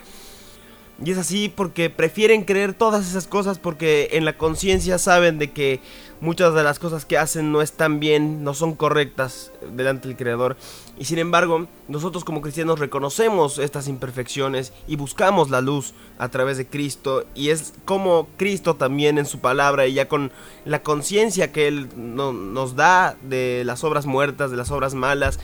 y 1.04 1.10
es 1.10 1.18
así 1.18 1.48
porque 1.48 1.88
prefieren 1.90 2.44
creer 2.44 2.74
todas 2.74 3.08
esas 3.08 3.26
cosas 3.26 3.58
porque 3.58 4.10
en 4.12 4.24
la 4.24 4.36
conciencia 4.36 4.98
saben 4.98 5.38
de 5.38 5.50
que 5.50 5.80
muchas 6.20 6.52
de 6.54 6.62
las 6.62 6.78
cosas 6.78 7.06
que 7.06 7.16
hacen 7.16 7.50
no 7.52 7.62
están 7.62 7.98
bien, 8.00 8.44
no 8.44 8.52
son 8.52 8.74
correctas 8.74 9.52
delante 9.74 10.08
del 10.08 10.18
Creador. 10.18 10.58
Y 10.98 11.06
sin 11.06 11.18
embargo, 11.18 11.66
nosotros 11.88 12.24
como 12.26 12.42
cristianos 12.42 12.78
reconocemos 12.78 13.58
estas 13.58 13.88
imperfecciones 13.88 14.74
y 14.86 14.96
buscamos 14.96 15.48
la 15.48 15.62
luz 15.62 15.94
a 16.18 16.28
través 16.28 16.58
de 16.58 16.66
Cristo. 16.66 17.24
Y 17.34 17.48
es 17.48 17.72
como 17.86 18.28
Cristo 18.36 18.76
también 18.76 19.16
en 19.16 19.24
su 19.24 19.38
palabra 19.40 19.86
y 19.86 19.94
ya 19.94 20.08
con 20.08 20.30
la 20.66 20.82
conciencia 20.82 21.52
que 21.52 21.68
Él 21.68 21.88
no- 21.96 22.34
nos 22.34 22.76
da 22.76 23.16
de 23.22 23.62
las 23.64 23.82
obras 23.82 24.04
muertas, 24.04 24.50
de 24.50 24.58
las 24.58 24.70
obras 24.70 24.92
malas 24.92 25.38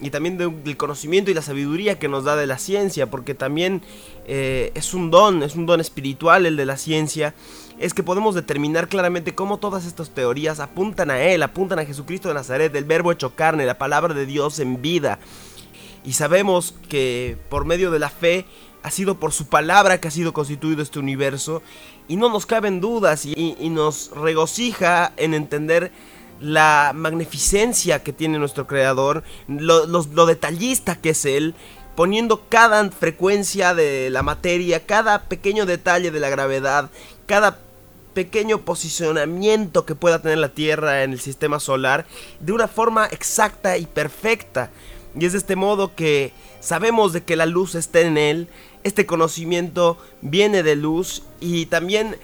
y 0.00 0.10
también 0.10 0.38
de- 0.38 0.48
del 0.48 0.76
conocimiento 0.76 1.30
y 1.30 1.34
la 1.34 1.42
sabiduría 1.42 1.98
que 1.98 2.08
nos 2.08 2.24
da 2.24 2.36
de 2.36 2.46
la 2.46 2.58
ciencia, 2.58 3.10
porque 3.10 3.34
también 3.34 3.82
eh, 4.26 4.70
es 4.74 4.94
un 4.94 5.10
don, 5.10 5.42
es 5.42 5.54
un 5.56 5.66
don 5.66 5.80
espiritual 5.80 6.46
el 6.46 6.56
de 6.56 6.64
la 6.66 6.76
ciencia, 6.76 7.34
es 7.78 7.94
que 7.94 8.02
podemos 8.02 8.34
determinar 8.34 8.88
claramente 8.88 9.34
cómo 9.34 9.58
todas 9.58 9.86
estas 9.86 10.10
teorías 10.10 10.60
apuntan 10.60 11.10
a 11.10 11.20
Él, 11.20 11.42
apuntan 11.42 11.78
a 11.78 11.84
Jesucristo 11.84 12.28
de 12.28 12.34
Nazaret, 12.34 12.74
el 12.76 12.84
verbo 12.84 13.10
hecho 13.12 13.34
carne, 13.34 13.64
la 13.66 13.78
palabra 13.78 14.14
de 14.14 14.26
Dios 14.26 14.58
en 14.58 14.80
vida. 14.82 15.18
Y 16.04 16.12
sabemos 16.12 16.74
que 16.88 17.36
por 17.48 17.64
medio 17.64 17.90
de 17.90 17.98
la 17.98 18.08
fe 18.10 18.44
ha 18.82 18.90
sido 18.90 19.18
por 19.18 19.32
su 19.32 19.46
palabra 19.48 20.00
que 20.00 20.08
ha 20.08 20.10
sido 20.10 20.32
constituido 20.32 20.82
este 20.82 20.98
universo 20.98 21.62
y 22.08 22.16
no 22.16 22.28
nos 22.30 22.46
caben 22.46 22.80
dudas 22.80 23.26
y, 23.26 23.56
y 23.60 23.68
nos 23.68 24.10
regocija 24.14 25.12
en 25.16 25.34
entender 25.34 25.92
la 26.40 26.92
magnificencia 26.94 28.02
que 28.02 28.12
tiene 28.12 28.38
nuestro 28.38 28.66
creador, 28.66 29.22
lo, 29.48 30.26
detallista 30.26 30.96
que 30.96 31.10
es 31.10 31.24
él, 31.24 31.54
poniendo 31.94 32.42
cada 32.48 32.90
frecuencia 32.90 33.74
de 33.74 34.10
la 34.10 34.22
materia, 34.22 34.86
cada 34.86 35.24
pequeño 35.24 35.66
detalle 35.66 36.10
de 36.10 36.20
la 36.20 36.30
gravedad, 36.30 36.90
cada 37.26 37.58
pequeño 38.14 38.62
posicionamiento 38.62 39.84
que 39.84 39.94
pueda 39.94 40.20
tener 40.20 40.38
la 40.38 40.48
Tierra 40.48 41.04
en 41.04 41.12
el 41.12 41.20
sistema 41.20 41.60
solar 41.60 42.06
de 42.40 42.52
una 42.52 42.68
forma 42.68 43.06
exacta 43.06 43.76
y 43.76 43.86
perfecta. 43.86 44.70
Y 45.18 45.26
es 45.26 45.32
de 45.32 45.38
este 45.38 45.56
modo 45.56 45.94
que 45.94 46.32
sabemos 46.60 47.12
de 47.12 47.22
que 47.22 47.36
la 47.36 47.46
luz 47.46 47.74
está 47.74 48.00
en 48.00 48.16
él, 48.16 48.48
este 48.82 49.04
conocimiento 49.04 49.98
viene 50.22 50.62
de 50.62 50.76
luz 50.76 51.22
y 51.40 51.66
también 51.66 52.16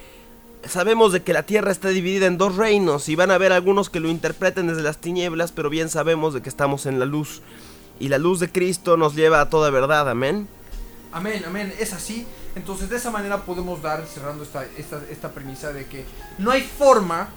sabemos 0.64 1.12
de 1.12 1.22
que 1.22 1.32
la 1.32 1.44
Tierra 1.44 1.70
está 1.70 1.88
dividida 1.88 2.26
en 2.26 2.38
dos 2.38 2.56
reinos 2.56 3.08
y 3.08 3.16
van 3.16 3.30
a 3.30 3.34
haber 3.34 3.52
algunos 3.52 3.90
que 3.90 4.00
lo 4.00 4.08
interpreten 4.08 4.66
desde 4.66 4.82
las 4.82 4.98
tinieblas, 4.98 5.52
pero 5.52 5.70
bien 5.70 5.88
sabemos 5.88 6.34
de 6.34 6.42
que 6.42 6.48
estamos 6.48 6.86
en 6.86 6.98
la 6.98 7.04
luz 7.04 7.42
y 7.98 8.08
la 8.08 8.18
luz 8.18 8.40
de 8.40 8.50
Cristo 8.50 8.96
nos 8.96 9.14
lleva 9.14 9.40
a 9.40 9.48
toda 9.48 9.70
verdad, 9.70 10.08
amén. 10.08 10.48
Amén, 11.12 11.42
amén, 11.46 11.72
es 11.78 11.92
así. 11.92 12.26
Entonces 12.54 12.88
de 12.90 12.96
esa 12.96 13.10
manera 13.10 13.42
podemos 13.42 13.82
dar, 13.82 14.04
cerrando 14.06 14.42
esta, 14.42 14.64
esta, 15.10 15.30
premisa 15.30 15.72
de 15.72 15.86
que 15.86 16.04
no 16.38 16.50
hay 16.50 16.62
forma, 16.62 17.28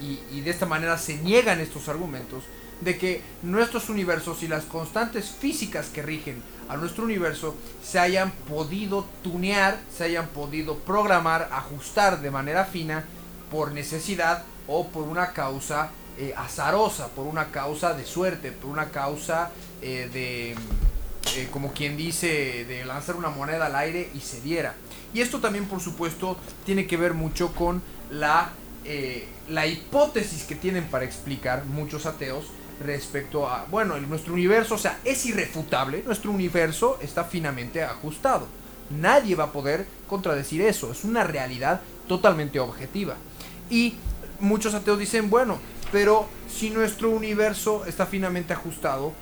y 0.00 0.40
de 0.40 0.50
esta 0.50 0.66
manera 0.66 0.96
se 0.96 1.16
niegan 1.16 1.60
estos 1.60 1.88
argumentos, 1.88 2.44
de 2.80 2.96
que 2.96 3.22
nuestros 3.42 3.88
universos 3.88 4.42
y 4.42 4.48
las 4.48 4.64
constantes 4.64 5.30
físicas 5.30 5.88
que 5.88 6.02
rigen 6.02 6.42
a 6.68 6.76
nuestro 6.76 7.04
universo 7.04 7.54
se 7.82 7.98
hayan 7.98 8.30
podido 8.30 9.06
tunear, 9.22 9.78
se 9.96 10.04
hayan 10.04 10.28
podido 10.28 10.76
programar, 10.78 11.48
ajustar 11.52 12.20
de 12.20 12.30
manera 12.30 12.64
fina 12.64 13.04
por 13.50 13.72
necesidad 13.72 14.44
o 14.66 14.88
por 14.88 15.04
una 15.04 15.32
causa 15.32 15.90
eh, 16.18 16.34
azarosa, 16.36 17.08
por 17.08 17.26
una 17.26 17.46
causa 17.46 17.94
de 17.94 18.04
suerte, 18.04 18.52
por 18.52 18.70
una 18.70 18.90
causa 18.90 19.50
eh, 19.80 20.10
de, 20.12 20.52
eh, 21.36 21.48
como 21.50 21.72
quien 21.72 21.96
dice, 21.96 22.64
de 22.66 22.84
lanzar 22.84 23.16
una 23.16 23.30
moneda 23.30 23.66
al 23.66 23.76
aire 23.76 24.10
y 24.14 24.20
se 24.20 24.40
diera. 24.40 24.74
Y 25.14 25.22
esto 25.22 25.40
también, 25.40 25.66
por 25.66 25.80
supuesto, 25.80 26.36
tiene 26.66 26.86
que 26.86 26.98
ver 26.98 27.14
mucho 27.14 27.54
con 27.54 27.82
la, 28.10 28.50
la 29.48 29.66
hipótesis 29.66 30.44
que 30.44 30.54
tienen 30.54 30.84
para 30.84 31.04
explicar 31.04 31.64
muchos 31.64 32.04
ateos 32.04 32.46
respecto 32.84 33.48
a, 33.48 33.66
bueno, 33.70 33.98
nuestro 33.98 34.34
universo, 34.34 34.74
o 34.74 34.78
sea, 34.78 34.98
es 35.04 35.26
irrefutable, 35.26 36.02
nuestro 36.04 36.30
universo 36.30 36.98
está 37.02 37.24
finamente 37.24 37.82
ajustado. 37.82 38.46
Nadie 38.90 39.34
va 39.34 39.44
a 39.44 39.52
poder 39.52 39.86
contradecir 40.06 40.62
eso, 40.62 40.92
es 40.92 41.04
una 41.04 41.24
realidad 41.24 41.80
totalmente 42.06 42.60
objetiva. 42.60 43.16
Y 43.70 43.94
muchos 44.40 44.74
ateos 44.74 44.98
dicen, 44.98 45.28
bueno, 45.28 45.58
pero 45.92 46.26
si 46.48 46.70
nuestro 46.70 47.10
universo 47.10 47.84
está 47.86 48.06
finamente 48.06 48.52
ajustado, 48.52 49.12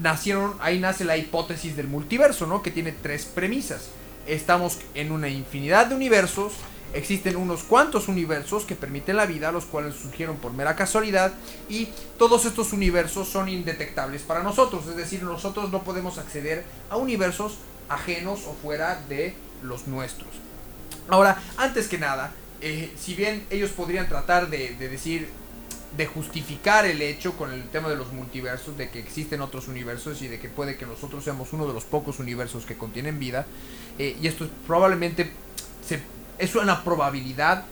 nacieron, 0.00 0.54
ahí 0.60 0.78
nace 0.78 1.04
la 1.04 1.16
hipótesis 1.16 1.76
del 1.76 1.88
multiverso, 1.88 2.46
¿no? 2.46 2.62
Que 2.62 2.70
tiene 2.70 2.92
tres 2.92 3.24
premisas. 3.24 3.88
Estamos 4.26 4.78
en 4.94 5.12
una 5.12 5.28
infinidad 5.28 5.86
de 5.86 5.94
universos, 5.94 6.52
existen 6.94 7.36
unos 7.36 7.62
cuantos 7.62 8.08
universos 8.08 8.64
que 8.64 8.74
permiten 8.74 9.16
la 9.16 9.26
vida, 9.26 9.52
los 9.52 9.64
cuales 9.64 9.94
surgieron 9.94 10.36
por 10.36 10.52
mera 10.52 10.76
casualidad, 10.76 11.32
y 11.68 11.88
todos 12.18 12.44
estos 12.44 12.72
universos 12.72 13.28
son 13.28 13.48
indetectables 13.48 14.22
para 14.22 14.42
nosotros, 14.42 14.86
es 14.88 14.96
decir, 14.96 15.22
nosotros 15.22 15.70
no 15.70 15.82
podemos 15.82 16.18
acceder 16.18 16.64
a 16.90 16.96
universos 16.96 17.58
ajenos 17.88 18.40
o 18.46 18.54
fuera 18.54 19.02
de 19.08 19.34
los 19.62 19.86
nuestros. 19.86 20.30
Ahora, 21.08 21.42
antes 21.56 21.88
que 21.88 21.98
nada, 21.98 22.32
eh, 22.60 22.92
si 22.98 23.14
bien 23.14 23.44
ellos 23.50 23.70
podrían 23.70 24.08
tratar 24.08 24.50
de, 24.50 24.76
de 24.76 24.88
decir, 24.88 25.28
de 25.96 26.06
justificar 26.06 26.86
el 26.86 27.02
hecho 27.02 27.36
con 27.36 27.52
el 27.52 27.68
tema 27.68 27.88
de 27.88 27.96
los 27.96 28.12
multiversos, 28.12 28.78
de 28.78 28.88
que 28.88 28.98
existen 28.98 29.42
otros 29.42 29.68
universos 29.68 30.22
y 30.22 30.28
de 30.28 30.38
que 30.38 30.48
puede 30.48 30.76
que 30.76 30.86
nosotros 30.86 31.24
seamos 31.24 31.52
uno 31.52 31.66
de 31.66 31.74
los 31.74 31.84
pocos 31.84 32.18
universos 32.18 32.64
que 32.64 32.78
contienen 32.78 33.18
vida. 33.18 33.46
Eh, 33.98 34.16
y 34.20 34.26
esto 34.26 34.44
es 34.44 34.50
probablemente 34.66 35.30
es 36.42 36.56
una 36.56 36.82
probabilidad 36.82 37.64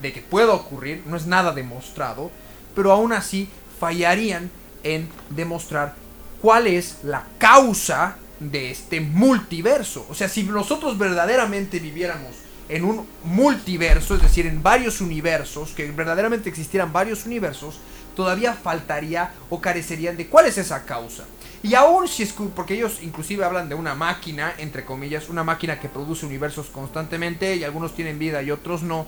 de 0.00 0.12
que 0.14 0.22
pueda 0.22 0.54
ocurrir, 0.54 1.02
no 1.04 1.18
es 1.18 1.26
nada 1.26 1.52
demostrado, 1.52 2.30
pero 2.74 2.92
aún 2.92 3.12
así 3.12 3.46
fallarían 3.78 4.50
en 4.82 5.10
demostrar 5.28 5.94
cuál 6.40 6.66
es 6.66 6.96
la 7.02 7.26
causa 7.36 8.16
de 8.38 8.70
este 8.70 9.02
multiverso. 9.02 10.06
O 10.08 10.14
sea, 10.14 10.30
si 10.30 10.44
nosotros 10.44 10.96
verdaderamente 10.96 11.78
viviéramos 11.78 12.36
en 12.70 12.84
un 12.84 13.06
multiverso, 13.22 14.14
es 14.14 14.22
decir, 14.22 14.46
en 14.46 14.62
varios 14.62 15.02
universos, 15.02 15.72
que 15.72 15.90
verdaderamente 15.92 16.48
existieran 16.48 16.94
varios 16.94 17.26
universos, 17.26 17.80
todavía 18.16 18.54
faltaría 18.54 19.34
o 19.50 19.60
carecerían 19.60 20.16
de 20.16 20.26
cuál 20.26 20.46
es 20.46 20.56
esa 20.56 20.86
causa. 20.86 21.26
Y 21.62 21.74
aún 21.74 22.08
si 22.08 22.22
es 22.22 22.32
porque 22.32 22.74
ellos 22.74 23.00
inclusive 23.02 23.44
hablan 23.44 23.68
de 23.68 23.74
una 23.74 23.94
máquina, 23.94 24.54
entre 24.58 24.84
comillas, 24.84 25.28
una 25.28 25.44
máquina 25.44 25.78
que 25.78 25.88
produce 25.88 26.24
universos 26.24 26.66
constantemente 26.68 27.56
y 27.56 27.64
algunos 27.64 27.94
tienen 27.94 28.18
vida 28.18 28.42
y 28.42 28.50
otros 28.50 28.82
no. 28.82 29.06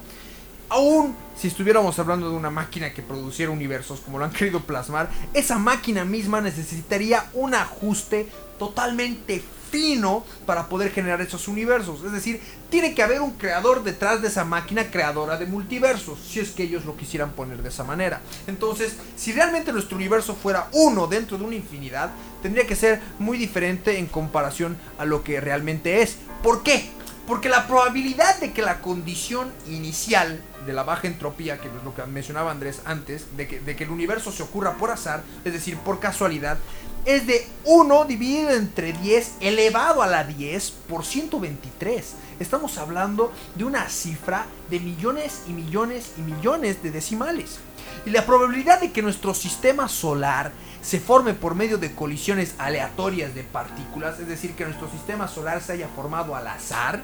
Aún 0.68 1.14
si 1.36 1.48
estuviéramos 1.48 1.98
hablando 1.98 2.30
de 2.30 2.36
una 2.36 2.50
máquina 2.50 2.92
que 2.92 3.02
produciera 3.02 3.50
universos 3.50 4.00
como 4.00 4.18
lo 4.18 4.26
han 4.26 4.30
querido 4.32 4.60
plasmar, 4.60 5.08
esa 5.32 5.58
máquina 5.58 6.04
misma 6.04 6.40
necesitaría 6.40 7.24
un 7.32 7.54
ajuste 7.54 8.28
totalmente 8.58 9.42
fino 9.72 10.22
para 10.44 10.68
poder 10.68 10.92
generar 10.92 11.22
esos 11.22 11.48
universos. 11.48 12.04
Es 12.04 12.12
decir, 12.12 12.40
tiene 12.70 12.94
que 12.94 13.02
haber 13.02 13.22
un 13.22 13.32
creador 13.32 13.82
detrás 13.82 14.20
de 14.20 14.28
esa 14.28 14.44
máquina 14.44 14.90
creadora 14.90 15.38
de 15.38 15.46
multiversos, 15.46 16.18
si 16.20 16.40
es 16.40 16.50
que 16.50 16.64
ellos 16.64 16.84
lo 16.84 16.96
quisieran 16.96 17.32
poner 17.32 17.62
de 17.62 17.70
esa 17.70 17.82
manera. 17.82 18.20
Entonces, 18.46 18.94
si 19.16 19.32
realmente 19.32 19.72
nuestro 19.72 19.96
universo 19.96 20.34
fuera 20.34 20.68
uno 20.72 21.06
dentro 21.06 21.38
de 21.38 21.44
una 21.44 21.56
infinidad, 21.56 22.10
tendría 22.42 22.66
que 22.66 22.76
ser 22.76 23.00
muy 23.18 23.38
diferente 23.38 23.98
en 23.98 24.06
comparación 24.06 24.76
a 24.98 25.04
lo 25.04 25.24
que 25.24 25.40
realmente 25.40 26.02
es. 26.02 26.18
¿Por 26.42 26.62
qué? 26.62 26.90
Porque 27.26 27.48
la 27.48 27.66
probabilidad 27.66 28.40
de 28.40 28.52
que 28.52 28.62
la 28.62 28.80
condición 28.80 29.52
inicial 29.68 30.42
de 30.66 30.72
la 30.72 30.82
baja 30.82 31.06
entropía, 31.06 31.58
que 31.58 31.68
es 31.68 31.74
lo 31.84 31.94
que 31.94 32.04
mencionaba 32.04 32.50
Andrés 32.50 32.82
antes, 32.84 33.36
de 33.36 33.46
que, 33.46 33.60
de 33.60 33.76
que 33.76 33.84
el 33.84 33.90
universo 33.90 34.32
se 34.32 34.42
ocurra 34.42 34.74
por 34.74 34.90
azar, 34.90 35.22
es 35.44 35.52
decir, 35.52 35.76
por 35.78 36.00
casualidad, 36.00 36.58
es 37.04 37.26
de 37.26 37.46
1 37.64 38.04
dividido 38.04 38.50
entre 38.50 38.92
10 38.92 39.36
elevado 39.40 40.02
a 40.02 40.06
la 40.06 40.24
10 40.24 40.70
por 40.88 41.04
123. 41.04 42.14
Estamos 42.38 42.78
hablando 42.78 43.32
de 43.54 43.64
una 43.64 43.88
cifra 43.88 44.46
de 44.70 44.80
millones 44.80 45.42
y 45.48 45.52
millones 45.52 46.12
y 46.16 46.22
millones 46.22 46.82
de 46.82 46.90
decimales. 46.90 47.58
Y 48.06 48.10
la 48.10 48.26
probabilidad 48.26 48.80
de 48.80 48.92
que 48.92 49.02
nuestro 49.02 49.34
sistema 49.34 49.88
solar 49.88 50.52
se 50.82 50.98
forme 50.98 51.34
por 51.34 51.54
medio 51.54 51.78
de 51.78 51.94
colisiones 51.94 52.54
aleatorias 52.58 53.34
de 53.34 53.44
partículas, 53.44 54.18
es 54.18 54.26
decir, 54.26 54.54
que 54.54 54.64
nuestro 54.64 54.90
sistema 54.90 55.28
solar 55.28 55.62
se 55.62 55.72
haya 55.74 55.88
formado 55.88 56.34
al 56.34 56.48
azar, 56.48 57.02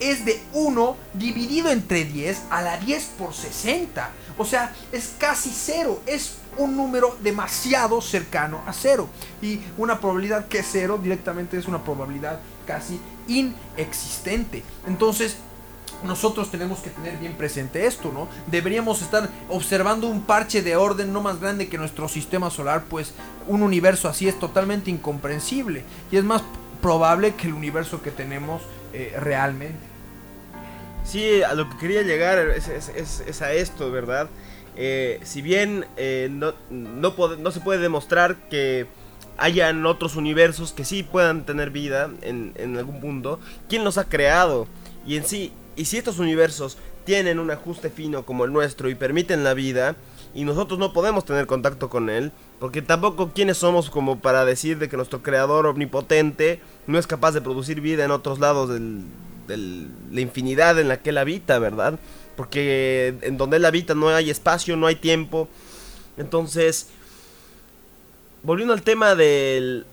es 0.00 0.24
de 0.24 0.42
1 0.52 0.96
dividido 1.14 1.70
entre 1.70 2.04
10 2.04 2.42
a 2.50 2.62
la 2.62 2.78
10 2.78 3.04
por 3.18 3.32
60. 3.32 4.10
O 4.38 4.44
sea, 4.44 4.72
es 4.90 5.14
casi 5.18 5.50
cero. 5.50 6.00
Es 6.06 6.38
un 6.56 6.76
número 6.76 7.16
demasiado 7.22 8.00
cercano 8.00 8.62
a 8.66 8.72
cero. 8.72 9.08
Y 9.40 9.60
una 9.78 10.00
probabilidad 10.00 10.48
que 10.48 10.58
es 10.58 10.68
cero 10.70 10.98
directamente 11.00 11.56
es 11.56 11.66
una 11.66 11.84
probabilidad 11.84 12.40
casi 12.66 12.98
inexistente. 13.28 14.62
Entonces, 14.86 15.36
nosotros 16.04 16.50
tenemos 16.50 16.80
que 16.80 16.90
tener 16.90 17.16
bien 17.18 17.34
presente 17.34 17.86
esto, 17.86 18.12
¿no? 18.12 18.28
Deberíamos 18.46 19.02
estar 19.02 19.28
observando 19.48 20.06
un 20.08 20.22
parche 20.22 20.62
de 20.62 20.76
orden 20.76 21.12
no 21.12 21.20
más 21.20 21.40
grande 21.40 21.68
que 21.68 21.78
nuestro 21.78 22.08
sistema 22.08 22.50
solar, 22.50 22.84
pues 22.88 23.14
un 23.46 23.62
universo 23.62 24.08
así 24.08 24.28
es 24.28 24.38
totalmente 24.38 24.90
incomprensible 24.90 25.84
y 26.10 26.16
es 26.16 26.24
más 26.24 26.42
probable 26.82 27.34
que 27.34 27.46
el 27.46 27.54
universo 27.54 28.02
que 28.02 28.10
tenemos 28.10 28.62
eh, 28.92 29.14
realmente. 29.18 29.80
Sí, 31.04 31.42
a 31.42 31.54
lo 31.54 31.68
que 31.68 31.76
quería 31.78 32.02
llegar 32.02 32.38
es, 32.38 33.42
a 33.42 33.52
esto, 33.52 33.90
¿verdad? 33.90 34.28
Eh, 34.76 35.20
si 35.22 35.42
bien 35.42 35.86
eh, 35.96 36.28
no, 36.30 37.50
se 37.50 37.60
puede 37.60 37.80
demostrar 37.80 38.36
que 38.48 38.86
hayan 39.36 39.84
otros 39.86 40.16
universos 40.16 40.72
que 40.72 40.84
sí 40.84 41.02
puedan 41.02 41.44
tener 41.44 41.70
vida 41.70 42.10
en, 42.22 42.52
en 42.56 42.76
algún 42.76 43.00
punto, 43.00 43.40
¿quién 43.68 43.84
los 43.84 43.98
ha 43.98 44.04
creado? 44.04 44.66
Y 45.06 45.16
en 45.16 45.24
sí, 45.24 45.52
y 45.76 45.84
si 45.86 45.98
estos 45.98 46.18
universos 46.18 46.76
tienen 47.04 47.38
un 47.38 47.50
ajuste 47.50 47.90
fino 47.90 48.24
como 48.24 48.44
el 48.44 48.52
nuestro 48.52 48.88
y 48.88 48.94
permiten 48.94 49.44
la 49.44 49.54
vida, 49.54 49.96
y 50.34 50.44
nosotros 50.44 50.78
no 50.78 50.92
podemos 50.92 51.24
tener 51.24 51.46
contacto 51.46 51.88
con 51.88 52.10
él, 52.10 52.32
porque 52.58 52.82
tampoco 52.82 53.30
quiénes 53.32 53.58
somos 53.58 53.88
como 53.88 54.18
para 54.18 54.44
decir 54.44 54.78
de 54.78 54.88
que 54.88 54.96
nuestro 54.96 55.22
creador 55.22 55.66
omnipotente 55.66 56.60
no 56.86 56.98
es 56.98 57.06
capaz 57.06 57.32
de 57.32 57.40
producir 57.40 57.80
vida 57.80 58.04
en 58.04 58.10
otros 58.10 58.40
lados 58.40 58.68
de 58.68 59.88
la 60.10 60.20
infinidad 60.20 60.78
en 60.80 60.88
la 60.88 61.00
que 61.00 61.10
él 61.10 61.18
habita, 61.18 61.58
¿verdad? 61.58 61.98
Porque 62.36 63.14
en 63.22 63.36
donde 63.36 63.58
él 63.58 63.64
habita 63.64 63.94
no 63.94 64.08
hay 64.08 64.30
espacio, 64.30 64.76
no 64.76 64.86
hay 64.86 64.96
tiempo. 64.96 65.48
Entonces, 66.16 66.88
volviendo 68.44 68.74
al 68.74 68.82
tema 68.82 69.14
del, 69.14 69.86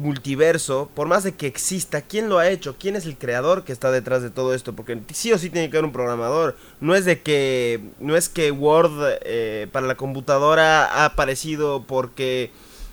multiverso, 0.00 0.90
por 0.94 1.06
más 1.06 1.22
de 1.22 1.32
que 1.32 1.46
exista, 1.46 2.00
¿quién 2.00 2.30
lo 2.30 2.38
ha 2.38 2.48
hecho? 2.48 2.76
¿Quién 2.78 2.96
es 2.96 3.04
el 3.04 3.16
creador 3.16 3.62
que 3.62 3.72
está 3.72 3.92
detrás 3.92 4.22
de 4.22 4.30
todo 4.30 4.54
esto? 4.54 4.74
Porque 4.74 4.98
sí 5.12 5.32
o 5.32 5.38
sí 5.38 5.50
tiene 5.50 5.70
que 5.70 5.76
haber 5.76 5.84
un 5.84 5.92
programador. 5.92 6.56
No 6.80 6.94
es 6.94 7.04
de 7.04 7.20
que, 7.20 7.80
no 8.00 8.16
es 8.16 8.30
que 8.30 8.50
Word 8.50 9.18
eh, 9.22 9.68
para 9.70 9.86
la 9.86 9.96
computadora 9.96 10.86
ha 10.86 11.04
aparecido 11.04 11.84
porque 11.86 12.50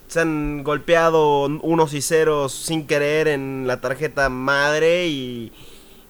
se 0.09 0.19
han 0.19 0.63
golpeado 0.63 1.45
unos 1.45 1.93
y 1.93 2.01
ceros 2.01 2.53
sin 2.53 2.85
querer 2.85 3.29
en 3.29 3.65
la 3.65 3.79
tarjeta 3.79 4.27
madre 4.27 5.07
y, 5.07 5.53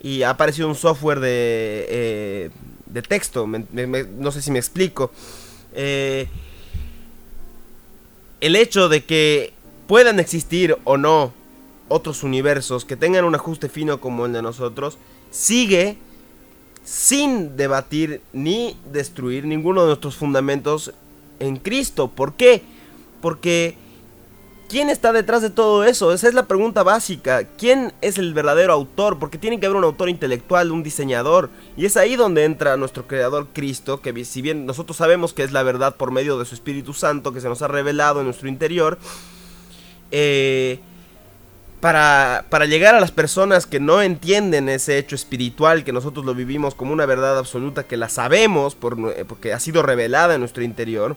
y 0.02 0.24
ha 0.24 0.32
aparecido 0.32 0.68
un 0.68 0.76
software 0.76 1.20
de, 1.20 1.86
eh, 1.90 2.50
de 2.88 3.02
texto. 3.04 3.48
no 3.48 4.32
sé 4.32 4.42
si 4.42 4.50
me 4.50 4.60
explico. 4.60 5.12
Eh, 5.74 6.28
el 8.48 8.56
hecho 8.56 8.88
de 8.88 9.04
que 9.04 9.52
puedan 9.88 10.22
existir 10.22 10.78
o 10.86 10.96
no 10.96 11.34
otros 11.90 12.24
universos 12.24 12.86
que 12.86 12.96
tengan 12.96 13.26
un 13.26 13.36
ajuste 13.36 13.68
fino 13.68 14.00
como 14.00 14.26
el 14.26 14.32
de 14.32 14.42
nosotros, 14.42 14.98
sigue 15.32 15.98
sin 16.86 17.58
debatir 17.58 18.22
ni 18.32 18.78
destruir 18.94 19.44
ninguno 19.44 19.82
de 19.82 19.88
nuestros 19.88 20.16
fundamentos 20.16 20.94
en 21.42 21.58
Cristo. 21.58 22.08
¿Por 22.08 22.36
qué? 22.36 22.64
Porque 23.20 23.76
¿Quién 24.70 24.90
está 24.90 25.14
detrás 25.14 25.42
de 25.42 25.50
todo 25.50 25.86
eso? 25.86 26.12
Esa 26.12 26.28
es 26.28 26.34
la 26.34 26.46
pregunta 26.46 26.84
básica. 26.84 27.46
¿Quién 27.58 27.94
es 28.02 28.18
el 28.18 28.34
verdadero 28.34 28.74
autor? 28.74 29.18
Porque 29.18 29.38
tiene 29.38 29.60
que 29.60 29.66
haber 29.66 29.78
un 29.78 29.86
autor 29.86 30.10
intelectual, 30.10 30.74
un 30.74 30.84
diseñador. 30.84 31.50
Y 31.78 31.86
es 31.86 31.96
ahí 31.96 32.18
donde 32.18 32.44
entra 32.44 32.76
nuestro 32.76 33.08
creador 33.08 33.48
Cristo, 33.54 34.02
que 34.02 34.26
si 34.26 34.42
bien 34.42 34.66
nosotros 34.66 34.98
sabemos 34.98 35.34
que 35.34 35.44
es 35.44 35.54
la 35.54 35.64
verdad 35.64 35.96
por 35.96 36.12
medio 36.12 36.38
de 36.38 36.44
su 36.44 36.54
Espíritu 36.54 36.94
Santo 36.94 37.32
que 37.32 37.40
se 37.40 37.48
nos 37.48 37.62
ha 37.62 37.70
revelado 37.70 38.20
en 38.20 38.26
nuestro 38.26 38.50
interior, 38.50 39.00
eh, 40.12 40.80
para, 41.80 42.46
para, 42.50 42.66
llegar 42.66 42.96
a 42.96 43.00
las 43.00 43.12
personas 43.12 43.68
que 43.68 43.80
no 43.80 44.02
entienden 44.02 44.68
ese 44.68 44.98
hecho 44.98 45.16
espiritual, 45.16 45.86
que 45.86 45.94
nosotros 45.94 46.26
lo 46.26 46.34
vivimos 46.34 46.76
como 46.76 46.92
una 46.92 47.06
verdad 47.06 47.38
absoluta, 47.38 47.84
que 47.84 47.96
la 47.96 48.10
sabemos 48.10 48.76
porque 48.76 49.54
ha 49.54 49.60
sido 49.60 49.84
revelada 49.84 50.34
en 50.34 50.42
nuestro 50.42 50.64
interior, 50.64 51.16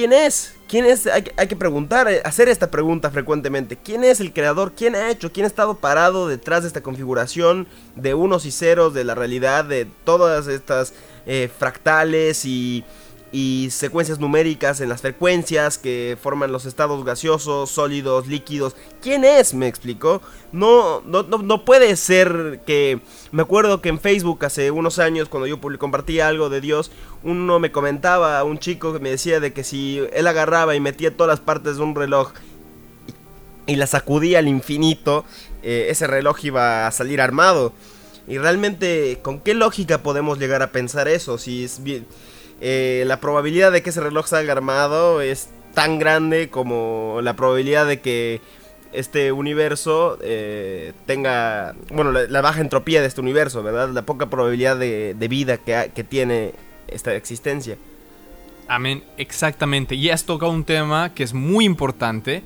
¿quién 0.00 0.14
es? 0.14 0.54
¿Quién 0.66 0.86
es? 0.86 1.06
Hay, 1.06 1.46
que 1.46 1.56
preguntar, 1.56 2.10
eh, 2.10 2.22
hacer 2.24 2.48
esta 2.48 2.70
pregunta 2.70 3.10
frecuentemente. 3.10 3.76
¿Quién 3.76 4.02
es 4.02 4.20
el 4.20 4.32
creador? 4.32 4.72
¿Quién 4.74 4.94
ha 4.94 5.10
hecho? 5.10 5.30
¿Quién 5.30 5.44
ha 5.44 5.46
estado 5.46 5.76
parado 5.76 6.26
detrás 6.26 6.62
de 6.62 6.68
esta 6.68 6.80
configuración 6.80 7.68
de 7.96 8.14
unos 8.14 8.46
y 8.46 8.50
ceros 8.50 8.94
de 8.94 9.04
la 9.04 9.14
realidad, 9.14 9.66
de 9.66 9.86
todas 10.04 10.46
estas 10.46 10.94
eh, 11.26 11.50
fractales 11.54 12.46
y 12.46 12.82
y 13.32 13.68
secuencias 13.70 14.18
numéricas 14.18 14.80
en 14.80 14.88
las 14.88 15.02
frecuencias 15.02 15.78
que 15.78 16.18
forman 16.20 16.50
los 16.50 16.66
estados 16.66 17.04
gaseosos, 17.04 17.70
sólidos, 17.70 18.26
líquidos. 18.26 18.74
¿Quién 19.00 19.24
es? 19.24 19.54
Me 19.54 19.68
explicó. 19.68 20.20
No, 20.52 21.00
no, 21.02 21.22
no, 21.22 21.64
puede 21.64 21.94
ser 21.94 22.60
que... 22.66 23.00
Me 23.30 23.42
acuerdo 23.42 23.80
que 23.80 23.88
en 23.88 24.00
Facebook 24.00 24.44
hace 24.44 24.72
unos 24.72 24.98
años 24.98 25.28
cuando 25.28 25.46
yo 25.46 25.60
compartía 25.78 26.26
algo 26.26 26.48
de 26.48 26.60
Dios, 26.60 26.90
uno 27.22 27.60
me 27.60 27.70
comentaba, 27.70 28.42
un 28.42 28.58
chico 28.58 28.92
que 28.92 28.98
me 28.98 29.10
decía 29.10 29.38
de 29.38 29.52
que 29.52 29.62
si 29.62 30.00
él 30.12 30.26
agarraba 30.26 30.74
y 30.74 30.80
metía 30.80 31.16
todas 31.16 31.30
las 31.30 31.40
partes 31.40 31.76
de 31.76 31.82
un 31.82 31.94
reloj 31.94 32.32
y, 33.66 33.76
la 33.76 33.86
sacudía 33.86 34.40
al 34.40 34.48
infinito, 34.48 35.24
eh, 35.62 35.86
ese 35.90 36.08
reloj 36.08 36.44
iba 36.44 36.88
a 36.88 36.90
salir 36.90 37.20
armado. 37.20 37.72
Y 38.26 38.38
realmente, 38.38 39.20
¿con 39.22 39.38
qué 39.38 39.54
lógica 39.54 40.02
podemos 40.02 40.40
llegar 40.40 40.62
a 40.62 40.72
pensar 40.72 41.06
eso? 41.06 41.38
Si 41.38 41.64
es 41.64 41.82
bien 41.84 42.06
eh, 42.60 43.04
la 43.06 43.20
probabilidad 43.20 43.72
de 43.72 43.82
que 43.82 43.90
ese 43.90 44.00
reloj 44.00 44.26
salga 44.26 44.52
armado 44.52 45.20
es 45.20 45.48
tan 45.74 45.98
grande 45.98 46.48
como 46.50 47.20
la 47.22 47.34
probabilidad 47.34 47.86
de 47.86 48.00
que 48.00 48.40
este 48.92 49.32
universo 49.32 50.18
eh, 50.22 50.92
tenga, 51.06 51.74
bueno, 51.90 52.12
la, 52.12 52.40
baja 52.40 52.60
entropía 52.60 53.00
de 53.00 53.06
este 53.06 53.20
universo, 53.20 53.62
¿verdad? 53.62 53.90
La 53.90 54.02
poca 54.02 54.26
probabilidad 54.26 54.76
de, 54.76 55.14
vida 55.28 55.58
que, 55.58 56.04
tiene 56.04 56.52
esta 56.88 57.14
existencia. 57.14 57.76
Amén, 58.68 59.04
exactamente. 59.16 59.94
Y 59.94 60.10
has 60.10 60.24
tocado 60.24 60.52
un 60.52 60.64
tema 60.64 61.14
que 61.14 61.22
es 61.22 61.34
muy 61.34 61.64
importante, 61.64 62.42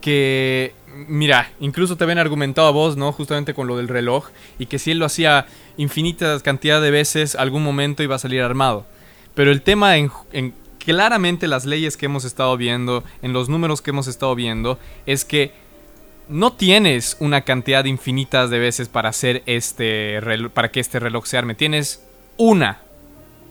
que, 0.00 0.72
mira, 1.06 1.50
incluso 1.60 1.96
te 1.96 2.04
habían 2.04 2.18
argumentado 2.18 2.66
a 2.66 2.70
vos, 2.70 2.96
¿no? 2.96 3.12
Justamente 3.12 3.54
con 3.54 3.66
lo 3.66 3.76
del 3.76 3.88
reloj, 3.88 4.28
y 4.58 4.66
que 4.66 4.78
si 4.78 4.90
él 4.90 4.98
lo 4.98 5.06
hacía 5.06 5.46
infinitas 5.76 6.42
cantidad 6.42 6.80
de 6.80 6.90
veces, 6.90 7.34
algún 7.34 7.62
momento 7.62 8.02
iba 8.02 8.16
a 8.16 8.18
salir 8.18 8.42
armado. 8.42 8.86
Pero 9.34 9.50
el 9.50 9.62
tema 9.62 9.96
en, 9.96 10.10
en 10.32 10.54
claramente 10.78 11.48
las 11.48 11.64
leyes 11.64 11.96
que 11.96 12.06
hemos 12.06 12.24
estado 12.24 12.56
viendo, 12.56 13.04
en 13.22 13.32
los 13.32 13.48
números 13.48 13.82
que 13.82 13.90
hemos 13.90 14.06
estado 14.06 14.34
viendo, 14.34 14.78
es 15.06 15.24
que 15.24 15.52
no 16.28 16.52
tienes 16.52 17.16
una 17.20 17.42
cantidad 17.42 17.84
infinitas 17.84 18.50
de 18.50 18.58
veces 18.58 18.88
para 18.88 19.10
hacer 19.10 19.42
este 19.46 20.20
para 20.54 20.70
que 20.70 20.80
este 20.80 20.98
reloj 21.00 21.26
se 21.26 21.38
arme. 21.38 21.54
Tienes 21.54 22.02
una 22.36 22.80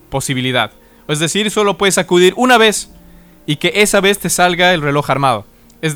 posibilidad. 0.09 0.71
Es 1.07 1.19
decir, 1.19 1.51
solo 1.51 1.77
puedes 1.77 1.97
acudir 1.97 2.33
una 2.37 2.57
vez 2.57 2.89
y 3.45 3.57
que 3.57 3.73
esa 3.75 3.99
vez 3.99 4.19
te 4.19 4.29
salga 4.29 4.73
el 4.73 4.81
reloj 4.81 5.09
armado. 5.09 5.45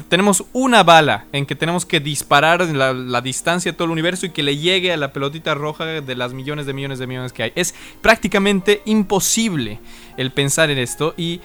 Tenemos 0.10 0.44
una 0.52 0.84
bala 0.84 1.28
en 1.32 1.46
que 1.46 1.56
tenemos 1.56 1.86
que 1.86 2.02
disparar 2.02 2.62
la, 2.62 2.92
la 2.92 3.22
distancia 3.22 3.72
de 3.72 3.78
todo 3.78 3.86
el 3.86 3.92
universo 3.92 4.26
y 4.26 4.32
que 4.32 4.44
le 4.44 4.58
llegue 4.58 4.92
a 4.92 4.98
la 4.98 5.14
pelotita 5.14 5.54
roja 5.54 5.86
de 5.86 6.16
las 6.16 6.34
millones 6.34 6.66
de 6.66 6.74
millones 6.74 7.00
de 7.00 7.08
millones 7.08 7.32
que 7.32 7.44
hay. 7.44 7.54
Es 7.56 7.74
prácticamente 8.02 8.82
imposible 8.84 9.80
el 10.18 10.32
pensar 10.32 10.70
en 10.72 10.78
esto 10.78 11.14
y 11.16 11.40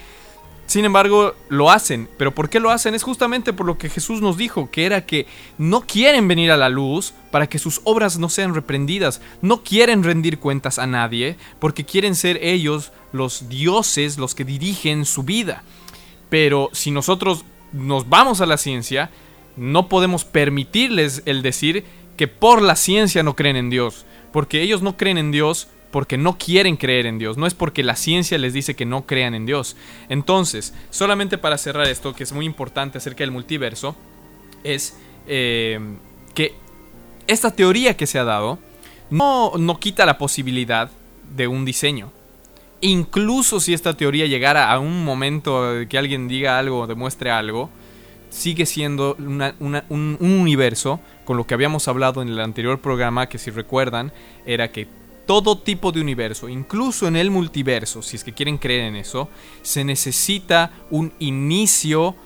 sin 0.66 0.84
embargo 0.84 1.34
lo 1.50 1.70
hacen. 1.70 2.08
Pero 2.16 2.34
¿por 2.34 2.48
qué 2.48 2.58
lo 2.58 2.70
hacen? 2.70 2.94
Es 2.94 3.02
justamente 3.02 3.52
por 3.52 3.66
lo 3.66 3.78
que 3.78 3.88
Jesús 3.88 4.20
nos 4.22 4.36
dijo, 4.36 4.70
que 4.70 4.86
era 4.86 5.04
que 5.06 5.26
no 5.58 5.82
quieren 5.82 6.26
venir 6.26 6.50
a 6.50 6.56
la 6.56 6.68
luz 6.68 7.14
para 7.30 7.46
que 7.46 7.58
sus 7.58 7.80
obras 7.84 8.18
no 8.18 8.28
sean 8.28 8.54
reprendidas. 8.54 9.20
No 9.40 9.62
quieren 9.62 10.02
rendir 10.02 10.38
cuentas 10.38 10.78
a 10.78 10.86
nadie 10.86 11.36
porque 11.58 11.84
quieren 11.84 12.14
ser 12.14 12.38
ellos 12.42 12.90
los 13.12 13.48
dioses 13.48 14.18
los 14.18 14.34
que 14.34 14.44
dirigen 14.44 15.04
su 15.04 15.22
vida. 15.22 15.62
Pero 16.28 16.70
si 16.72 16.90
nosotros 16.90 17.44
nos 17.72 18.08
vamos 18.08 18.40
a 18.40 18.46
la 18.46 18.56
ciencia, 18.56 19.10
no 19.56 19.88
podemos 19.88 20.24
permitirles 20.24 21.22
el 21.26 21.42
decir 21.42 21.84
que 22.16 22.28
por 22.28 22.62
la 22.62 22.76
ciencia 22.76 23.22
no 23.22 23.36
creen 23.36 23.56
en 23.56 23.70
Dios. 23.70 24.04
Porque 24.32 24.62
ellos 24.62 24.82
no 24.82 24.96
creen 24.96 25.18
en 25.18 25.30
Dios 25.30 25.68
porque 25.90 26.16
no 26.16 26.38
quieren 26.38 26.76
creer 26.76 27.06
en 27.06 27.18
Dios. 27.18 27.36
No 27.36 27.46
es 27.46 27.54
porque 27.54 27.82
la 27.82 27.96
ciencia 27.96 28.38
les 28.38 28.54
dice 28.54 28.74
que 28.74 28.86
no 28.86 29.06
crean 29.06 29.34
en 29.34 29.44
Dios. 29.44 29.76
Entonces, 30.08 30.72
solamente 30.90 31.36
para 31.38 31.58
cerrar 31.58 31.86
esto, 31.86 32.14
que 32.14 32.24
es 32.24 32.32
muy 32.32 32.46
importante 32.46 32.98
acerca 32.98 33.24
del 33.24 33.30
multiverso, 33.30 33.94
es 34.64 34.96
eh, 35.26 35.78
que 36.34 36.54
esta 37.26 37.50
teoría 37.50 37.96
que 37.96 38.06
se 38.06 38.18
ha 38.18 38.24
dado 38.24 38.58
no, 39.10 39.52
no 39.58 39.78
quita 39.78 40.06
la 40.06 40.16
posibilidad 40.16 40.90
de 41.36 41.46
un 41.46 41.64
diseño. 41.64 42.10
Incluso 42.82 43.60
si 43.60 43.72
esta 43.74 43.96
teoría 43.96 44.26
llegara 44.26 44.70
a 44.70 44.78
un 44.80 45.04
momento 45.04 45.72
que 45.88 45.96
alguien 45.96 46.26
diga 46.26 46.58
algo 46.58 46.86
demuestre 46.86 47.30
algo, 47.30 47.70
sigue 48.28 48.66
siendo 48.66 49.14
un, 49.18 49.82
un 49.88 50.16
universo, 50.20 51.00
con 51.24 51.36
lo 51.36 51.46
que 51.46 51.54
habíamos 51.54 51.86
hablado 51.86 52.22
en 52.22 52.28
el 52.28 52.40
anterior 52.40 52.80
programa, 52.80 53.28
que 53.28 53.38
si 53.38 53.50
recuerdan, 53.50 54.12
era 54.46 54.72
que 54.72 54.88
todo 55.26 55.58
tipo 55.58 55.92
de 55.92 56.00
universo, 56.00 56.48
incluso 56.48 57.06
en 57.06 57.14
el 57.14 57.30
multiverso, 57.30 58.02
si 58.02 58.16
es 58.16 58.24
que 58.24 58.32
quieren 58.32 58.58
creer 58.58 58.82
en 58.82 58.96
eso, 58.96 59.28
se 59.62 59.84
necesita 59.84 60.72
un 60.90 61.12
inicio 61.20 62.16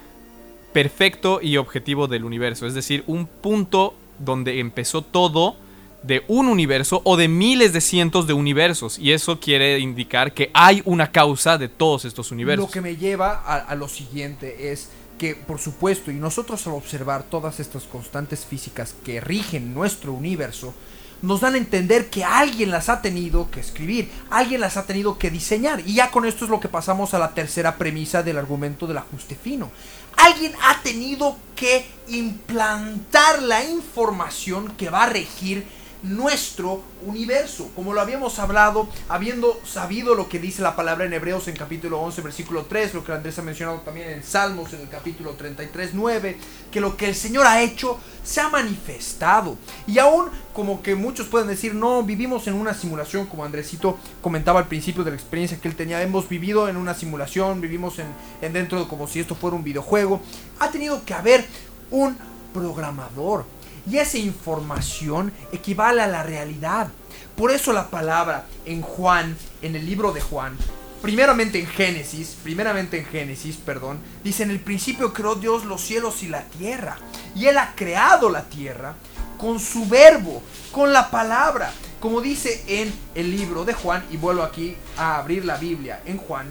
perfecto 0.73 1.41
y 1.43 1.59
objetivo 1.59 2.07
del 2.07 2.25
universo, 2.25 2.67
es 2.67 2.75
decir, 2.75 3.05
un 3.07 3.27
punto 3.27 3.95
donde 4.19 4.61
empezó 4.61 5.03
todo 5.03 5.57
de 6.03 6.25
un 6.29 6.49
universo 6.49 7.01
o 7.05 7.17
de 7.17 7.29
miles 7.29 7.73
de 7.73 7.81
cientos 7.81 8.27
de 8.27 8.33
universos. 8.33 8.99
Y 8.99 9.13
eso 9.13 9.41
quiere 9.41 9.79
indicar 9.79 10.33
que 10.33 10.51
hay 10.55 10.83
una 10.85 11.11
causa 11.11 11.59
de 11.59 11.69
todos 11.69 12.05
estos 12.05 12.31
universos. 12.31 12.67
Lo 12.67 12.71
que 12.71 12.81
me 12.81 12.97
lleva 12.97 13.35
a, 13.35 13.75
lo 13.75 13.89
siguiente 13.89 14.73
es 14.73 14.89
que, 15.19 15.35
por 15.35 15.59
supuesto, 15.59 16.11
y 16.11 16.15
nosotros 16.15 16.67
al 16.67 16.75
observar 16.75 17.25
todas 17.25 17.61
estas 17.61 17.85
constantes 17.85 18.45
físicas 18.45 18.95
que 19.05 19.21
rigen 19.21 19.75
nuestro 19.75 20.13
universo, 20.13 20.75
nos 21.23 21.41
dan 21.41 21.55
a 21.55 21.59
entender 21.59 22.11
que 22.11 22.25
alguien 22.25 22.71
las 22.71 22.91
ha 22.91 23.01
tenido 23.01 23.51
que 23.51 23.61
escribir, 23.61 24.11
alguien 24.31 24.61
las 24.61 24.77
ha 24.77 24.85
tenido 24.85 25.19
que 25.19 25.31
diseñar. 25.31 25.81
Y 25.87 25.95
ya 25.95 26.11
con 26.11 26.27
esto 26.27 26.45
es 26.45 26.51
lo 26.51 26.61
que 26.61 26.69
pasamos 26.69 27.15
a 27.15 27.19
la 27.19 27.33
tercera 27.33 27.77
premisa 27.77 28.23
del 28.23 28.37
argumento 28.37 28.87
del 28.87 28.99
ajuste 28.99 29.35
fino. 29.35 29.71
Alguien 30.17 30.53
ha 30.63 30.83
tenido 30.83 31.37
que 31.55 31.87
implantar 32.09 33.43
la 33.43 33.65
información 33.65 34.73
que 34.77 34.91
va 34.91 35.05
a 35.05 35.09
regir 35.09 35.65
nuestro 36.09 36.83
universo. 37.05 37.71
Como 37.75 37.93
lo 37.93 38.01
habíamos 38.01 38.39
hablado, 38.39 38.89
habiendo 39.09 39.61
sabido 39.65 40.15
lo 40.15 40.29
que 40.29 40.39
dice 40.39 40.63
la 40.63 40.77
palabra 40.77 41.05
en 41.05 41.13
Hebreos 41.13 41.49
en 41.49 41.57
capítulo 41.57 42.01
11, 42.01 42.23
versículo 42.23 42.67
3, 42.67 42.95
lo 42.95 43.05
que 43.05 43.13
Andrés 43.13 43.39
ha 43.39 43.43
mencionado 43.43 43.79
también 43.81 44.11
en 44.11 44.23
Salmos 44.23 44.73
en 44.73 44.81
el 44.81 44.89
capítulo 44.89 45.33
33, 45.33 45.91
9, 45.95 46.37
que 46.71 46.81
lo 46.81 46.97
que 46.97 47.09
el 47.09 47.15
Señor 47.15 47.47
ha 47.47 47.63
hecho 47.63 47.99
se 48.23 48.41
ha 48.41 48.49
manifestado. 48.49 49.57
Y 49.87 49.99
aún 49.99 50.27
como 50.53 50.83
que 50.83 50.95
muchos 50.95 51.27
pueden 51.29 51.49
decir, 51.49 51.75
no, 51.75 52.03
vivimos 52.03 52.47
en 52.47 52.55
una 52.55 52.75
simulación, 52.75 53.27
como 53.27 53.45
Andresito 53.45 53.99
comentaba 54.21 54.61
al 54.61 54.69
principio 54.69 55.05
de 55.05 55.11
la 55.11 55.17
experiencia 55.17 55.59
que 55.61 55.69
él 55.69 55.77
tenía, 55.77 56.03
hemos 56.03 56.29
vivido 56.29 56.69
en 56.69 56.77
una 56.77 56.95
simulación, 56.95 57.61
vivimos 57.61 57.99
en, 57.99 58.07
en 58.43 58.53
dentro 58.53 58.81
de 58.81 58.89
como 58.89 59.07
si 59.07 59.21
esto 59.21 59.35
fuera 59.35 59.57
un 59.57 59.65
videojuego. 59.65 60.21
Ha 60.59 60.71
tenido 60.71 61.05
que 61.05 61.15
haber 61.15 61.45
un 61.91 62.17
programador. 62.53 63.45
Y 63.91 63.99
esa 63.99 64.19
información 64.19 65.33
equivale 65.53 66.03
a 66.03 66.07
la 66.07 66.23
realidad. 66.23 66.89
Por 67.37 67.51
eso 67.51 67.73
la 67.73 67.89
palabra 67.89 68.47
en 68.65 68.83
Juan, 68.83 69.37
en 69.63 69.77
el 69.77 69.87
libro 69.87 70.13
de 70.13 70.21
Juan, 70.21 70.57
primeramente 71.03 71.61
en 71.61 71.67
Génesis, 71.67 72.37
primeramente 72.43 72.99
en 72.99 73.05
Génesis, 73.05 73.57
perdón, 73.57 73.99
dice 74.25 74.43
en 74.43 74.51
el 74.51 74.61
principio 74.61 75.13
creó 75.13 75.35
Dios 75.35 75.65
los 75.65 75.83
cielos 75.83 76.23
y 76.23 76.29
la 76.29 76.43
tierra. 76.45 76.97
Y 77.35 77.47
Él 77.47 77.59
ha 77.59 77.75
creado 77.77 78.31
la 78.31 78.45
tierra 78.45 78.95
con 79.39 79.61
su 79.61 79.87
verbo, 79.87 80.43
con 80.73 80.93
la 80.93 81.11
palabra. 81.11 81.73
Como 82.01 82.21
dice 82.21 82.65
en 82.67 82.93
el 83.15 83.31
libro 83.31 83.65
de 83.65 83.75
Juan, 83.75 84.05
y 84.11 84.17
vuelvo 84.17 84.43
aquí 84.43 84.77
a 84.97 85.19
abrir 85.19 85.45
la 85.45 85.57
Biblia 85.57 86.01
en 86.07 86.19
Juan, 86.19 86.47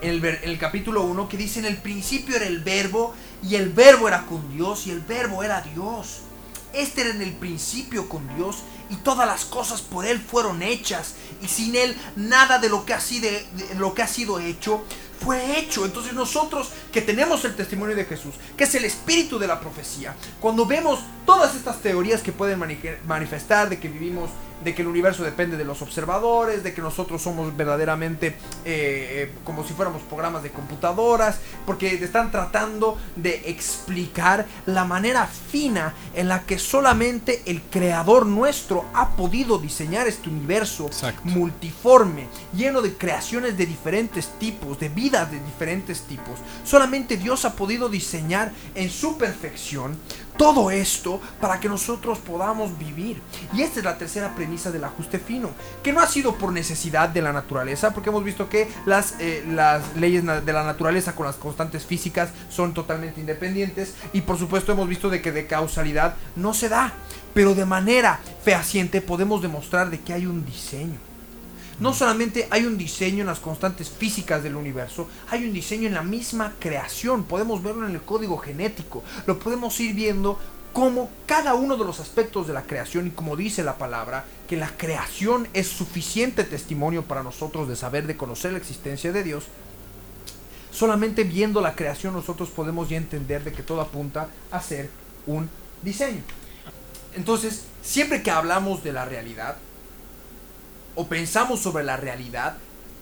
el, 0.00 0.24
el 0.24 0.58
capítulo 0.58 1.02
1, 1.02 1.28
que 1.28 1.36
dice 1.36 1.58
en 1.60 1.66
el 1.66 1.76
principio 1.78 2.36
era 2.36 2.46
el 2.46 2.60
verbo, 2.60 3.14
y 3.42 3.56
el 3.56 3.70
verbo 3.70 4.08
era 4.08 4.26
con 4.26 4.50
Dios, 4.54 4.86
y 4.86 4.90
el 4.90 5.00
verbo 5.00 5.42
era 5.42 5.60
Dios. 5.60 6.20
Este 6.72 7.02
era 7.02 7.10
en 7.10 7.22
el 7.22 7.32
principio 7.32 8.08
con 8.08 8.26
Dios, 8.36 8.58
y 8.90 8.96
todas 8.96 9.26
las 9.26 9.44
cosas 9.44 9.80
por 9.80 10.04
Él 10.04 10.18
fueron 10.20 10.62
hechas, 10.62 11.14
y 11.42 11.48
sin 11.48 11.74
Él 11.76 11.96
nada 12.16 12.58
de 12.58 12.68
lo 12.68 12.84
que 12.84 12.94
ha 12.94 13.00
sido, 13.00 13.30
de 13.30 13.74
lo 13.76 13.94
que 13.94 14.02
ha 14.02 14.08
sido 14.08 14.40
hecho 14.40 14.84
fue 15.20 15.58
hecho. 15.58 15.84
Entonces 15.86 16.12
nosotros 16.12 16.70
que 16.92 17.00
tenemos 17.00 17.44
el 17.44 17.54
testimonio 17.54 17.94
de 17.96 18.04
Jesús, 18.04 18.34
que 18.56 18.64
es 18.64 18.74
el 18.74 18.84
espíritu 18.84 19.38
de 19.38 19.46
la 19.46 19.60
profecía, 19.60 20.14
cuando 20.40 20.66
vemos 20.66 20.98
todas 21.24 21.54
estas 21.54 21.80
teorías 21.80 22.20
que 22.20 22.32
pueden 22.32 22.58
mani- 22.58 22.78
manifestar 23.06 23.68
de 23.70 23.78
que 23.78 23.88
vivimos, 23.88 24.28
de 24.62 24.74
que 24.74 24.82
el 24.82 24.88
universo 24.88 25.24
depende 25.24 25.56
de 25.56 25.64
los 25.64 25.82
observadores, 25.82 26.62
de 26.62 26.72
que 26.72 26.80
nosotros 26.80 27.22
somos 27.22 27.56
verdaderamente 27.56 28.28
eh, 28.28 28.34
eh, 28.64 29.32
como 29.44 29.64
si 29.64 29.74
fuéramos 29.74 30.02
programas 30.02 30.42
de 30.42 30.50
computadoras, 30.50 31.38
porque 31.66 31.94
están 31.94 32.30
tratando 32.30 32.98
de 33.16 33.42
explicar 33.46 34.46
la 34.66 34.84
manera 34.84 35.26
fina 35.26 35.94
en 36.14 36.28
la 36.28 36.42
que 36.42 36.58
solamente 36.58 37.42
el 37.46 37.62
creador 37.62 38.26
nuestro 38.26 38.84
ha 38.94 39.10
podido 39.16 39.58
diseñar 39.58 40.06
este 40.06 40.28
universo 40.28 40.86
Exacto. 40.86 41.22
multiforme, 41.24 42.28
lleno 42.56 42.82
de 42.82 42.94
creaciones 42.94 43.56
de 43.56 43.66
diferentes 43.66 44.38
tipos, 44.38 44.78
de 44.78 44.88
vidas 44.88 45.30
de 45.30 45.40
diferentes 45.40 46.02
tipos. 46.02 46.38
Solamente 46.64 47.16
Dios 47.16 47.44
ha 47.44 47.54
podido 47.54 47.88
diseñar 47.88 48.52
en 48.74 48.90
su 48.90 49.18
perfección 49.18 49.96
todo 50.36 50.70
esto 50.70 51.20
para 51.40 51.60
que 51.60 51.68
nosotros 51.68 52.18
podamos 52.18 52.76
vivir. 52.78 53.20
Y 53.52 53.62
esta 53.62 53.80
es 53.80 53.84
la 53.84 53.98
tercera 53.98 54.34
premisa 54.34 54.70
del 54.70 54.84
ajuste 54.84 55.18
fino, 55.18 55.50
que 55.82 55.92
no 55.92 56.00
ha 56.00 56.06
sido 56.06 56.34
por 56.36 56.52
necesidad 56.52 57.08
de 57.08 57.22
la 57.22 57.32
naturaleza, 57.32 57.92
porque 57.92 58.10
hemos 58.10 58.24
visto 58.24 58.48
que 58.48 58.68
las, 58.86 59.14
eh, 59.20 59.44
las 59.48 59.96
leyes 59.96 60.24
de 60.24 60.52
la 60.52 60.64
naturaleza 60.64 61.14
con 61.14 61.26
las 61.26 61.36
constantes 61.36 61.84
físicas 61.84 62.30
son 62.50 62.74
totalmente 62.74 63.20
independientes 63.20 63.94
y 64.12 64.22
por 64.22 64.38
supuesto 64.38 64.72
hemos 64.72 64.88
visto 64.88 65.10
de 65.10 65.22
que 65.22 65.32
de 65.32 65.46
causalidad 65.46 66.16
no 66.36 66.54
se 66.54 66.68
da, 66.68 66.92
pero 67.32 67.54
de 67.54 67.66
manera 67.66 68.20
fehaciente 68.42 69.00
podemos 69.00 69.42
demostrar 69.42 69.90
de 69.90 70.00
que 70.00 70.12
hay 70.12 70.26
un 70.26 70.44
diseño. 70.44 71.13
No 71.80 71.92
solamente 71.92 72.46
hay 72.50 72.66
un 72.66 72.78
diseño 72.78 73.22
en 73.22 73.26
las 73.26 73.40
constantes 73.40 73.90
físicas 73.90 74.42
del 74.42 74.54
universo, 74.54 75.08
hay 75.30 75.44
un 75.44 75.52
diseño 75.52 75.88
en 75.88 75.94
la 75.94 76.02
misma 76.02 76.52
creación. 76.60 77.24
Podemos 77.24 77.62
verlo 77.62 77.86
en 77.86 77.94
el 77.94 78.02
código 78.02 78.38
genético. 78.38 79.02
Lo 79.26 79.38
podemos 79.38 79.78
ir 79.80 79.94
viendo 79.94 80.38
como 80.72 81.08
cada 81.26 81.54
uno 81.54 81.76
de 81.76 81.84
los 81.84 82.00
aspectos 82.00 82.46
de 82.46 82.52
la 82.52 82.62
creación 82.62 83.06
y 83.06 83.10
como 83.10 83.36
dice 83.36 83.62
la 83.62 83.78
palabra, 83.78 84.24
que 84.48 84.56
la 84.56 84.70
creación 84.76 85.48
es 85.52 85.68
suficiente 85.68 86.42
testimonio 86.44 87.04
para 87.04 87.22
nosotros 87.22 87.68
de 87.68 87.76
saber, 87.76 88.06
de 88.06 88.16
conocer 88.16 88.52
la 88.52 88.58
existencia 88.58 89.12
de 89.12 89.22
Dios. 89.22 89.44
Solamente 90.72 91.22
viendo 91.22 91.60
la 91.60 91.76
creación 91.76 92.14
nosotros 92.14 92.50
podemos 92.50 92.88
ya 92.88 92.96
entender 92.96 93.44
de 93.44 93.52
que 93.52 93.62
todo 93.62 93.80
apunta 93.80 94.28
a 94.50 94.60
ser 94.60 94.90
un 95.26 95.48
diseño. 95.82 96.22
Entonces, 97.14 97.66
siempre 97.80 98.22
que 98.22 98.32
hablamos 98.32 98.82
de 98.82 98.92
la 98.92 99.04
realidad, 99.04 99.56
o 100.94 101.06
pensamos 101.06 101.60
sobre 101.60 101.84
la 101.84 101.96
realidad, 101.96 102.56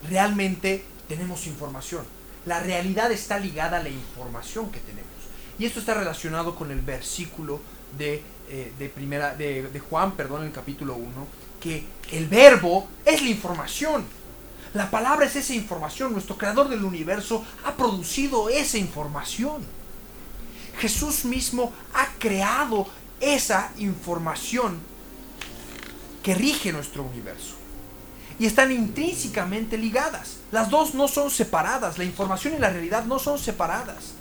realmente 0.09 0.83
tenemos 1.07 1.47
información. 1.47 2.05
La 2.45 2.59
realidad 2.59 3.11
está 3.11 3.39
ligada 3.39 3.77
a 3.77 3.83
la 3.83 3.89
información 3.89 4.71
que 4.71 4.79
tenemos. 4.79 5.11
Y 5.59 5.65
esto 5.65 5.79
está 5.79 5.93
relacionado 5.93 6.55
con 6.55 6.71
el 6.71 6.81
versículo 6.81 7.61
de, 7.97 8.21
eh, 8.49 8.73
de 8.77 8.89
primera, 8.89 9.35
de, 9.35 9.81
Juan, 9.89 10.13
perdón, 10.13 10.41
en 10.41 10.47
el 10.47 10.53
capítulo 10.53 10.95
1, 10.95 11.07
que 11.61 11.85
el 12.11 12.27
verbo 12.27 12.87
es 13.05 13.21
la 13.21 13.29
información. 13.29 14.05
La 14.73 14.89
palabra 14.89 15.25
es 15.25 15.35
esa 15.35 15.53
información. 15.53 16.11
Nuestro 16.11 16.37
creador 16.37 16.67
del 16.67 16.83
universo 16.83 17.45
ha 17.63 17.73
producido 17.73 18.49
esa 18.49 18.77
información. 18.77 19.63
Jesús 20.79 21.25
mismo 21.25 21.71
ha 21.93 22.07
creado 22.17 22.87
esa 23.21 23.71
información 23.77 24.79
que 26.23 26.33
rige 26.33 26.73
nuestro 26.73 27.03
universo. 27.03 27.52
Y 28.39 28.45
están 28.45 28.71
intrínsecamente 28.71 29.77
ligadas. 29.77 30.37
Las 30.51 30.69
dos 30.69 30.93
no 30.95 31.07
son 31.07 31.29
separadas. 31.29 31.97
La 31.97 32.03
información 32.03 32.55
y 32.55 32.59
la 32.59 32.69
realidad 32.69 33.05
no 33.05 33.19
son 33.19 33.37
separadas. 33.37 34.13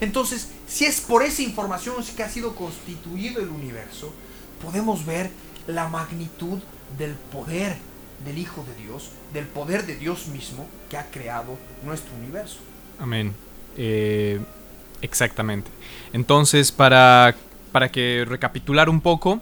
Entonces, 0.00 0.48
si 0.66 0.84
es 0.84 1.00
por 1.00 1.22
esa 1.22 1.42
información 1.42 1.96
que 2.16 2.22
ha 2.22 2.28
sido 2.28 2.54
constituido 2.54 3.40
el 3.40 3.48
universo, 3.48 4.12
podemos 4.62 5.04
ver 5.04 5.30
la 5.66 5.88
magnitud 5.88 6.58
del 6.98 7.12
poder 7.14 7.76
del 8.24 8.38
Hijo 8.38 8.64
de 8.64 8.82
Dios, 8.82 9.10
del 9.32 9.46
poder 9.46 9.86
de 9.86 9.96
Dios 9.96 10.28
mismo 10.28 10.66
que 10.88 10.96
ha 10.96 11.10
creado 11.10 11.58
nuestro 11.84 12.14
universo. 12.16 12.58
Amén. 12.98 13.34
Eh, 13.76 14.40
exactamente. 15.02 15.70
Entonces, 16.12 16.72
para, 16.72 17.34
para 17.72 17.90
que 17.90 18.24
recapitular 18.26 18.88
un 18.88 19.00
poco, 19.00 19.40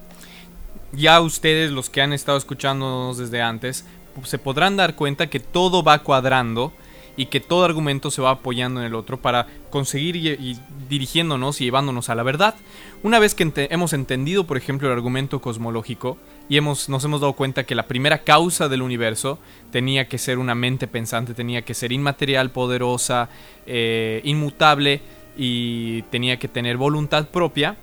ya 0.92 1.20
ustedes, 1.20 1.70
los 1.70 1.90
que 1.90 2.02
han 2.02 2.12
estado 2.12 2.38
escuchándonos 2.38 3.18
desde 3.18 3.42
antes, 3.42 3.84
se 4.22 4.38
podrán 4.38 4.76
dar 4.76 4.94
cuenta 4.94 5.28
que 5.28 5.40
todo 5.40 5.82
va 5.82 5.98
cuadrando 5.98 6.72
y 7.16 7.26
que 7.26 7.40
todo 7.40 7.64
argumento 7.64 8.10
se 8.10 8.22
va 8.22 8.30
apoyando 8.30 8.80
en 8.80 8.86
el 8.86 8.94
otro 8.94 9.18
para 9.18 9.46
conseguir 9.70 10.16
y, 10.16 10.58
dirigiéndonos 10.88 11.60
y 11.60 11.64
llevándonos 11.64 12.08
a 12.08 12.14
la 12.14 12.22
verdad. 12.22 12.54
Una 13.02 13.18
vez 13.18 13.34
que 13.34 13.50
hemos 13.70 13.92
entendido, 13.92 14.44
por 14.44 14.56
ejemplo, 14.56 14.88
el 14.88 14.94
argumento 14.94 15.40
cosmológico 15.40 16.18
y 16.48 16.56
hemos, 16.56 16.88
nos 16.88 17.04
hemos 17.04 17.20
dado 17.20 17.34
cuenta 17.34 17.64
que 17.64 17.74
la 17.74 17.86
primera 17.86 18.18
causa 18.18 18.68
del 18.68 18.82
universo 18.82 19.38
tenía 19.70 20.08
que 20.08 20.18
ser 20.18 20.38
una 20.38 20.54
mente 20.54 20.86
pensante, 20.86 21.34
tenía 21.34 21.62
que 21.62 21.74
ser 21.74 21.92
inmaterial, 21.92 22.50
poderosa, 22.50 23.28
eh, 23.66 24.20
inmutable 24.24 25.00
y 25.36 26.02
tenía 26.02 26.38
que 26.38 26.48
tener 26.48 26.76
voluntad 26.76 27.28
propia, 27.28 27.76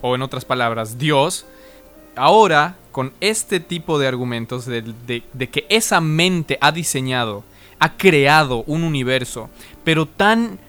o 0.00 0.14
en 0.14 0.22
otras 0.22 0.44
palabras, 0.44 0.98
Dios, 0.98 1.46
ahora 2.16 2.76
con 2.94 3.12
este 3.20 3.58
tipo 3.58 3.98
de 3.98 4.06
argumentos 4.06 4.66
de, 4.66 4.82
de- 5.04 5.48
que 5.48 5.66
esa 5.68 6.00
mente 6.00 6.58
ha 6.60 6.70
diseñado, 6.70 7.42
ha 7.80 7.96
creado 7.96 8.62
un 8.68 8.84
universo, 8.84 9.50
pero 9.82 10.06
tan, 10.06 10.60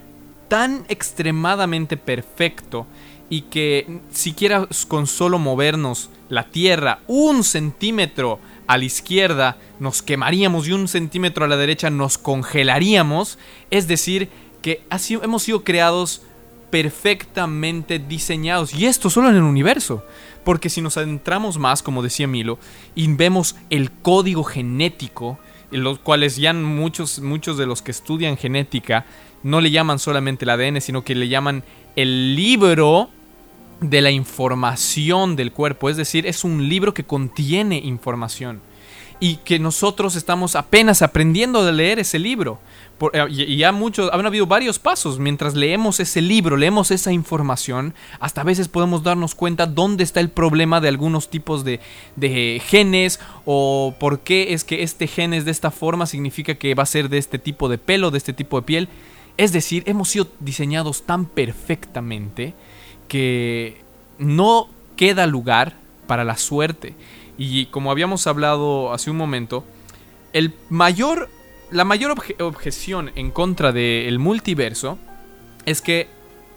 tan 0.48 0.84
extremadamente 0.88 1.96
perfecto 1.96 2.84
y 3.30 3.42
que 3.42 4.00
siquiera 4.12 4.66
con 4.88 5.06
solo 5.06 5.38
movernos 5.38 6.10
la 6.28 6.48
Tierra 6.48 6.98
un 7.06 7.44
centímetro 7.44 8.40
a 8.66 8.76
la 8.76 8.84
izquierda 8.86 9.56
nos 9.78 10.02
quemaríamos 10.02 10.66
y 10.66 10.72
un 10.72 10.88
centímetro 10.88 11.44
a 11.44 11.48
la 11.48 11.56
derecha 11.56 11.90
nos 11.90 12.18
congelaríamos, 12.18 13.38
es 13.70 13.86
decir, 13.86 14.30
que 14.62 14.82
hemos 15.22 15.44
sido 15.44 15.62
creados 15.62 16.22
perfectamente 16.70 18.00
diseñados. 18.00 18.74
Y 18.74 18.86
esto 18.86 19.10
solo 19.10 19.28
en 19.30 19.36
el 19.36 19.42
universo. 19.42 20.04
Porque 20.46 20.70
si 20.70 20.80
nos 20.80 20.96
adentramos 20.96 21.58
más, 21.58 21.82
como 21.82 22.04
decía 22.04 22.28
Milo, 22.28 22.60
y 22.94 23.08
vemos 23.08 23.56
el 23.68 23.90
código 23.90 24.44
genético, 24.44 25.40
en 25.72 25.82
los 25.82 25.98
cuales 25.98 26.36
ya 26.36 26.52
muchos, 26.52 27.18
muchos 27.18 27.58
de 27.58 27.66
los 27.66 27.82
que 27.82 27.90
estudian 27.90 28.36
genética 28.36 29.06
no 29.42 29.60
le 29.60 29.72
llaman 29.72 29.98
solamente 29.98 30.44
el 30.44 30.50
ADN, 30.50 30.80
sino 30.80 31.02
que 31.02 31.16
le 31.16 31.26
llaman 31.26 31.64
el 31.96 32.36
libro 32.36 33.10
de 33.80 34.00
la 34.00 34.12
información 34.12 35.34
del 35.34 35.50
cuerpo. 35.50 35.90
Es 35.90 35.96
decir, 35.96 36.28
es 36.28 36.44
un 36.44 36.68
libro 36.68 36.94
que 36.94 37.02
contiene 37.02 37.78
información. 37.78 38.60
Y 39.18 39.38
que 39.38 39.58
nosotros 39.58 40.14
estamos 40.14 40.54
apenas 40.54 41.02
aprendiendo 41.02 41.64
de 41.64 41.72
leer 41.72 41.98
ese 41.98 42.20
libro. 42.20 42.60
Por- 42.98 43.14
eh, 43.14 43.26
y, 43.28 43.56
ya 43.58 43.72
muchos, 43.72 44.10
han 44.12 44.24
habido 44.24 44.46
varios 44.46 44.78
pasos. 44.78 45.18
Mientras 45.18 45.54
leemos 45.54 46.00
ese 46.00 46.22
libro, 46.22 46.56
leemos 46.56 46.90
esa 46.90 47.12
información, 47.12 47.94
hasta 48.20 48.40
a 48.40 48.44
veces 48.44 48.68
podemos 48.68 49.02
darnos 49.02 49.34
cuenta 49.34 49.66
dónde 49.66 50.02
está 50.02 50.20
el 50.20 50.30
problema 50.30 50.80
de 50.80 50.88
algunos 50.88 51.28
tipos 51.28 51.62
de, 51.64 51.80
de 52.16 52.62
genes 52.64 53.20
o 53.44 53.94
por 54.00 54.20
qué 54.20 54.54
es 54.54 54.64
que 54.64 54.82
este 54.82 55.06
gen 55.08 55.34
es 55.34 55.44
de 55.44 55.50
esta 55.50 55.70
forma, 55.70 56.06
significa 56.06 56.54
que 56.54 56.74
va 56.74 56.84
a 56.84 56.86
ser 56.86 57.10
de 57.10 57.18
este 57.18 57.38
tipo 57.38 57.68
de 57.68 57.76
pelo, 57.78 58.10
de 58.10 58.18
este 58.18 58.32
tipo 58.32 58.58
de 58.60 58.66
piel. 58.66 58.88
Es 59.36 59.52
decir, 59.52 59.82
hemos 59.86 60.08
sido 60.08 60.28
diseñados 60.40 61.02
tan 61.02 61.26
perfectamente 61.26 62.54
que 63.08 63.76
no 64.18 64.68
queda 64.96 65.26
lugar 65.26 65.74
para 66.06 66.24
la 66.24 66.38
suerte. 66.38 66.94
Y 67.36 67.66
como 67.66 67.90
habíamos 67.90 68.26
hablado 68.26 68.94
hace 68.94 69.10
un 69.10 69.18
momento, 69.18 69.64
el 70.32 70.54
mayor, 70.70 71.28
la 71.70 71.84
mayor 71.84 72.16
obje- 72.16 72.40
objeción 72.40 73.10
en 73.14 73.30
contra 73.30 73.72
del 73.72 74.18
multiverso 74.18 74.98
es 75.64 75.82
que 75.82 76.08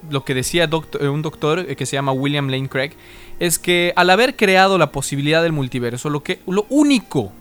lo 0.09 0.23
que 0.23 0.33
decía 0.33 0.69
eh, 0.99 1.07
un 1.07 1.21
doctor 1.21 1.59
eh, 1.59 1.75
que 1.75 1.85
se 1.85 1.95
llama 1.95 2.11
William 2.11 2.47
Lane 2.49 2.69
Craig 2.69 2.91
es 3.39 3.59
que 3.59 3.91
al 3.95 4.09
haber 4.09 4.35
creado 4.35 4.77
la 4.77 4.91
posibilidad 4.91 5.41
del 5.43 5.51
multiverso, 5.51 6.09
lo, 6.09 6.23
que, 6.23 6.39
lo 6.47 6.65
único 6.69 7.31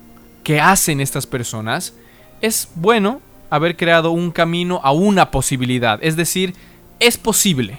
que 0.44 0.60
hacen 0.60 1.00
estas 1.00 1.26
personas 1.26 1.94
es, 2.40 2.68
bueno, 2.74 3.20
haber 3.50 3.76
creado 3.76 4.10
un 4.12 4.30
camino 4.30 4.80
a 4.82 4.92
una 4.92 5.30
posibilidad. 5.30 5.98
Es 6.02 6.16
decir, 6.16 6.54
es 7.00 7.16
posible. 7.16 7.78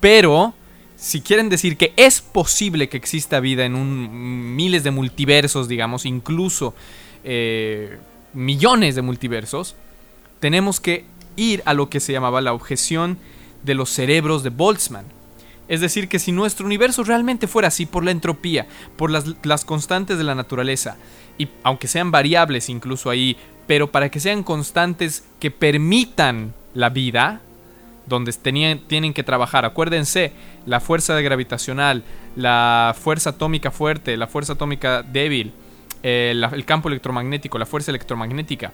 Pero, 0.00 0.54
si 0.96 1.20
quieren 1.20 1.48
decir 1.48 1.76
que 1.76 1.92
es 1.96 2.20
posible 2.20 2.88
que 2.88 2.96
exista 2.96 3.40
vida 3.40 3.64
en 3.64 3.74
un 3.74 4.54
miles 4.56 4.84
de 4.84 4.90
multiversos, 4.90 5.68
digamos, 5.68 6.04
incluso 6.06 6.74
eh, 7.24 7.98
millones 8.34 8.94
de 8.94 9.02
multiversos, 9.02 9.76
tenemos 10.40 10.80
que 10.80 11.04
ir 11.36 11.62
a 11.64 11.74
lo 11.74 11.88
que 11.88 12.00
se 12.00 12.12
llamaba 12.12 12.40
la 12.40 12.52
objeción 12.52 13.18
de 13.62 13.74
los 13.74 13.90
cerebros 13.90 14.42
de 14.42 14.50
Boltzmann. 14.50 15.06
Es 15.66 15.80
decir, 15.80 16.08
que 16.08 16.18
si 16.18 16.32
nuestro 16.32 16.66
universo 16.66 17.04
realmente 17.04 17.46
fuera 17.46 17.68
así 17.68 17.86
por 17.86 18.04
la 18.04 18.10
entropía, 18.10 18.66
por 18.96 19.10
las, 19.10 19.24
las 19.42 19.64
constantes 19.64 20.18
de 20.18 20.24
la 20.24 20.34
naturaleza, 20.34 20.96
y 21.38 21.48
aunque 21.62 21.88
sean 21.88 22.10
variables 22.10 22.68
incluso 22.68 23.08
ahí, 23.08 23.36
pero 23.66 23.90
para 23.90 24.10
que 24.10 24.20
sean 24.20 24.42
constantes 24.42 25.24
que 25.40 25.50
permitan 25.50 26.52
la 26.74 26.90
vida, 26.90 27.40
donde 28.06 28.32
tenían, 28.32 28.80
tienen 28.80 29.14
que 29.14 29.22
trabajar. 29.22 29.64
Acuérdense, 29.64 30.32
la 30.66 30.80
fuerza 30.80 31.18
gravitacional, 31.20 32.02
la 32.36 32.94
fuerza 32.98 33.30
atómica 33.30 33.70
fuerte, 33.70 34.16
la 34.16 34.26
fuerza 34.26 34.54
atómica 34.54 35.02
débil, 35.02 35.52
eh, 36.04 36.32
el 36.52 36.64
campo 36.64 36.88
electromagnético, 36.88 37.58
la 37.58 37.66
fuerza 37.66 37.90
electromagnética. 37.90 38.72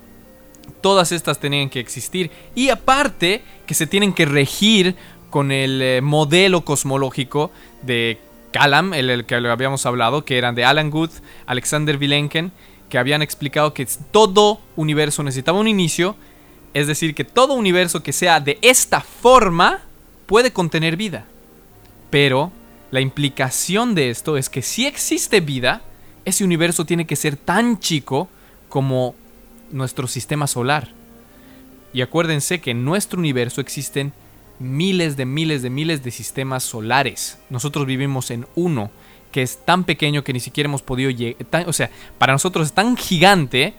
Todas 0.83 1.13
estas 1.13 1.41
tenían 1.41 1.71
que 1.71 1.81
existir. 1.81 2.31
Y 2.55 2.69
aparte, 2.69 3.43
que 3.67 3.73
se 3.73 3.87
tienen 3.87 4.13
que 4.13 4.27
regir 4.27 4.95
con 5.31 5.51
el 5.51 5.81
eh, 5.81 6.01
modelo 6.03 6.63
cosmológico 6.63 7.51
de 7.81 8.19
Kalam, 8.53 8.93
el, 8.93 9.09
el 9.09 9.25
que 9.25 9.37
habíamos 9.37 9.87
hablado, 9.87 10.27
que 10.27 10.37
eran 10.37 10.55
de 10.55 10.67
Alan 10.67 10.91
Guth, 10.91 11.23
Alexander 11.47 11.97
Vilenkin, 11.97 12.53
que 12.91 12.99
habían 12.99 13.23
explicado 13.23 13.73
que 13.73 13.87
todo 14.11 14.61
universo 14.77 15.23
necesitaba 15.23 15.59
un 15.59 15.69
inicio 15.69 16.17
es 16.75 16.87
decir, 16.87 17.15
que 17.15 17.25
todo 17.25 17.55
universo 17.55 18.03
que 18.03 18.13
sea 18.13 18.41
de 18.41 18.59
esta 18.63 19.01
forma 19.01 19.81
puede 20.27 20.53
contener 20.53 20.97
vida. 20.97 21.25
Pero 22.11 22.53
la 22.91 23.01
implicación 23.01 23.95
de 23.95 24.11
esto 24.11 24.37
es 24.37 24.49
que 24.49 24.63
si 24.63 24.87
existe 24.87 25.41
vida, 25.41 25.83
ese 26.31 26.45
universo 26.45 26.85
tiene 26.85 27.07
que 27.07 27.17
ser 27.17 27.37
tan 27.37 27.79
chico 27.79 28.29
como 28.69 29.15
nuestro 29.71 30.07
sistema 30.07 30.47
solar. 30.47 30.89
Y 31.93 32.03
acuérdense 32.03 32.61
que 32.61 32.71
en 32.71 32.85
nuestro 32.85 33.19
universo 33.19 33.61
existen 33.61 34.13
miles 34.59 35.17
de 35.17 35.27
miles 35.27 35.63
de 35.63 35.71
miles 35.71 36.03
de 36.05 36.11
sistemas 36.11 36.63
solares. 36.63 37.39
Nosotros 37.51 37.87
vivimos 37.87 38.31
en 38.31 38.47
uno 38.55 38.91
que 39.33 39.43
es 39.43 39.65
tan 39.65 39.85
pequeño 39.85 40.25
que 40.25 40.33
ni 40.33 40.41
siquiera 40.41 40.69
hemos 40.69 40.83
podido 40.83 41.11
llegar. 41.11 41.69
O 41.69 41.73
sea, 41.73 41.91
para 42.19 42.33
nosotros 42.33 42.69
es 42.69 42.73
tan 42.73 42.97
gigante, 42.97 43.75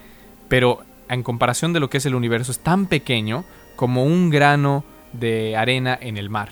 pero 0.48 0.84
en 1.10 1.24
comparación 1.24 1.74
de 1.74 1.80
lo 1.80 1.90
que 1.90 1.98
es 1.98 2.06
el 2.06 2.16
universo, 2.16 2.52
es 2.52 2.60
tan 2.60 2.86
pequeño 2.86 3.44
como 3.76 4.06
un 4.06 4.30
grano 4.30 4.84
de 5.14 5.58
arena 5.58 5.98
en 6.00 6.18
el 6.18 6.30
mar. 6.30 6.50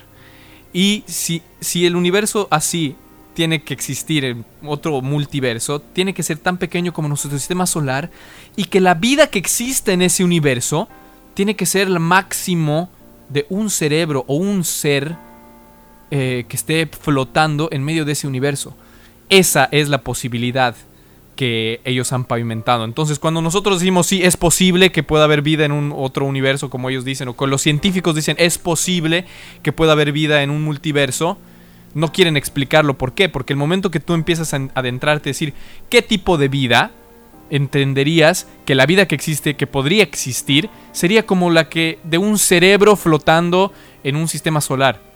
Y 0.72 1.02
si, 1.06 1.42
si 1.60 1.86
el 1.86 1.96
universo 1.96 2.46
así 2.50 2.96
tiene 3.34 3.62
que 3.62 3.74
existir 3.74 4.36
otro 4.64 5.00
multiverso, 5.00 5.80
tiene 5.80 6.14
que 6.14 6.22
ser 6.22 6.38
tan 6.38 6.58
pequeño 6.58 6.92
como 6.92 7.08
nuestro 7.08 7.30
sistema 7.30 7.66
solar, 7.66 8.10
y 8.56 8.64
que 8.64 8.80
la 8.80 8.94
vida 8.94 9.28
que 9.28 9.38
existe 9.38 9.92
en 9.92 10.02
ese 10.02 10.24
universo 10.24 10.88
tiene 11.34 11.56
que 11.56 11.66
ser 11.66 11.86
el 11.86 12.00
máximo 12.00 12.90
de 13.28 13.46
un 13.48 13.70
cerebro 13.70 14.24
o 14.26 14.34
un 14.34 14.64
ser 14.64 15.16
eh, 16.10 16.44
que 16.48 16.56
esté 16.56 16.86
flotando 16.86 17.68
en 17.70 17.84
medio 17.84 18.04
de 18.04 18.12
ese 18.12 18.26
universo. 18.26 18.76
Esa 19.28 19.68
es 19.70 19.88
la 19.88 20.02
posibilidad 20.02 20.74
que 21.36 21.80
ellos 21.84 22.12
han 22.12 22.24
pavimentado. 22.24 22.84
Entonces, 22.84 23.18
cuando 23.18 23.40
nosotros 23.40 23.80
decimos 23.80 24.06
sí, 24.06 24.22
es 24.22 24.36
posible 24.36 24.92
que 24.92 25.02
pueda 25.02 25.24
haber 25.24 25.40
vida 25.40 25.64
en 25.64 25.72
un 25.72 25.94
otro 25.96 26.26
universo, 26.26 26.68
como 26.68 26.90
ellos 26.90 27.04
dicen, 27.04 27.28
o 27.28 27.34
con 27.34 27.48
los 27.48 27.62
científicos 27.62 28.14
dicen 28.14 28.36
es 28.38 28.58
posible 28.58 29.24
que 29.62 29.72
pueda 29.72 29.92
haber 29.92 30.12
vida 30.12 30.42
en 30.42 30.50
un 30.50 30.62
multiverso, 30.62 31.38
no 31.94 32.12
quieren 32.12 32.36
explicarlo. 32.36 32.96
¿Por 32.96 33.12
qué? 33.12 33.28
Porque 33.28 33.52
el 33.52 33.58
momento 33.58 33.90
que 33.90 34.00
tú 34.00 34.14
empiezas 34.14 34.54
a 34.54 34.68
adentrarte, 34.74 35.30
decir 35.30 35.54
qué 35.88 36.02
tipo 36.02 36.38
de 36.38 36.48
vida, 36.48 36.92
entenderías 37.50 38.46
que 38.64 38.74
la 38.74 38.86
vida 38.86 39.06
que 39.06 39.14
existe, 39.14 39.56
que 39.56 39.66
podría 39.66 40.02
existir, 40.02 40.70
sería 40.92 41.26
como 41.26 41.50
la 41.50 41.68
que 41.68 41.98
de 42.04 42.18
un 42.18 42.38
cerebro 42.38 42.96
flotando 42.96 43.72
en 44.04 44.16
un 44.16 44.28
sistema 44.28 44.60
solar. 44.60 45.10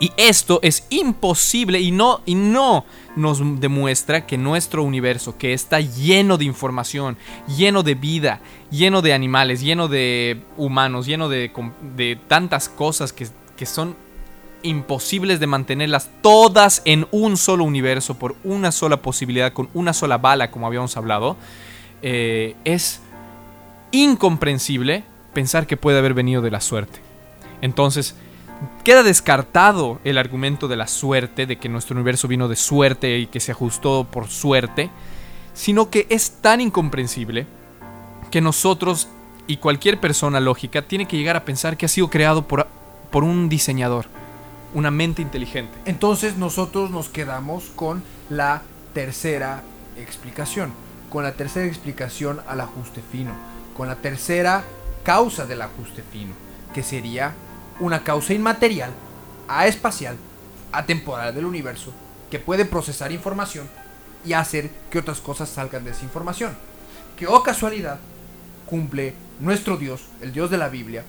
Y 0.00 0.12
esto 0.16 0.60
es 0.62 0.86
imposible 0.90 1.80
y 1.80 1.90
no, 1.90 2.20
y 2.24 2.36
no 2.36 2.84
nos 3.16 3.40
demuestra 3.60 4.26
que 4.26 4.38
nuestro 4.38 4.84
universo, 4.84 5.36
que 5.36 5.52
está 5.52 5.80
lleno 5.80 6.38
de 6.38 6.44
información, 6.44 7.16
lleno 7.48 7.82
de 7.82 7.96
vida, 7.96 8.40
lleno 8.70 9.02
de 9.02 9.12
animales, 9.12 9.60
lleno 9.60 9.88
de 9.88 10.40
humanos, 10.56 11.06
lleno 11.06 11.28
de, 11.28 11.50
de 11.96 12.16
tantas 12.28 12.68
cosas 12.68 13.12
que, 13.12 13.26
que 13.56 13.66
son 13.66 13.96
imposibles 14.62 15.40
de 15.40 15.46
mantenerlas 15.46 16.10
todas 16.22 16.82
en 16.84 17.06
un 17.10 17.36
solo 17.36 17.64
universo 17.64 18.18
por 18.18 18.36
una 18.44 18.72
sola 18.72 19.02
posibilidad, 19.02 19.52
con 19.52 19.68
una 19.74 19.92
sola 19.92 20.18
bala, 20.18 20.50
como 20.50 20.66
habíamos 20.66 20.96
hablado, 20.96 21.36
eh, 22.02 22.56
es 22.64 23.00
incomprensible 23.92 25.04
pensar 25.32 25.66
que 25.66 25.76
puede 25.76 25.98
haber 25.98 26.14
venido 26.14 26.42
de 26.42 26.50
la 26.50 26.60
suerte. 26.60 27.00
Entonces, 27.60 28.14
queda 28.84 29.02
descartado 29.02 30.00
el 30.04 30.18
argumento 30.18 30.68
de 30.68 30.76
la 30.76 30.86
suerte, 30.86 31.46
de 31.46 31.58
que 31.58 31.68
nuestro 31.68 31.94
universo 31.94 32.28
vino 32.28 32.48
de 32.48 32.56
suerte 32.56 33.18
y 33.18 33.26
que 33.26 33.40
se 33.40 33.52
ajustó 33.52 34.06
por 34.10 34.28
suerte, 34.28 34.90
sino 35.54 35.90
que 35.90 36.06
es 36.10 36.40
tan 36.40 36.60
incomprensible 36.60 37.46
que 38.30 38.40
nosotros 38.40 39.08
y 39.46 39.56
cualquier 39.56 39.98
persona 39.98 40.40
lógica 40.40 40.82
tiene 40.82 41.06
que 41.06 41.16
llegar 41.16 41.36
a 41.36 41.44
pensar 41.44 41.76
que 41.76 41.86
ha 41.86 41.88
sido 41.88 42.10
creado 42.10 42.46
por, 42.46 42.68
por 43.10 43.24
un 43.24 43.48
diseñador, 43.48 44.06
una 44.74 44.90
mente 44.90 45.22
inteligente. 45.22 45.78
Entonces 45.84 46.36
nosotros 46.36 46.90
nos 46.90 47.08
quedamos 47.08 47.64
con 47.74 48.02
la 48.28 48.62
tercera 48.94 49.62
explicación, 49.96 50.72
con 51.10 51.24
la 51.24 51.32
tercera 51.32 51.66
explicación 51.66 52.40
al 52.46 52.60
ajuste 52.60 53.02
fino, 53.10 53.32
con 53.76 53.88
la 53.88 53.96
tercera 53.96 54.64
causa 55.02 55.46
del 55.46 55.62
ajuste 55.62 56.02
fino, 56.12 56.34
que 56.74 56.82
sería 56.82 57.34
una 57.80 58.04
causa 58.04 58.34
inmaterial, 58.34 58.90
aespacial, 59.46 60.16
atemporal 60.72 61.34
del 61.34 61.46
universo, 61.46 61.92
que 62.30 62.38
puede 62.38 62.64
procesar 62.64 63.12
información 63.12 63.68
y 64.24 64.32
hacer 64.34 64.70
que 64.90 64.98
otras 64.98 65.20
cosas 65.20 65.48
salgan 65.48 65.84
de 65.84 65.92
esa 65.92 66.04
información. 66.04 66.56
Que, 67.16 67.26
oh 67.26 67.42
casualidad, 67.42 67.98
cumple 68.66 69.14
nuestro 69.40 69.76
Dios, 69.76 70.02
el 70.20 70.32
Dios 70.32 70.50
de 70.50 70.58
la 70.58 70.68
Biblia, 70.68 71.04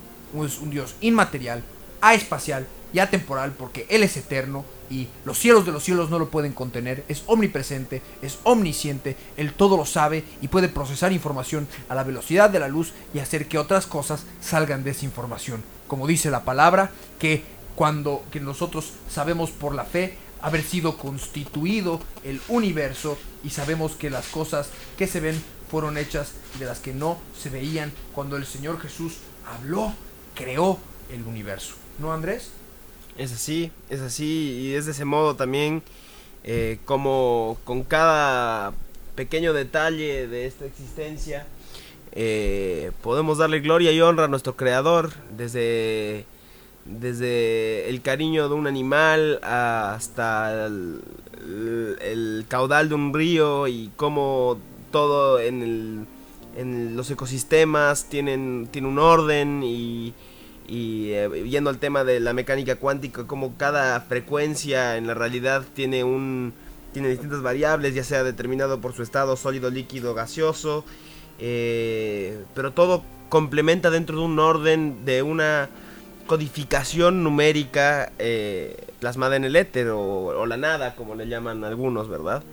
es 0.46 0.60
un 0.60 0.70
Dios 0.70 0.96
inmaterial, 1.02 1.64
aespacial 2.02 2.68
y 2.94 3.00
atemporal 3.00 3.52
porque 3.52 3.86
Él 3.90 4.04
es 4.04 4.18
eterno 4.18 4.66
y 4.90 5.08
los 5.26 5.38
cielos 5.38 5.66
de 5.66 5.72
los 5.72 5.84
cielos 5.84 6.10
no 6.10 6.20
lo 6.20 6.30
pueden 6.30 6.54
contener, 6.54 7.04
es 7.08 7.24
omnipresente, 7.28 8.02
es 8.22 8.40
omnisciente, 8.44 9.16
Él 9.38 9.54
todo 9.54 9.78
lo 9.78 9.86
sabe 9.86 10.24
y 10.42 10.48
puede 10.48 10.70
procesar 10.70 11.12
información 11.12 11.68
a 11.90 11.96
la 11.96 12.04
velocidad 12.04 12.50
de 12.50 12.60
la 12.60 12.68
luz 12.68 12.94
y 13.14 13.20
hacer 13.20 13.48
que 13.48 13.58
otras 13.58 13.86
cosas 13.86 14.26
salgan 14.42 14.84
de 14.84 14.92
esa 14.92 15.06
información. 15.06 15.64
Como 15.88 16.08
dice 16.08 16.32
la 16.32 16.44
palabra, 16.44 16.92
que 17.20 17.44
cuando 17.76 18.24
que 18.32 18.40
nosotros 18.40 18.94
sabemos 19.10 19.52
por 19.52 19.74
la 19.74 19.86
fe 19.86 20.18
haber 20.42 20.64
sido 20.64 20.98
constituido 20.98 22.00
el 22.24 22.42
universo 22.48 23.18
y 23.44 23.52
sabemos 23.52 23.94
que 23.94 24.10
las 24.10 24.28
cosas 24.28 24.70
que 24.98 25.08
se 25.08 25.20
ven 25.20 25.42
fueron 25.70 25.98
hechas 25.98 26.32
de 26.58 26.66
las 26.66 26.80
que 26.80 26.94
no 26.94 27.18
se 27.38 27.50
veían 27.50 27.92
cuando 28.14 28.38
el 28.38 28.46
Señor 28.46 28.80
Jesús 28.82 29.18
habló, 29.46 29.94
creó 30.36 30.80
el 31.12 31.24
universo. 31.24 31.76
¿No, 32.00 32.12
Andrés? 32.14 32.52
Es 33.20 33.34
así, 33.34 33.70
es 33.90 34.00
así 34.00 34.62
y 34.62 34.76
es 34.76 34.86
de 34.86 34.94
ese 34.94 35.04
modo 35.04 35.36
también 35.36 35.84
eh, 36.46 36.80
como 36.86 37.58
con 37.66 37.84
cada 37.84 38.72
pequeño 39.16 39.52
detalle 39.52 40.26
de 40.26 40.46
esta 40.46 40.64
existencia 40.64 41.46
eh, 42.14 42.94
podemos 43.04 43.40
darle 43.40 43.60
gloria 43.60 43.92
y 43.92 44.00
honra 44.00 44.24
a 44.24 44.28
nuestro 44.30 44.56
creador 44.56 45.12
desde 45.36 46.24
desde 46.86 47.90
el 47.90 48.02
cariño 48.02 48.48
de 48.48 48.56
un 48.56 48.68
animal 48.68 49.42
hasta 49.44 50.68
el, 50.68 52.46
caudal 52.48 52.88
de 52.88 52.96
un 52.96 53.14
río 53.14 53.68
y 53.68 53.92
cómo 53.98 54.58
todo 54.94 55.42
en, 55.42 56.08
en 56.56 56.96
los 56.96 57.12
ecosistemas 57.12 58.06
tienen 58.06 58.70
tiene 58.72 58.88
un 58.88 58.98
orden 58.98 59.62
y 59.62 60.14
y 60.70 61.12
eh, 61.14 61.30
yendo 61.50 61.70
al 61.70 61.80
tema 61.80 62.04
de 62.04 62.20
la 62.20 62.34
mecánica 62.34 62.76
cuántica, 62.76 63.26
como 63.26 63.58
cada 63.58 64.00
frecuencia 64.02 64.98
en 64.98 65.08
la 65.08 65.16
realidad 65.16 65.64
tiene 65.74 66.04
un 66.04 66.54
tiene 66.94 67.10
distintas 67.10 67.42
variables, 67.42 67.94
ya 67.94 68.04
sea 68.04 68.24
determinado 68.24 68.80
por 68.82 68.94
su 68.94 69.04
estado 69.04 69.36
sólido, 69.36 69.70
líquido, 69.70 70.14
gaseoso, 70.14 70.86
eh, 71.40 72.44
pero 72.56 72.72
todo 72.72 73.04
complementa 73.30 73.92
dentro 73.92 74.18
de 74.18 74.24
un 74.24 74.40
orden 74.40 75.06
de 75.06 75.22
una 75.22 75.70
codificación 76.26 77.24
numérica 77.24 78.12
eh, 78.20 78.76
plasmada 79.00 79.36
en 79.36 79.46
el 79.46 79.56
éter 79.56 79.90
o, 79.90 80.00
o, 80.00 80.46
la 80.46 80.58
nada, 80.58 80.96
como 80.96 81.16
le 81.16 81.28
llaman 81.28 81.64
algunos, 81.64 82.10
¿verdad? 82.10 82.44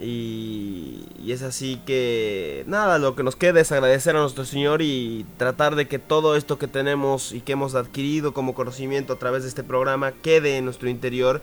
Y, 0.00 1.04
es 1.26 1.42
así 1.42 1.80
que 1.86 2.64
nada, 2.66 2.98
lo 2.98 3.14
que 3.14 3.22
nos 3.22 3.36
queda 3.36 3.60
es 3.60 3.72
agradecer 3.72 4.16
a 4.16 4.20
nuestro 4.20 4.44
Señor 4.44 4.82
y 4.82 5.24
tratar 5.38 5.76
de 5.76 5.88
que 5.88 5.98
todo 5.98 6.36
esto 6.36 6.58
que 6.58 6.68
tenemos 6.68 7.32
y 7.32 7.40
que 7.40 7.52
hemos 7.52 7.74
adquirido 7.74 8.34
como 8.34 8.54
conocimiento 8.54 9.14
a 9.14 9.18
través 9.18 9.44
de 9.44 9.48
este 9.48 9.62
programa 9.62 10.12
quede 10.12 10.58
en 10.58 10.64
nuestro 10.66 10.90
interior 10.90 11.40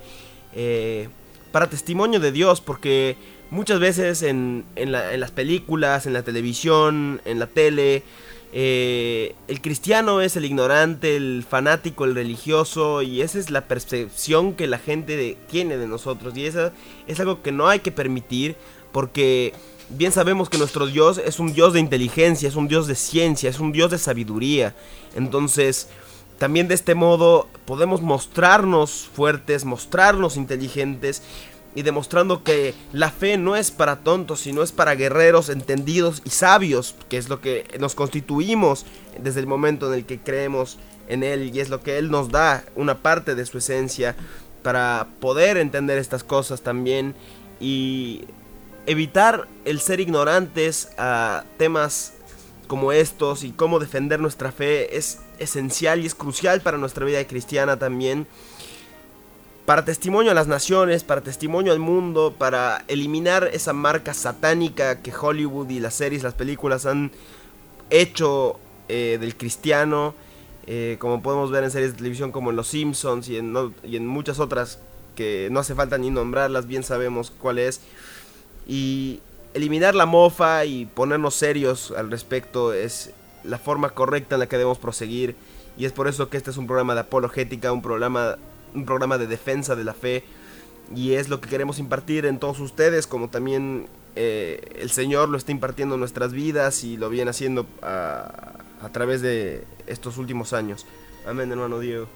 eh, 0.53 1.09
para 1.51 1.69
testimonio 1.69 2.19
de 2.19 2.31
Dios, 2.31 2.61
porque 2.61 3.17
muchas 3.49 3.79
veces 3.79 4.21
en, 4.21 4.65
en 4.75 4.91
las 4.91 5.31
películas, 5.31 6.05
en 6.05 6.13
la 6.13 6.23
televisión, 6.23 7.21
en 7.25 7.39
la 7.39 7.47
tele, 7.47 8.03
eh, 8.51 9.35
el 9.47 9.61
cristiano 9.61 10.21
es 10.21 10.35
el 10.35 10.45
ignorante, 10.45 11.15
el 11.15 11.45
fanático, 11.47 12.05
el 12.05 12.15
religioso 12.15 13.03
y 13.03 13.21
esa 13.21 13.37
es 13.37 13.51
la 13.51 13.61
percepción 13.61 14.53
que 14.53 14.65
la 14.65 14.79
gente 14.79 15.37
tiene 15.49 15.77
de 15.77 15.87
nosotros 15.87 16.35
y 16.35 16.45
esa 16.45 16.73
es 17.05 17.19
algo 17.19 17.43
que 17.43 17.51
no 17.51 17.67
hay 17.67 17.79
que 17.79 17.91
permitir 17.91 18.55
porque 18.91 19.53
bien 19.89 20.11
sabemos 20.11 20.49
que 20.49 20.57
nuestro 20.57 20.87
Dios 20.87 21.19
es 21.23 21.39
un 21.39 21.53
Dios 21.53 21.73
de 21.73 21.79
inteligencia, 21.79 22.49
es 22.49 22.55
un 22.55 22.67
Dios 22.67 22.87
de 22.87 22.95
ciencia, 22.95 23.49
es 23.49 23.59
un 23.59 23.71
Dios 23.71 23.91
de 23.91 23.99
sabiduría. 23.99 24.75
Entonces, 25.15 25.87
también 26.39 26.67
de 26.67 26.75
este 26.75 26.95
modo 26.95 27.47
podemos 27.65 28.01
mostrarnos 28.01 29.09
fuertes, 29.13 29.65
mostrarnos 29.65 30.37
inteligentes 30.37 31.21
y 31.75 31.83
demostrando 31.83 32.43
que 32.43 32.73
la 32.93 33.11
fe 33.11 33.37
no 33.37 33.55
es 33.55 33.71
para 33.71 33.97
tontos, 33.97 34.39
sino 34.39 34.63
es 34.63 34.71
para 34.71 34.95
guerreros 34.95 35.49
entendidos 35.49 36.21
y 36.25 36.31
sabios, 36.31 36.95
que 37.09 37.17
es 37.17 37.29
lo 37.29 37.41
que 37.41 37.65
nos 37.79 37.95
constituimos 37.95 38.85
desde 39.21 39.39
el 39.39 39.47
momento 39.47 39.87
en 39.87 39.99
el 39.99 40.05
que 40.05 40.19
creemos 40.19 40.79
en 41.07 41.23
Él 41.23 41.55
y 41.55 41.59
es 41.59 41.69
lo 41.69 41.81
que 41.81 41.97
Él 41.97 42.11
nos 42.11 42.29
da, 42.29 42.63
una 42.75 42.97
parte 42.99 43.35
de 43.35 43.45
su 43.45 43.59
esencia, 43.59 44.15
para 44.63 45.07
poder 45.19 45.57
entender 45.57 45.97
estas 45.97 46.23
cosas 46.23 46.61
también 46.61 47.15
y 47.59 48.25
evitar 48.85 49.47
el 49.65 49.79
ser 49.79 49.99
ignorantes 49.99 50.89
a 50.97 51.43
temas 51.57 52.13
como 52.67 52.91
estos 52.91 53.43
y 53.43 53.51
cómo 53.51 53.79
defender 53.79 54.19
nuestra 54.19 54.51
fe 54.51 54.97
es 54.97 55.19
esencial 55.39 56.01
y 56.01 56.05
es 56.05 56.15
crucial 56.15 56.61
para 56.61 56.77
nuestra 56.77 57.05
vida 57.05 57.25
cristiana 57.25 57.77
también 57.77 58.27
para 59.69 59.85
testimonio 59.85 60.31
a 60.31 60.33
las 60.33 60.47
naciones, 60.47 61.03
para 61.03 61.21
testimonio 61.21 61.71
al 61.71 61.77
mundo, 61.77 62.33
para 62.35 62.83
eliminar 62.87 63.51
esa 63.53 63.71
marca 63.71 64.15
satánica 64.15 65.03
que 65.03 65.13
Hollywood 65.13 65.69
y 65.69 65.79
las 65.79 65.93
series, 65.93 66.23
las 66.23 66.33
películas 66.33 66.87
han 66.87 67.11
hecho 67.91 68.59
eh, 68.87 69.19
del 69.21 69.37
cristiano, 69.37 70.15
eh, 70.65 70.97
como 70.97 71.21
podemos 71.21 71.51
ver 71.51 71.63
en 71.63 71.69
series 71.69 71.91
de 71.91 71.97
televisión 71.97 72.31
como 72.31 72.49
en 72.49 72.55
Los 72.55 72.69
Simpsons 72.69 73.29
y 73.29 73.37
en, 73.37 73.53
y 73.83 73.95
en 73.95 74.07
muchas 74.07 74.39
otras 74.39 74.79
que 75.15 75.49
no 75.51 75.59
hace 75.59 75.75
falta 75.75 75.99
ni 75.99 76.09
nombrarlas, 76.09 76.65
bien 76.65 76.81
sabemos 76.81 77.29
cuál 77.29 77.59
es. 77.59 77.79
Y 78.67 79.19
eliminar 79.53 79.93
la 79.93 80.07
mofa 80.07 80.65
y 80.65 80.87
ponernos 80.87 81.35
serios 81.35 81.93
al 81.95 82.09
respecto 82.09 82.73
es 82.73 83.11
la 83.43 83.59
forma 83.59 83.91
correcta 83.91 84.33
en 84.33 84.39
la 84.39 84.47
que 84.47 84.57
debemos 84.57 84.79
proseguir. 84.79 85.35
Y 85.77 85.85
es 85.85 85.91
por 85.91 86.07
eso 86.07 86.27
que 86.27 86.37
este 86.37 86.49
es 86.49 86.57
un 86.57 86.65
programa 86.65 86.95
de 86.95 87.01
apologética, 87.01 87.71
un 87.71 87.83
programa 87.83 88.39
un 88.73 88.85
programa 88.85 89.17
de 89.17 89.27
defensa 89.27 89.75
de 89.75 89.83
la 89.83 89.93
fe 89.93 90.23
y 90.95 91.13
es 91.13 91.29
lo 91.29 91.39
que 91.39 91.49
queremos 91.49 91.79
impartir 91.79 92.25
en 92.25 92.39
todos 92.39 92.59
ustedes, 92.59 93.07
como 93.07 93.29
también 93.29 93.87
eh, 94.15 94.59
el 94.79 94.89
Señor 94.89 95.29
lo 95.29 95.37
está 95.37 95.51
impartiendo 95.51 95.95
en 95.95 95.99
nuestras 95.99 96.33
vidas 96.33 96.83
y 96.83 96.97
lo 96.97 97.09
viene 97.09 97.29
haciendo 97.31 97.65
a, 97.81 98.53
a 98.81 98.89
través 98.91 99.21
de 99.21 99.63
estos 99.87 100.17
últimos 100.17 100.53
años. 100.53 100.85
Amén, 101.27 101.51
hermano 101.51 101.79
Diego. 101.79 102.07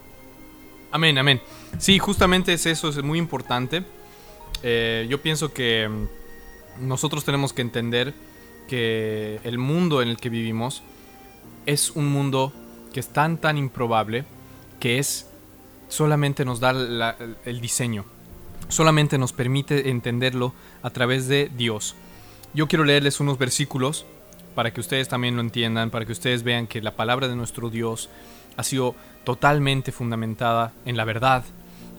Amén, 0.91 1.17
amén. 1.17 1.41
Sí, 1.79 1.99
justamente 1.99 2.53
es 2.53 2.65
eso, 2.65 2.89
es 2.89 3.01
muy 3.03 3.19
importante. 3.19 3.83
Eh, 4.61 5.07
yo 5.09 5.21
pienso 5.21 5.53
que 5.53 5.89
mm, 5.89 6.87
nosotros 6.87 7.25
tenemos 7.25 7.51
que 7.51 7.61
entender 7.61 8.13
que 8.67 9.39
el 9.43 9.57
mundo 9.57 10.01
en 10.01 10.07
el 10.07 10.17
que 10.17 10.29
vivimos 10.29 10.83
es 11.65 11.91
un 11.91 12.07
mundo 12.07 12.53
que 12.93 12.99
es 12.99 13.07
tan 13.09 13.37
tan 13.37 13.57
improbable 13.57 14.23
que 14.79 14.99
es 14.99 15.27
solamente 15.93 16.43
nos 16.43 16.59
da 16.59 16.71
el 17.45 17.61
diseño, 17.61 18.03
solamente 18.67 19.17
nos 19.17 19.31
permite 19.31 19.91
entenderlo 19.91 20.53
a 20.81 20.89
través 20.89 21.27
de 21.27 21.51
Dios. 21.55 21.95
Yo 22.55 22.67
quiero 22.67 22.83
leerles 22.83 23.19
unos 23.19 23.37
versículos 23.37 24.05
para 24.55 24.73
que 24.73 24.81
ustedes 24.81 25.07
también 25.07 25.35
lo 25.35 25.41
entiendan, 25.41 25.91
para 25.91 26.05
que 26.05 26.11
ustedes 26.11 26.43
vean 26.43 26.65
que 26.65 26.81
la 26.81 26.95
palabra 26.95 27.27
de 27.27 27.35
nuestro 27.35 27.69
Dios 27.69 28.09
ha 28.57 28.63
sido 28.63 28.95
totalmente 29.23 29.91
fundamentada 29.91 30.73
en 30.85 30.97
la 30.97 31.05
verdad 31.05 31.43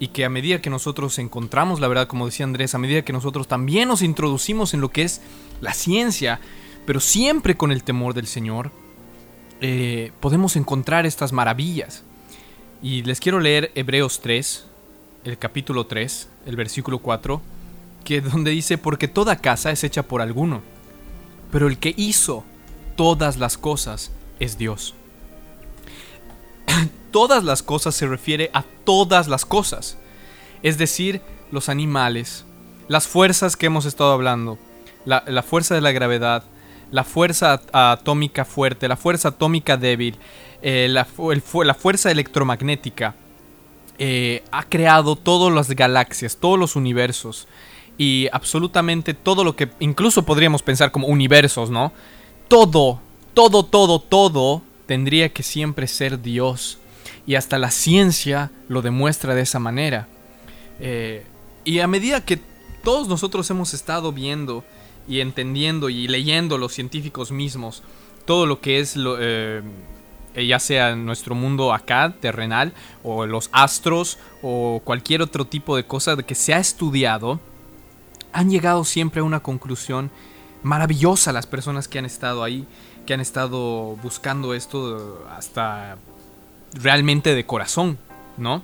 y 0.01 0.09
que 0.09 0.25
a 0.25 0.29
medida 0.29 0.61
que 0.61 0.71
nosotros 0.71 1.19
encontramos 1.21 1.79
la 1.79 1.87
verdad, 1.87 2.09
como 2.09 2.27
decía 2.27 2.45
Andrés, 2.45 2.75
a 2.75 2.79
medida 2.79 3.03
que 3.03 3.13
nosotros 3.13 3.47
también 3.47 3.89
nos 3.89 4.03
introducimos 4.03 4.75
en 4.75 4.81
lo 4.81 4.91
que 4.91 5.03
es 5.03 5.21
la 5.61 5.73
ciencia, 5.73 6.41
pero 6.85 6.99
siempre 6.99 7.57
con 7.57 7.71
el 7.71 7.85
temor 7.85 8.13
del 8.13 8.27
Señor, 8.27 8.73
eh, 9.61 10.11
podemos 10.19 10.57
encontrar 10.57 11.07
estas 11.07 11.33
maravillas. 11.33 12.03
Y 12.85 13.03
les 13.03 13.19
quiero 13.19 13.41
leer 13.41 13.73
Hebreos 13.75 14.21
3, 14.21 14.67
el 15.25 15.39
capítulo 15.39 15.87
3, 15.87 16.29
el 16.45 16.55
versículo 16.55 16.99
4, 16.99 17.41
que 18.05 18.21
donde 18.21 18.51
dice, 18.51 18.77
porque 18.77 19.09
toda 19.09 19.37
casa 19.37 19.71
es 19.71 19.85
hecha 19.85 20.03
por 20.03 20.21
alguno, 20.21 20.61
pero 21.51 21.67
el 21.67 21.79
que 21.79 21.95
hizo 21.97 22.45
todas 22.95 23.39
las 23.39 23.57
cosas 23.57 24.13
es 24.39 24.59
Dios. 24.59 24.95
todas 27.11 27.43
las 27.43 27.63
cosas 27.63 27.95
se 27.95 28.07
refiere 28.07 28.51
a 28.53 28.65
todas 28.85 29.29
las 29.29 29.47
cosas, 29.47 29.97
es 30.63 30.77
decir, 30.77 31.23
los 31.51 31.71
animales, 31.71 32.45
las 32.89 33.09
fuerzas 33.09 33.57
que 33.57 33.65
hemos 33.65 33.87
estado 33.87 34.13
hablando, 34.13 34.59
la, 35.07 35.25
la 35.27 35.43
fuerza 35.43 35.75
de 35.75 35.81
la 35.81 35.93
gravedad, 35.93 36.45
la 36.91 37.05
fuerza 37.05 37.63
atómica 37.73 38.45
fuerte, 38.45 38.89
la 38.89 38.99
fuerza 38.99 39.29
atómica 39.29 39.79
débil, 39.79 40.19
eh, 40.67 40.89
la, 40.89 41.07
la 41.65 41.75
fuerza 41.75 42.11
electromagnética, 42.11 43.15
eh, 43.99 44.43
ha 44.51 44.63
creado 44.63 45.15
todas 45.15 45.53
las 45.55 45.69
galaxias, 45.69 46.39
todos 46.39 46.59
los 46.59 46.75
universos 46.75 47.47
y 47.99 48.29
absolutamente 48.33 49.13
todo 49.13 49.45
lo 49.45 49.57
que 49.57 49.69
incluso 49.79 50.25
podríamos 50.25 50.63
pensar 50.63 50.91
como 50.91 51.07
universos, 51.07 51.69
¿no? 51.69 51.93
Todo, 52.49 52.99
todo, 53.35 53.67
todo, 53.67 53.99
todo 53.99 54.63
tendría 54.87 55.29
que 55.29 55.43
siempre 55.43 55.87
ser 55.87 56.23
Dios 56.23 56.79
y 57.27 57.35
hasta 57.35 57.59
la 57.59 57.71
ciencia 57.71 58.51
lo 58.67 58.81
demuestra 58.81 59.35
de 59.35 59.43
esa 59.43 59.59
manera. 59.59 60.09
Eh, 60.81 61.27
y 61.65 61.81
a 61.81 61.87
medida 61.87 62.25
que 62.25 62.41
todos 62.83 63.07
nosotros 63.07 63.51
hemos 63.51 63.75
estado 63.75 64.13
viendo 64.13 64.65
y 65.07 65.21
entendiendo 65.21 65.91
y 65.91 66.09
leyendo 66.09 66.57
los 66.57 66.73
científicos 66.73 67.33
mismos 67.33 67.83
todo 68.25 68.47
lo 68.47 68.63
que 68.63 68.81
es 68.81 68.97
lo, 68.97 69.19
ya 70.37 70.59
sea 70.59 70.97
nuestro 70.97 71.35
mundo 71.35 71.73
acá, 71.73 72.15
terrenal, 72.21 72.73
o 73.03 73.27
los 73.27 73.49
astros, 73.53 74.19
o 74.43 74.81
cualquier 74.85 75.23
otro 75.23 75.47
tipo 75.47 75.77
de 75.77 75.85
cosa 75.85 76.17
que 76.17 76.35
se 76.35 76.55
ha 76.55 76.59
estudiado, 76.59 77.41
han 78.33 78.51
llegado 78.51 78.85
siempre 78.85 79.21
a 79.21 79.25
una 79.25 79.41
conclusión 79.41 80.11
maravillosa 80.63 81.33
las 81.33 81.47
personas 81.47 81.87
que 81.89 81.99
han 81.99 82.05
estado 82.05 82.43
ahí, 82.43 82.67
que 83.07 83.15
han 83.15 83.21
estado 83.21 83.97
buscando 84.03 84.55
esto 84.55 84.97
eh, 84.97 85.25
hasta 85.37 85.97
realmente 86.73 87.35
de 87.35 87.47
corazón, 87.47 87.99
¿no? 88.37 88.63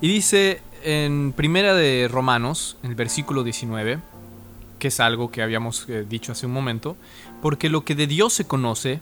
Y 0.00 0.08
dice 0.08 0.62
en 0.82 1.32
Primera 1.32 1.74
de 1.74 2.08
Romanos, 2.10 2.76
en 2.82 2.90
el 2.90 2.96
versículo 2.96 3.42
19, 3.42 3.98
que 4.78 4.88
es 4.88 5.00
algo 5.00 5.30
que 5.30 5.42
habíamos 5.42 5.88
eh, 5.88 6.06
dicho 6.08 6.32
hace 6.32 6.46
un 6.46 6.52
momento, 6.52 6.96
porque 7.42 7.68
lo 7.68 7.84
que 7.84 7.94
de 7.94 8.06
Dios 8.06 8.32
se 8.32 8.46
conoce 8.46 9.00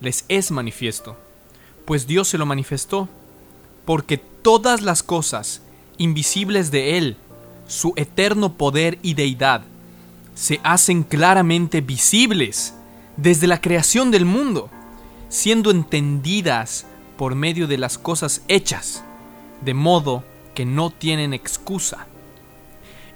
les 0.00 0.24
es 0.28 0.50
manifiesto, 0.50 1.16
pues 1.84 2.06
Dios 2.06 2.28
se 2.28 2.38
lo 2.38 2.46
manifestó, 2.46 3.08
porque 3.84 4.18
todas 4.18 4.82
las 4.82 5.02
cosas 5.02 5.62
invisibles 5.98 6.70
de 6.70 6.98
Él, 6.98 7.16
su 7.66 7.92
eterno 7.96 8.54
poder 8.54 8.98
y 9.02 9.14
deidad, 9.14 9.62
se 10.34 10.60
hacen 10.62 11.02
claramente 11.02 11.80
visibles 11.80 12.74
desde 13.16 13.46
la 13.46 13.60
creación 13.60 14.10
del 14.10 14.24
mundo, 14.24 14.70
siendo 15.28 15.70
entendidas 15.70 16.86
por 17.16 17.34
medio 17.34 17.66
de 17.66 17.78
las 17.78 17.98
cosas 17.98 18.42
hechas, 18.48 19.04
de 19.60 19.74
modo 19.74 20.24
que 20.54 20.64
no 20.64 20.90
tienen 20.90 21.34
excusa. 21.34 22.06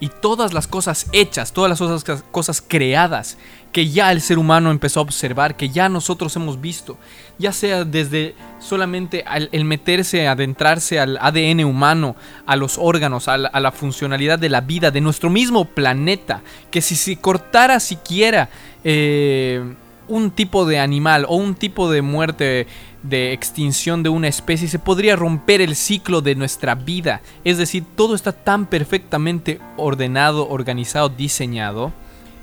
Y 0.05 0.11
todas 0.21 0.53
las 0.53 0.67
cosas 0.67 1.07
hechas, 1.13 1.55
todas 1.55 1.81
las 1.81 2.05
cosas, 2.31 2.61
creadas 2.61 3.39
que 3.73 3.89
ya 3.89 4.13
el 4.13 4.21
ser 4.21 4.39
humano 4.39 4.71
empezó 4.71 5.01
a 5.01 5.03
observar, 5.03 5.57
que 5.57 5.71
ya 5.71 5.89
nosotros 5.89 6.37
hemos 6.37 6.61
visto, 6.61 6.99
ya 7.39 7.53
sea 7.53 7.87
desde 7.87 8.35
solamente 8.61 9.25
el 9.51 9.65
meterse, 9.65 10.29
adentrarse 10.29 11.01
al 11.01 11.17
ADN 11.17 11.65
humano, 11.65 12.17
a 12.45 12.55
los 12.55 12.77
órganos, 12.77 13.29
a 13.29 13.39
la, 13.39 13.49
a 13.49 13.61
la 13.61 13.73
funcionalidad 13.73 14.39
de 14.39 14.51
la 14.51 14.61
vida, 14.61 14.91
de 14.91 15.01
nuestro 15.01 15.31
mismo 15.31 15.65
planeta, 15.65 16.43
que 16.71 16.83
si 16.83 16.97
se 16.97 17.17
cortara 17.17 17.81
siquiera 17.81 18.51
eh, 18.85 19.65
un 20.09 20.31
tipo 20.31 20.67
de 20.67 20.79
animal 20.79 21.27
o 21.29 21.37
un 21.37 21.55
tipo 21.55 21.91
de 21.91 22.03
muerte 22.03 22.67
de 23.03 23.33
extinción 23.33 24.03
de 24.03 24.09
una 24.09 24.29
especie, 24.29 24.67
se 24.67 24.79
podría 24.79 25.15
romper 25.15 25.61
el 25.61 25.77
ciclo 25.77 26.23
de 26.23 26.35
nuestra 26.35 26.75
vida. 26.75 27.21
Es 27.45 27.59
decir, 27.59 27.85
todo 27.97 28.15
está 28.15 28.33
tan 28.33 28.67
perfectamente 28.67 29.61
ordenado, 29.77 30.49
organizado, 30.49 31.11
diseñado, 31.11 31.93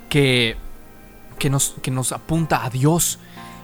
que, 0.09 0.55
que, 1.39 1.49
nos, 1.49 1.75
que 1.81 1.89
nos 1.89 2.11
apunta 2.11 2.63
a 2.63 2.69
Dios. 2.69 3.17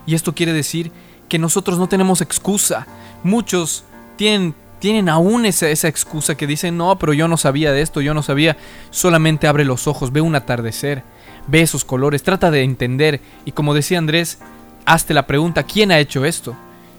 Y 0.06 0.14
esto 0.14 0.34
quiere 0.34 0.52
decir 0.52 0.90
que 1.28 1.38
nosotros 1.38 1.78
no 1.78 1.88
tenemos 1.88 2.20
excusa. 2.20 2.86
Muchos 3.22 3.84
tienen, 4.16 4.54
tienen 4.80 5.08
aún 5.08 5.46
esa, 5.46 5.68
esa 5.68 5.86
excusa 5.86 6.36
que 6.36 6.46
dicen, 6.46 6.76
no, 6.76 6.98
pero 6.98 7.12
yo 7.12 7.28
no 7.28 7.36
sabía 7.36 7.70
de 7.70 7.82
esto, 7.82 8.00
yo 8.00 8.12
no 8.14 8.22
sabía. 8.22 8.56
Solamente 8.90 9.46
abre 9.46 9.64
los 9.64 9.86
ojos, 9.86 10.10
ve 10.10 10.20
un 10.20 10.34
atardecer, 10.34 11.04
ve 11.48 11.62
esos 11.62 11.84
colores, 11.84 12.22
trata 12.22 12.50
de 12.50 12.62
entender. 12.62 13.20
Y 13.44 13.52
como 13.52 13.74
decía 13.74 13.98
Andrés, 13.98 14.38
hazte 14.86 15.14
la 15.14 15.26
pregunta, 15.26 15.64
¿quién 15.64 15.90
ha 15.90 15.98
hecho 15.98 16.24
esto? 16.24 16.56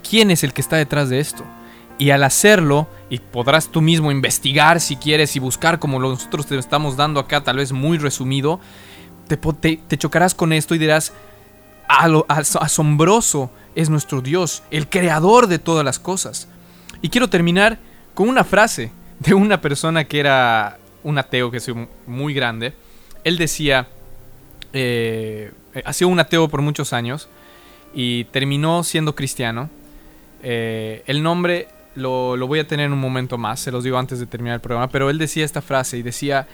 ¿Quién 0.08 0.32
es 0.32 0.44
el 0.44 0.54
que 0.54 0.62
está 0.62 0.76
detrás 0.76 1.10
de 1.10 1.20
esto? 1.20 1.44
Y 1.98 2.12
al 2.12 2.24
hacerlo, 2.24 2.88
y 3.10 3.20
podrás 3.20 3.68
tú 3.70 3.82
mismo 3.82 4.12
investigar 4.12 4.80
si 4.80 4.96
quieres 4.96 5.36
y 5.36 5.40
buscar 5.40 5.80
como 5.80 6.00
nosotros 6.00 6.46
te 6.46 6.58
estamos 6.58 6.96
dando 6.98 7.20
acá, 7.20 7.44
tal 7.44 7.58
vez 7.58 7.72
muy 7.74 7.98
resumido, 7.98 8.60
te, 9.28 9.38
te- 9.38 9.98
chocarás 9.98 10.34
con 10.34 10.54
esto 10.54 10.74
y 10.76 10.78
dirás, 10.78 11.14
"A 11.88 12.08
lo- 12.08 12.26
as- 12.30 12.56
asombroso 12.56 13.52
es 13.76 13.90
nuestro 13.90 14.22
Dios, 14.22 14.64
el 14.72 14.88
creador 14.90 15.48
de 15.48 15.60
todas 15.60 15.84
las 15.86 16.00
cosas. 16.00 16.48
Y 17.02 17.10
quiero 17.10 17.30
terminar 17.30 17.80
con 18.14 18.30
una 18.30 18.44
frase 18.44 18.92
de 19.20 19.34
una 19.34 19.60
persona 19.62 20.06
que 20.06 20.20
era 20.22 20.80
un 21.04 21.18
ateo 21.18 21.52
que 21.52 21.58
es 21.58 21.70
muy 22.08 22.34
grande. 22.34 22.74
Él 23.26 23.38
decía, 23.38 23.88
eh, 24.74 25.52
ha 25.84 25.94
sido 25.94 26.10
un 26.10 26.20
ateo 26.20 26.48
por 26.50 26.62
muchos 26.62 26.94
años 26.94 27.30
y 27.94 28.26
terminó 28.26 28.84
siendo 28.84 29.16
cristiano. 29.16 29.70
Eh, 30.42 31.04
el 31.08 31.24
nombre 31.24 31.68
lo, 31.96 32.38
lo 32.38 32.48
voy 32.48 32.60
a 32.60 32.68
tener 32.68 32.88
en 32.88 32.94
un 32.94 33.00
momento 33.00 33.38
más, 33.38 33.60
se 33.60 33.72
los 33.72 33.84
digo 33.84 33.98
antes 33.98 34.20
de 34.20 34.26
terminar 34.26 34.56
el 34.56 34.62
programa, 34.62 34.90
pero 34.90 35.10
él 35.10 35.18
decía 35.18 35.46
esta 35.46 35.62
frase 35.62 35.98
y 35.98 36.02
decía, 36.02 36.48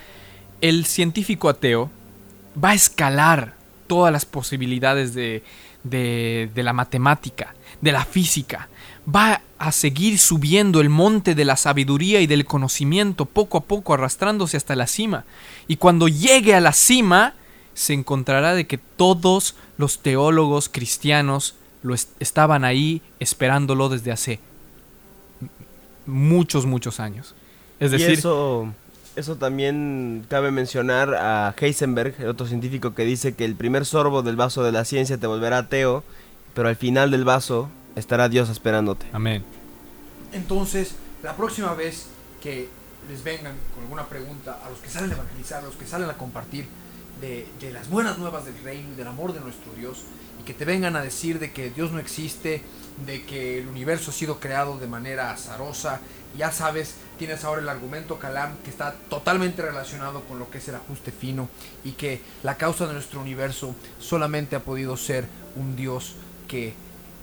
el 0.61 0.85
científico 0.85 1.49
ateo 1.49 1.91
va 2.63 2.71
a 2.71 2.73
escalar 2.73 3.53
todas 3.87 4.11
las 4.11 4.25
posibilidades 4.25 5.13
de, 5.13 5.43
de, 5.83 6.49
de 6.53 6.63
la 6.63 6.73
matemática, 6.73 7.53
de 7.81 7.91
la 7.91 8.05
física, 8.05 8.69
va 9.13 9.41
a 9.57 9.71
seguir 9.71 10.17
subiendo 10.19 10.81
el 10.81 10.89
monte 10.89 11.35
de 11.35 11.45
la 11.45 11.55
sabiduría 11.55 12.21
y 12.21 12.27
del 12.27 12.45
conocimiento 12.45 13.25
poco 13.25 13.59
a 13.59 13.63
poco 13.63 13.93
arrastrándose 13.93 14.57
hasta 14.57 14.75
la 14.75 14.87
cima. 14.87 15.25
Y 15.67 15.77
cuando 15.77 16.07
llegue 16.07 16.55
a 16.55 16.59
la 16.59 16.73
cima, 16.73 17.35
se 17.75 17.93
encontrará 17.93 18.55
de 18.55 18.65
que 18.65 18.79
todos 18.79 19.53
los 19.77 19.99
teólogos 19.99 20.67
cristianos 20.69 21.53
lo 21.83 21.93
est- 21.93 22.09
estaban 22.19 22.65
ahí 22.65 23.03
esperándolo 23.19 23.89
desde 23.89 24.11
hace 24.11 24.39
muchos, 26.05 26.65
muchos 26.65 26.99
años. 26.99 27.35
Es 27.79 27.89
y 27.91 27.97
decir, 27.97 28.11
eso, 28.11 28.73
eso 29.15 29.35
también 29.35 30.25
cabe 30.29 30.51
mencionar 30.51 31.13
a 31.15 31.53
Heisenberg, 31.59 32.15
el 32.19 32.27
otro 32.29 32.47
científico 32.47 32.93
que 32.95 33.03
dice 33.05 33.35
que 33.35 33.45
el 33.45 33.55
primer 33.55 33.85
sorbo 33.85 34.23
del 34.23 34.35
vaso 34.35 34.63
de 34.63 34.71
la 34.71 34.85
ciencia 34.85 35.17
te 35.17 35.27
volverá 35.27 35.59
ateo, 35.59 36.03
pero 36.53 36.69
al 36.69 36.75
final 36.75 37.11
del 37.11 37.25
vaso 37.25 37.69
estará 37.95 38.29
Dios 38.29 38.49
esperándote. 38.49 39.05
amén. 39.13 39.43
Entonces, 40.31 40.95
la 41.23 41.35
próxima 41.35 41.73
vez 41.75 42.07
que 42.41 42.67
les 43.09 43.23
vengan 43.23 43.53
con 43.73 43.83
alguna 43.83 44.05
pregunta, 44.05 44.59
a 44.65 44.69
los 44.69 44.79
que 44.79 44.89
salen 44.89 45.11
a 45.11 45.13
evangelizar, 45.13 45.61
a 45.63 45.65
los 45.65 45.75
que 45.75 45.85
salen 45.85 46.09
a 46.09 46.13
compartir, 46.13 46.67
de, 47.21 47.47
de 47.59 47.71
las 47.71 47.89
buenas 47.89 48.17
nuevas 48.17 48.45
del 48.45 48.57
reino 48.63 48.93
y 48.93 48.95
del 48.95 49.07
amor 49.07 49.33
de 49.33 49.39
nuestro 49.39 49.73
Dios 49.73 50.03
y 50.39 50.43
que 50.43 50.53
te 50.53 50.65
vengan 50.65 50.95
a 50.95 51.01
decir 51.01 51.39
de 51.39 51.51
que 51.51 51.69
Dios 51.69 51.91
no 51.91 51.99
existe, 51.99 52.61
de 53.05 53.23
que 53.23 53.59
el 53.59 53.67
universo 53.67 54.11
ha 54.11 54.13
sido 54.13 54.39
creado 54.39 54.77
de 54.77 54.87
manera 54.87 55.31
azarosa. 55.31 55.99
Ya 56.37 56.51
sabes, 56.51 56.95
tienes 57.17 57.43
ahora 57.43 57.61
el 57.61 57.69
argumento 57.69 58.19
Calam 58.19 58.57
que 58.63 58.69
está 58.69 58.93
totalmente 59.09 59.61
relacionado 59.61 60.21
con 60.25 60.39
lo 60.39 60.49
que 60.49 60.57
es 60.57 60.67
el 60.67 60.75
ajuste 60.75 61.11
fino 61.11 61.49
y 61.83 61.91
que 61.91 62.21
la 62.43 62.57
causa 62.57 62.87
de 62.87 62.93
nuestro 62.93 63.21
universo 63.21 63.75
solamente 63.99 64.55
ha 64.55 64.63
podido 64.63 64.97
ser 64.97 65.25
un 65.55 65.75
Dios 65.75 66.15
que 66.47 66.73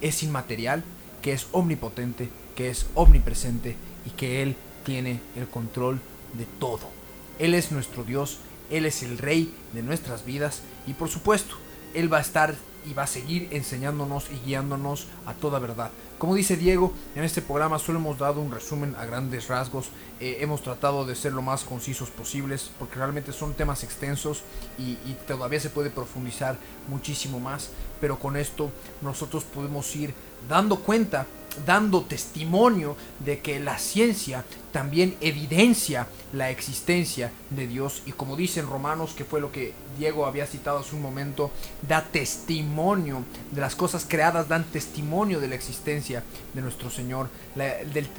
es 0.01 0.23
inmaterial, 0.23 0.83
que 1.21 1.33
es 1.33 1.47
omnipotente, 1.53 2.31
que 2.57 2.71
es 2.71 2.87
omnipresente 2.95 3.77
y 4.07 4.11
que 4.11 4.43
Él 4.43 4.57
tiene 4.85 5.21
el 5.37 5.49
control 5.49 6.01
de 6.35 6.47
todo. 6.59 6.91
Él 7.39 7.55
es 7.55 7.73
nuestro 7.73 8.05
Dios, 8.05 8.39
Él 8.73 8.87
es 8.87 9.03
el 9.03 9.19
Rey 9.19 9.55
de 9.73 9.83
nuestras 9.83 10.25
vidas 10.25 10.63
y 10.87 10.95
por 10.95 11.09
supuesto, 11.09 11.57
Él 11.95 12.13
va 12.13 12.19
a 12.19 12.23
estar 12.23 12.55
y 12.85 12.95
va 12.95 13.05
a 13.05 13.07
seguir 13.07 13.49
enseñándonos 13.53 14.29
y 14.31 14.45
guiándonos 14.45 15.07
a 15.27 15.35
toda 15.35 15.59
verdad. 15.59 15.91
Como 16.19 16.35
dice 16.35 16.57
Diego, 16.57 16.93
en 17.15 17.25
este 17.25 17.43
programa 17.43 17.79
solo 17.79 17.99
hemos 17.99 18.19
dado 18.19 18.41
un 18.41 18.51
resumen 18.51 18.97
a 18.99 19.05
grandes 19.05 19.49
rasgos, 19.49 19.89
eh, 20.21 20.39
hemos 20.41 20.63
tratado 20.63 21.05
de 21.05 21.15
ser 21.15 21.33
lo 21.33 21.43
más 21.43 21.65
concisos 21.65 22.11
posibles, 22.11 22.71
porque 22.79 22.97
realmente 22.97 23.33
son 23.33 23.55
temas 23.55 23.85
extensos 23.85 24.43
y, 24.79 24.93
y 25.05 25.17
todavía 25.27 25.61
se 25.61 25.71
puede 25.71 25.91
profundizar 25.91 26.57
muchísimo 26.89 27.41
más, 27.41 27.71
pero 28.03 28.19
con 28.19 28.37
esto 28.37 28.73
nosotros 29.01 29.45
podemos 29.45 29.95
ir 29.95 30.13
dando 30.49 30.81
cuenta 30.81 31.25
dando 31.67 32.03
testimonio 32.03 32.97
de 33.21 33.41
que 33.41 33.61
la 33.61 33.79
ciencia 33.79 34.45
también 34.73 35.17
evidencia 35.21 36.09
la 36.33 36.51
existencia 36.51 37.31
de 37.51 37.67
Dios. 37.67 38.03
Y 38.07 38.13
como 38.13 38.37
dicen 38.37 38.67
Romanos, 38.67 39.13
que 39.15 39.25
fue 39.25 39.41
lo 39.41 39.53
que 39.53 39.75
Diego 39.99 40.27
había 40.27 40.47
citado 40.47 40.79
hace 40.79 40.97
un 40.97 41.03
momento, 41.03 41.51
da 41.87 42.03
testimonio 42.05 43.25
de 43.51 43.61
las 43.61 43.75
cosas 43.75 44.07
creadas, 44.09 44.49
dan 44.49 44.65
testimonio 44.65 45.41
de 45.41 45.49
la 45.49 45.55
existencia 45.55 46.25
de 46.55 46.63
nuestro 46.63 46.91
Señor, 46.91 47.29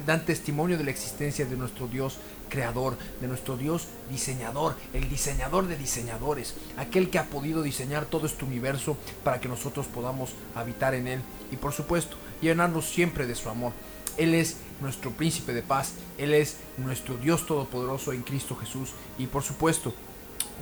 dan 0.06 0.24
testimonio 0.24 0.78
de 0.78 0.84
la 0.84 0.90
existencia 0.90 1.44
de 1.44 1.56
nuestro 1.56 1.88
Dios 1.88 2.18
creador, 2.48 2.96
de 3.20 3.28
nuestro 3.28 3.56
Dios 3.56 3.88
diseñador, 4.10 4.76
el 4.92 5.08
diseñador 5.08 5.66
de 5.66 5.76
diseñadores, 5.76 6.54
aquel 6.76 7.10
que 7.10 7.18
ha 7.18 7.26
podido 7.26 7.62
diseñar 7.62 8.06
todo 8.06 8.26
este 8.26 8.44
universo 8.44 8.96
para 9.22 9.40
que 9.40 9.48
nosotros 9.48 9.86
podamos 9.86 10.30
habitar 10.54 10.94
en 10.94 11.06
él. 11.06 11.20
Y 11.50 11.56
por 11.56 11.72
supuesto 11.72 12.16
llenarnos 12.40 12.86
siempre 12.86 13.26
de 13.26 13.34
su 13.34 13.48
amor. 13.48 13.72
Él 14.16 14.34
es 14.34 14.56
nuestro 14.80 15.10
príncipe 15.10 15.52
de 15.52 15.62
paz, 15.62 15.94
Él 16.18 16.34
es 16.34 16.56
nuestro 16.76 17.16
Dios 17.16 17.46
todopoderoso 17.46 18.12
en 18.12 18.22
Cristo 18.22 18.56
Jesús. 18.56 18.90
Y 19.18 19.26
por 19.26 19.42
supuesto 19.42 19.92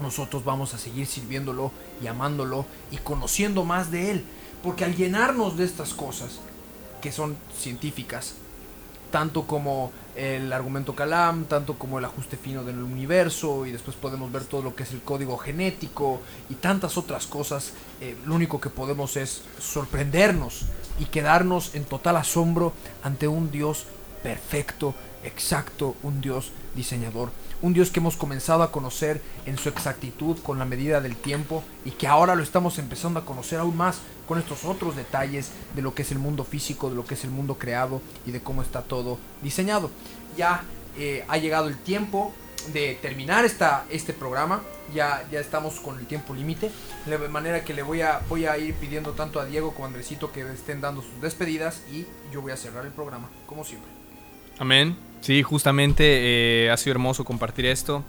nosotros 0.00 0.44
vamos 0.44 0.74
a 0.74 0.78
seguir 0.78 1.06
sirviéndolo 1.06 1.70
y 2.02 2.06
amándolo 2.06 2.66
y 2.90 2.96
conociendo 2.98 3.64
más 3.64 3.90
de 3.90 4.10
Él, 4.10 4.24
porque 4.62 4.84
al 4.84 4.96
llenarnos 4.96 5.56
de 5.56 5.64
estas 5.64 5.92
cosas 5.92 6.40
que 7.00 7.12
son 7.12 7.36
científicas, 7.58 8.34
tanto 9.10 9.46
como 9.46 9.92
el 10.14 10.52
argumento 10.52 10.94
Calam, 10.94 11.44
tanto 11.46 11.78
como 11.78 11.98
el 11.98 12.04
ajuste 12.04 12.36
fino 12.36 12.64
del 12.64 12.82
universo, 12.82 13.66
y 13.66 13.72
después 13.72 13.96
podemos 13.96 14.30
ver 14.30 14.44
todo 14.44 14.62
lo 14.62 14.74
que 14.74 14.82
es 14.82 14.92
el 14.92 15.00
código 15.00 15.38
genético 15.38 16.20
y 16.50 16.54
tantas 16.54 16.98
otras 16.98 17.26
cosas, 17.26 17.72
eh, 18.00 18.16
lo 18.26 18.34
único 18.34 18.60
que 18.60 18.70
podemos 18.70 19.16
es 19.16 19.42
sorprendernos 19.58 20.66
y 20.98 21.06
quedarnos 21.06 21.74
en 21.74 21.84
total 21.84 22.16
asombro 22.16 22.72
ante 23.02 23.28
un 23.28 23.50
Dios 23.50 23.86
perfecto, 24.22 24.94
exacto, 25.24 25.96
un 26.02 26.20
Dios 26.20 26.52
diseñador, 26.74 27.30
un 27.60 27.72
Dios 27.72 27.90
que 27.90 28.00
hemos 28.00 28.16
comenzado 28.16 28.62
a 28.62 28.72
conocer 28.72 29.20
en 29.46 29.56
su 29.56 29.68
exactitud 29.68 30.38
con 30.42 30.58
la 30.58 30.64
medida 30.64 31.00
del 31.00 31.16
tiempo 31.16 31.62
y 31.84 31.92
que 31.92 32.08
ahora 32.08 32.34
lo 32.34 32.42
estamos 32.42 32.78
empezando 32.78 33.20
a 33.20 33.24
conocer 33.24 33.58
aún 33.60 33.76
más 33.76 33.98
con 34.26 34.38
estos 34.38 34.64
otros 34.64 34.96
detalles 34.96 35.50
de 35.74 35.82
lo 35.82 35.94
que 35.94 36.02
es 36.02 36.10
el 36.10 36.18
mundo 36.18 36.44
físico, 36.44 36.90
de 36.90 36.96
lo 36.96 37.04
que 37.04 37.14
es 37.14 37.24
el 37.24 37.30
mundo 37.30 37.58
creado 37.58 38.00
y 38.26 38.30
de 38.30 38.40
cómo 38.40 38.62
está 38.62 38.82
todo 38.82 39.18
diseñado. 39.42 39.90
Ya 40.36 40.64
eh, 40.98 41.24
ha 41.28 41.36
llegado 41.38 41.68
el 41.68 41.76
tiempo 41.76 42.32
de 42.72 42.98
terminar 43.00 43.44
esta, 43.44 43.84
este 43.90 44.12
programa. 44.12 44.62
Ya, 44.94 45.26
ya 45.30 45.40
estamos 45.40 45.80
con 45.80 45.98
el 45.98 46.06
tiempo 46.06 46.34
límite. 46.34 46.70
De 47.06 47.16
manera 47.28 47.64
que 47.64 47.74
le 47.74 47.82
voy 47.82 48.02
a, 48.02 48.20
voy 48.28 48.46
a 48.46 48.58
ir 48.58 48.74
pidiendo 48.74 49.12
tanto 49.12 49.40
a 49.40 49.44
Diego 49.44 49.72
como 49.72 49.84
a 49.84 49.88
Andresito 49.88 50.32
que 50.32 50.40
estén 50.52 50.80
dando 50.80 51.02
sus 51.02 51.20
despedidas 51.20 51.82
y 51.90 52.06
yo 52.32 52.42
voy 52.42 52.52
a 52.52 52.56
cerrar 52.56 52.84
el 52.84 52.92
programa, 52.92 53.28
como 53.46 53.64
siempre. 53.64 54.01
Amén. 54.62 54.94
Sí, 55.22 55.42
justamente 55.42 56.04
eh, 56.06 56.70
ha 56.70 56.76
sido 56.76 56.92
hermoso 56.92 57.24
compartir 57.24 57.66
esto. 57.66 58.04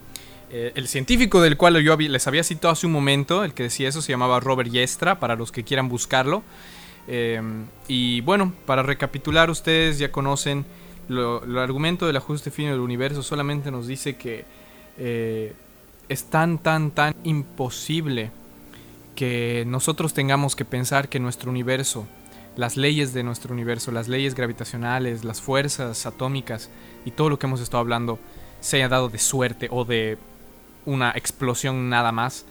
Eh, 0.51 0.71
el 0.75 0.87
científico 0.87 1.41
del 1.41 1.57
cual 1.57 1.81
yo 1.81 1.97
les 1.97 2.27
había 2.27 2.43
citado 2.43 2.71
hace 2.71 2.85
un 2.85 2.91
momento, 2.91 3.43
el 3.43 3.55
que 3.55 3.63
decía 3.63 3.89
eso, 3.89 4.03
se 4.03 4.11
llamaba 4.11 4.39
Robert 4.39 4.69
Yestra, 4.69 5.19
para 5.19 5.35
los 5.35 5.51
que 5.51 5.63
quieran 5.63 5.89
buscarlo. 5.89 6.43
Eh, 7.07 7.41
y 7.87 8.21
bueno, 8.21 8.53
para 8.67 8.83
recapitular, 8.83 9.49
ustedes 9.49 9.97
ya 9.97 10.11
conocen 10.11 10.63
el 11.09 11.57
argumento 11.57 12.05
del 12.05 12.17
ajuste 12.17 12.51
fino 12.51 12.69
del 12.69 12.81
universo, 12.81 13.23
solamente 13.23 13.71
nos 13.71 13.87
dice 13.87 14.15
que 14.15 14.45
es 16.07 16.23
tan, 16.25 16.59
tan, 16.59 16.91
tan 16.91 17.15
imposible 17.23 18.29
que 19.15 19.63
nosotros 19.65 20.13
tengamos 20.13 20.55
que 20.55 20.65
pensar 20.65 21.09
que 21.09 21.19
nuestro 21.19 21.49
universo, 21.49 22.05
las 22.55 22.77
leyes 22.77 23.13
de 23.13 23.23
nuestro 23.23 23.53
universo, 23.53 23.91
las 23.91 24.07
leyes 24.07 24.35
gravitacionales, 24.35 25.23
las 25.23 25.41
fuerzas 25.41 26.05
atómicas 26.05 26.69
y 27.05 27.11
todo 27.11 27.29
lo 27.29 27.39
que 27.39 27.47
hemos 27.47 27.61
estado 27.61 27.81
hablando 27.81 28.19
se 28.61 28.77
haya 28.77 28.89
dado 28.89 29.09
de 29.09 29.19
suerte 29.19 29.67
o 29.71 29.85
de 29.85 30.17
una 30.85 31.11
explosión 31.11 31.89
nada 31.89 32.11
más, 32.11 32.45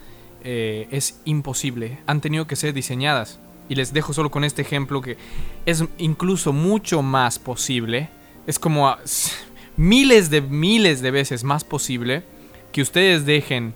eh, 0.45 0.89
es 0.91 1.21
imposible. 1.25 1.99
Han 2.07 2.21
tenido 2.21 2.47
que 2.47 2.57
ser 2.57 2.73
diseñadas. 2.73 3.39
Y 3.69 3.77
les 3.77 3.93
dejo 3.93 4.13
solo 4.13 4.31
con 4.31 4.45
este 4.45 4.61
ejemplo 4.61 5.01
que 5.01 5.17
es 5.65 5.85
incluso 5.97 6.53
mucho 6.53 7.01
más 7.01 7.39
posible. 7.39 8.11
Es 8.47 8.59
como 8.59 8.95
miles 9.77 10.31
de 10.31 10.41
miles 10.41 11.01
de 11.01 11.11
veces 11.11 11.45
más 11.45 11.65
posible 11.65 12.25
que 12.73 12.83
ustedes 12.83 13.25
dejen, 13.25 13.73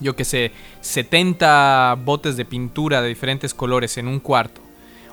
yo 0.00 0.16
que 0.16 0.24
sé, 0.24 0.50
70 0.80 1.98
botes 2.04 2.36
de 2.36 2.44
pintura 2.44 3.00
de 3.00 3.08
diferentes 3.08 3.54
colores 3.54 3.96
en 3.96 4.08
un 4.08 4.18
cuarto. 4.18 4.63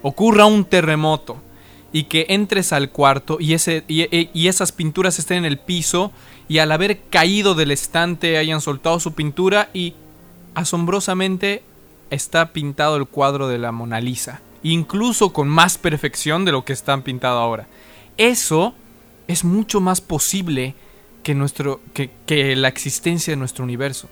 Ocurra 0.01 0.45
un 0.45 0.65
terremoto 0.65 1.37
y 1.93 2.03
que 2.03 2.25
entres 2.29 2.73
al 2.73 2.89
cuarto 2.89 3.37
y, 3.39 3.53
ese, 3.53 3.83
y, 3.87 4.47
esas 4.47 4.71
pinturas 4.71 5.19
estén 5.19 5.39
en 5.39 5.45
el 5.45 5.59
piso 5.59 6.11
y 6.47 6.59
al 6.59 6.71
haber 6.71 7.01
caído 7.09 7.53
del 7.53 7.71
estante 7.71 8.37
hayan 8.37 8.61
soltado 8.61 8.99
su 8.99 9.13
pintura 9.13 9.69
y 9.73 9.93
asombrosamente 10.55 11.63
está 12.09 12.53
pintado 12.53 12.95
el 12.95 13.07
cuadro 13.07 13.47
de 13.47 13.57
la 13.57 13.71
Mona 13.71 13.99
Lisa, 13.99 14.41
incluso 14.63 15.33
con 15.33 15.49
más 15.49 15.77
perfección 15.77 16.45
de 16.45 16.51
lo 16.51 16.65
que 16.65 16.73
está 16.73 16.97
pintado 17.03 17.39
ahora. 17.39 17.67
Eso 18.17 18.73
es 19.27 19.43
mucho 19.43 19.81
más 19.81 20.01
posible 20.01 20.75
que, 21.23 21.35
nuestro, 21.35 21.79
que, 21.93 22.09
que 22.25 22.55
la 22.55 22.67
existencia 22.67 23.31
de 23.31 23.37
nuestro 23.37 23.63
universo. 23.63 24.09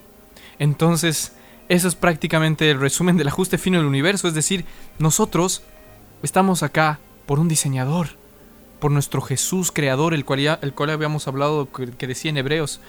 Entonces, 0.59 1.33
eso 1.69 1.87
es 1.87 1.95
prácticamente 1.95 2.69
el 2.69 2.79
resumen 2.79 3.17
del 3.17 3.27
ajuste 3.27 3.57
fino 3.57 3.77
del 3.77 3.87
universo, 3.87 4.27
es 4.27 4.33
decir, 4.33 4.65
nosotros 4.97 5.61
estamos 6.24 6.63
acá 6.63 6.99
por 7.26 7.39
un 7.39 7.47
diseñador, 7.47 8.09
por 8.80 8.91
nuestro 8.91 9.22
Jesús 9.22 9.72
creador, 9.72 10.13
el 10.13 10.26
cual, 10.26 10.59
el 10.61 10.74
cual 10.74 10.89
habíamos 10.89 11.28
hablado, 11.28 11.70
que, 11.72 12.07
decía 12.07 12.30
en 12.30 12.38
Hebreos 12.38 12.80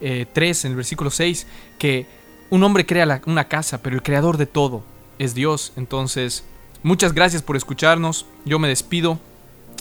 3, 0.00 0.64
eh, 0.64 0.66
en 0.66 0.72
el 0.72 0.76
versículo 0.76 1.10
6, 1.10 1.46
que 1.78 2.06
un 2.50 2.62
hombre 2.62 2.86
crea 2.86 3.20
una 3.26 3.48
casa, 3.48 3.82
pero 3.82 3.96
el 3.96 4.02
creador 4.02 4.36
de 4.36 4.46
todo 4.46 4.82
es 5.18 5.34
Dios. 5.34 5.72
Entonces, 5.76 6.44
muchas 6.82 7.12
gracias 7.12 7.42
por 7.42 7.56
escucharnos, 7.56 8.26
yo 8.44 8.58
me 8.58 8.68
despido, 8.68 9.18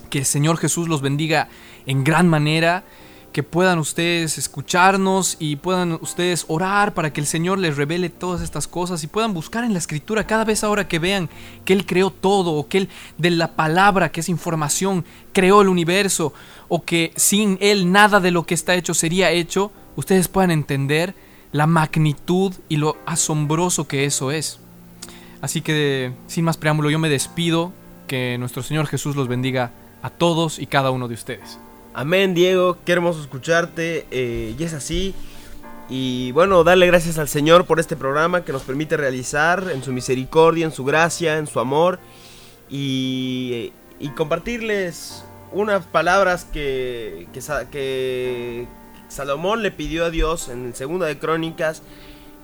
que 0.09 0.19
el 0.19 0.25
Señor 0.25 0.57
Jesús 0.57 0.87
los 0.87 1.01
bendiga 1.01 1.49
en 1.85 2.03
gran 2.03 2.29
manera 2.29 2.83
que 3.33 3.41
puedan 3.43 3.79
ustedes 3.79 4.37
escucharnos 4.37 5.37
y 5.39 5.55
puedan 5.55 5.93
ustedes 6.01 6.45
orar 6.47 6.93
para 6.93 7.11
que 7.11 7.19
el 7.19 7.25
Señor 7.25 7.57
les 7.57 7.75
revele 7.75 8.09
todas 8.09 8.41
estas 8.41 8.67
cosas 8.67 9.03
y 9.03 9.07
puedan 9.07 9.33
buscar 9.33 9.63
en 9.63 9.73
la 9.73 9.79
escritura 9.79 10.27
cada 10.27 10.45
vez 10.45 10.63
ahora 10.63 10.87
que 10.87 10.99
vean 10.99 11.29
que 11.65 11.73
Él 11.73 11.87
creó 11.87 12.11
todo 12.11 12.53
o 12.53 12.67
que 12.67 12.77
Él 12.77 12.89
de 13.17 13.31
la 13.31 13.55
palabra, 13.55 14.11
que 14.11 14.19
es 14.19 14.29
información, 14.29 15.03
creó 15.33 15.63
el 15.63 15.67
universo 15.67 16.31
o 16.69 16.83
que 16.83 17.11
sin 17.15 17.57
Él 17.59 17.91
nada 17.91 18.19
de 18.19 18.29
lo 18.29 18.45
que 18.45 18.53
está 18.53 18.75
hecho 18.75 18.93
sería 18.93 19.31
hecho, 19.31 19.71
ustedes 19.95 20.27
puedan 20.27 20.51
entender 20.51 21.15
la 21.51 21.65
magnitud 21.65 22.53
y 22.69 22.77
lo 22.77 22.97
asombroso 23.07 23.87
que 23.87 24.05
eso 24.05 24.31
es. 24.31 24.59
Así 25.41 25.61
que 25.61 26.13
sin 26.27 26.45
más 26.45 26.57
preámbulo 26.57 26.91
yo 26.91 26.99
me 26.99 27.09
despido, 27.09 27.73
que 28.07 28.37
nuestro 28.37 28.61
Señor 28.61 28.85
Jesús 28.85 29.15
los 29.15 29.27
bendiga 29.27 29.71
a 30.03 30.11
todos 30.11 30.59
y 30.59 30.67
cada 30.67 30.91
uno 30.91 31.07
de 31.07 31.15
ustedes. 31.15 31.57
Amén, 31.93 32.33
Diego, 32.33 32.77
qué 32.85 32.93
hermoso 32.93 33.21
escucharte. 33.21 34.05
Eh, 34.11 34.55
y 34.57 34.63
es 34.63 34.73
así. 34.73 35.13
Y 35.89 36.31
bueno, 36.31 36.63
darle 36.63 36.87
gracias 36.87 37.17
al 37.19 37.27
Señor 37.27 37.65
por 37.65 37.79
este 37.79 37.95
programa 37.95 38.43
que 38.43 38.51
nos 38.51 38.63
permite 38.63 38.97
realizar 38.97 39.69
en 39.71 39.83
su 39.83 39.91
misericordia, 39.93 40.65
en 40.65 40.71
su 40.71 40.85
gracia, 40.85 41.37
en 41.37 41.45
su 41.45 41.59
amor. 41.59 41.99
Y, 42.69 43.73
y 43.99 44.09
compartirles 44.09 45.23
unas 45.51 45.85
palabras 45.85 46.45
que, 46.45 47.27
Salomón 49.07 49.61
le 49.61 49.69
pidió 49.69 50.05
a 50.05 50.09
Dios 50.09 50.49
en 50.49 50.65
el 50.65 50.75
segundo 50.75 51.05
de 51.05 51.19
Crónicas. 51.19 51.83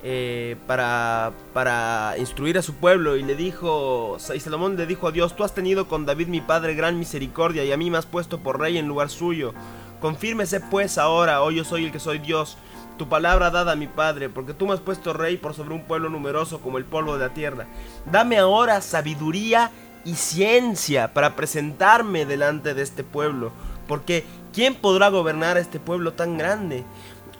Eh, 0.02 0.56
para, 0.66 1.34
para 1.54 2.16
instruir 2.18 2.58
a 2.58 2.62
su 2.62 2.76
pueblo 2.76 3.18
y 3.18 3.24
le 3.24 3.36
dijo, 3.36 4.18
y 4.34 4.40
Salomón 4.40 4.78
le 4.78 4.86
dijo 4.86 5.10
a 5.10 5.12
Dios, 5.12 5.36
tú 5.36 5.44
has 5.44 5.54
tenido 5.54 5.90
con 5.90 6.06
David 6.06 6.28
mi 6.28 6.40
padre 6.40 6.74
gran 6.74 6.98
misericordia 6.98 7.66
y 7.66 7.72
a 7.74 7.78
mí 7.78 7.92
me 7.92 7.98
has 7.98 8.06
puesto 8.06 8.40
por 8.40 8.60
rey 8.60 8.78
en 8.78 8.88
lugar 8.88 9.10
suyo. 9.10 9.54
Confírmese 10.00 10.62
pues 10.62 10.98
ahora, 10.98 11.42
oh 11.44 11.52
yo 11.52 11.66
soy 11.66 11.86
el 11.86 11.92
que 11.92 12.00
soy 12.00 12.20
Dios, 12.20 12.58
tu 12.98 13.10
palabra 13.10 13.50
dada 13.50 13.74
a 13.74 13.76
mi 13.76 13.88
padre, 13.88 14.30
porque 14.30 14.54
tú 14.54 14.68
me 14.68 14.74
has 14.74 14.80
puesto 14.80 15.12
rey 15.12 15.36
por 15.36 15.54
sobre 15.54 15.74
un 15.74 15.84
pueblo 15.84 16.10
numeroso 16.10 16.62
como 16.62 16.78
el 16.78 16.86
polvo 16.86 17.18
de 17.18 17.28
la 17.28 17.34
tierra. 17.34 17.68
Dame 18.10 18.38
ahora 18.38 18.80
sabiduría 18.80 19.72
y 20.06 20.16
ciencia 20.16 21.14
para 21.14 21.36
presentarme 21.36 22.26
delante 22.26 22.74
de 22.74 22.84
este 22.84 23.04
pueblo, 23.04 23.52
porque 23.88 24.24
¿quién 24.54 24.76
podrá 24.76 25.10
gobernar 25.10 25.58
a 25.58 25.60
este 25.60 25.80
pueblo 25.80 26.14
tan 26.14 26.38
grande? 26.38 26.86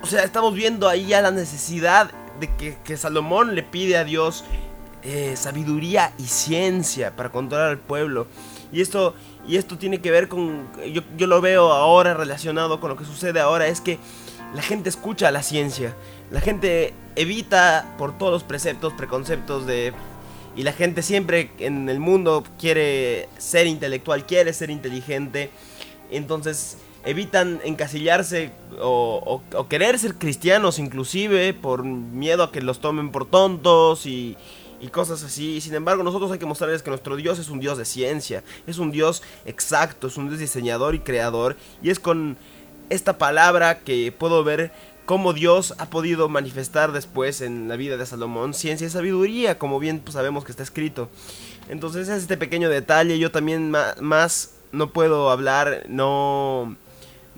O 0.02 0.08
sea, 0.08 0.24
estamos 0.24 0.54
viendo 0.54 0.88
ahí 0.88 1.08
ya 1.08 1.22
la 1.22 1.32
necesidad 1.32 2.12
de 2.40 2.76
que, 2.84 2.98
Salomón 2.98 3.56
le 3.56 3.64
pide 3.64 3.98
a 3.98 4.04
Dios 4.04 4.44
eh, 5.04 5.36
sabiduría 5.36 6.14
y 6.18 6.24
ciencia 6.24 7.16
para 7.16 7.30
controlar 7.30 7.70
al 7.70 7.80
pueblo. 7.80 8.28
Y 8.72 8.82
esto, 8.82 9.16
y 9.48 9.58
esto 9.58 9.78
tiene 9.78 10.00
que 10.00 10.12
ver 10.12 10.28
con, 10.28 10.68
yo, 10.92 11.02
yo, 11.18 11.28
lo 11.28 11.42
veo 11.42 11.72
ahora 11.72 12.14
relacionado 12.14 12.80
con 12.80 12.90
lo 12.90 12.98
que 12.98 13.06
sucede 13.06 13.40
ahora, 13.40 13.68
es 13.68 13.82
que 13.82 13.98
la 14.54 14.62
gente 14.62 14.90
escucha 14.90 15.32
la 15.32 15.44
ciencia, 15.44 15.96
la 16.32 16.42
gente 16.42 16.94
evita 17.16 17.96
por 17.98 18.18
todos 18.18 18.32
los 18.32 18.44
preceptos, 18.44 18.94
preconceptos 18.94 19.66
de... 19.66 19.94
Y 20.56 20.64
la 20.64 20.74
gente 20.74 21.04
siempre 21.04 21.52
en 21.60 21.88
el 21.90 22.00
mundo 22.00 22.44
quiere 22.60 23.30
ser 23.38 23.68
intelectual, 23.68 24.26
quiere 24.26 24.52
ser 24.52 24.70
inteligente. 24.72 25.52
Entonces 26.12 26.78
evitan 27.06 27.60
encasillarse 27.64 28.52
o, 28.82 29.42
querer 29.70 29.98
ser 30.00 30.16
cristianos 30.16 30.80
inclusive 30.80 31.54
por 31.54 31.84
miedo 31.84 32.44
a 32.44 32.52
que 32.52 32.62
los 32.62 32.80
tomen 32.80 33.12
por 33.12 33.26
tontos 33.26 34.06
y, 34.06 34.38
cosas 34.92 35.24
así. 35.24 35.60
Sin 35.60 35.76
embargo, 35.76 36.04
nosotros 36.04 36.32
hay 36.32 36.40
que 36.40 36.46
mostrarles 36.46 36.82
que 36.82 36.90
nuestro 36.90 37.16
Dios 37.18 37.38
es 37.38 37.50
un 37.50 37.60
Dios 37.60 37.78
de 37.78 37.86
ciencia, 37.86 38.44
es 38.66 38.78
un 38.78 38.92
Dios 38.92 39.24
exacto, 39.46 40.08
es 40.08 40.16
un 40.18 40.30
Dios 40.30 40.40
diseñador 40.40 40.96
y 40.96 41.00
creador. 41.00 41.58
Y 41.82 41.90
es 41.90 42.00
con 42.00 42.38
esta 42.90 43.18
palabra 43.18 43.80
que 43.80 44.14
puedo 44.18 44.44
ver 44.44 44.72
cómo 45.06 45.34
Dios 45.34 45.74
ha 45.80 45.90
podido 45.90 46.30
manifestar 46.30 46.92
después 46.92 47.42
en 47.42 47.68
la 47.68 47.76
vida 47.76 47.98
de 47.98 48.06
Salomón 48.06 48.54
ciencia 48.54 48.88
y 48.88 48.90
sabiduría, 48.90 49.58
como 49.58 49.80
bien 49.80 50.00
pues, 50.00 50.14
sabemos 50.14 50.46
que 50.46 50.52
está 50.52 50.64
escrito. 50.64 51.10
Entonces 51.68 52.08
es 52.08 52.22
este 52.22 52.38
pequeño 52.38 52.70
detalle, 52.70 53.20
yo 53.20 53.32
también 53.32 53.72
más 53.72 54.54
no 54.72 54.92
puedo 54.92 55.30
hablar, 55.30 55.86
no 55.88 56.78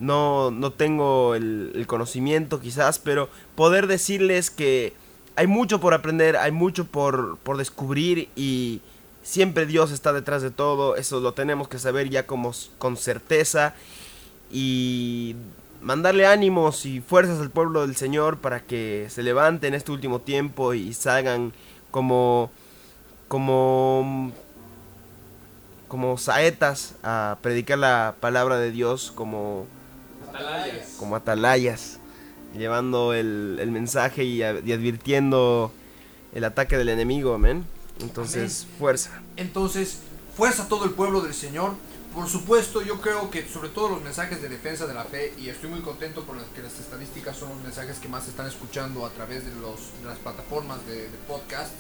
no, 0.01 0.49
no 0.49 0.71
tengo 0.71 1.35
el, 1.35 1.85
conocimiento 1.87 2.59
quizás, 2.59 2.97
pero 2.97 3.29
poder 3.55 3.85
decirles 3.85 4.49
que 4.49 4.93
hay 5.35 5.45
mucho 5.45 5.79
por 5.79 5.93
aprender, 5.93 6.35
hay 6.37 6.51
mucho 6.51 6.85
por, 6.85 7.37
por 7.37 7.57
descubrir 7.57 8.27
y 8.35 8.81
siempre 9.21 9.67
Dios 9.67 9.91
está 9.91 10.11
detrás 10.11 10.41
de 10.41 10.49
todo, 10.49 10.95
eso 10.95 11.19
lo 11.19 11.33
tenemos 11.33 11.67
que 11.67 11.77
saber 11.77 12.09
ya 12.09 12.25
como, 12.25 12.51
con 12.79 12.97
certeza 12.97 13.75
y 14.51 15.35
mandarle 15.81 16.25
ánimos 16.25 16.85
y 16.87 16.99
fuerzas 16.99 17.39
al 17.39 17.51
pueblo 17.51 17.85
del 17.85 17.95
Señor 17.95 18.37
para 18.37 18.61
que 18.61 19.05
se 19.09 19.21
levante 19.21 19.67
en 19.67 19.75
este 19.75 19.91
último 19.91 20.19
tiempo 20.19 20.73
y 20.73 20.93
salgan 20.93 21.53
como 21.91 22.51
como 23.27 24.31
como 25.87 26.17
saetas 26.17 26.95
a 27.03 27.37
predicar 27.41 27.77
la 27.77 28.15
palabra 28.19 28.57
de 28.57 28.71
Dios 28.71 29.11
como 29.11 29.67
como 30.97 31.15
atalayas, 31.15 31.99
llevando 32.55 33.13
el, 33.13 33.69
mensaje 33.71 34.23
y, 34.23 34.43
advirtiendo 34.43 35.71
el 36.33 36.43
ataque 36.43 36.77
del 36.77 36.89
enemigo, 36.89 37.33
amén. 37.33 37.65
Entonces, 37.99 38.67
fuerza. 38.79 39.21
Entonces, 39.37 39.99
fuerza 40.35 40.63
a 40.63 40.67
todo 40.67 40.85
el 40.85 40.91
pueblo 40.91 41.21
del 41.21 41.33
Señor. 41.33 41.73
Por 42.13 42.27
supuesto, 42.27 42.81
yo 42.81 42.99
creo 42.99 43.31
que 43.31 43.47
sobre 43.47 43.69
todo 43.69 43.87
los 43.87 44.01
mensajes 44.01 44.41
de 44.41 44.49
defensa 44.49 44.85
de 44.85 44.93
la 44.93 45.05
fe, 45.05 45.33
y 45.37 45.47
estoy 45.47 45.69
muy 45.69 45.79
contento 45.79 46.23
por 46.23 46.35
que 46.47 46.61
las 46.61 46.77
estadísticas 46.77 47.37
son 47.37 47.49
los 47.49 47.59
mensajes 47.59 47.99
que 47.99 48.09
más 48.09 48.25
se 48.25 48.31
están 48.31 48.47
escuchando 48.47 49.05
a 49.05 49.09
través 49.11 49.45
de, 49.45 49.51
los, 49.61 49.79
las 50.05 50.17
plataformas 50.17 50.85
de, 50.87 51.03
de 51.03 51.17
podcasts. 51.27 51.73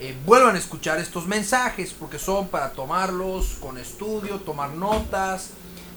Eh, 0.00 0.16
vuelvan 0.26 0.56
a 0.56 0.58
escuchar 0.58 0.98
estos 0.98 1.26
mensajes 1.26 1.92
porque 1.92 2.18
son 2.18 2.48
para 2.48 2.72
tomarlos 2.72 3.58
con 3.60 3.78
estudio, 3.78 4.40
tomar 4.40 4.70
notas, 4.70 5.50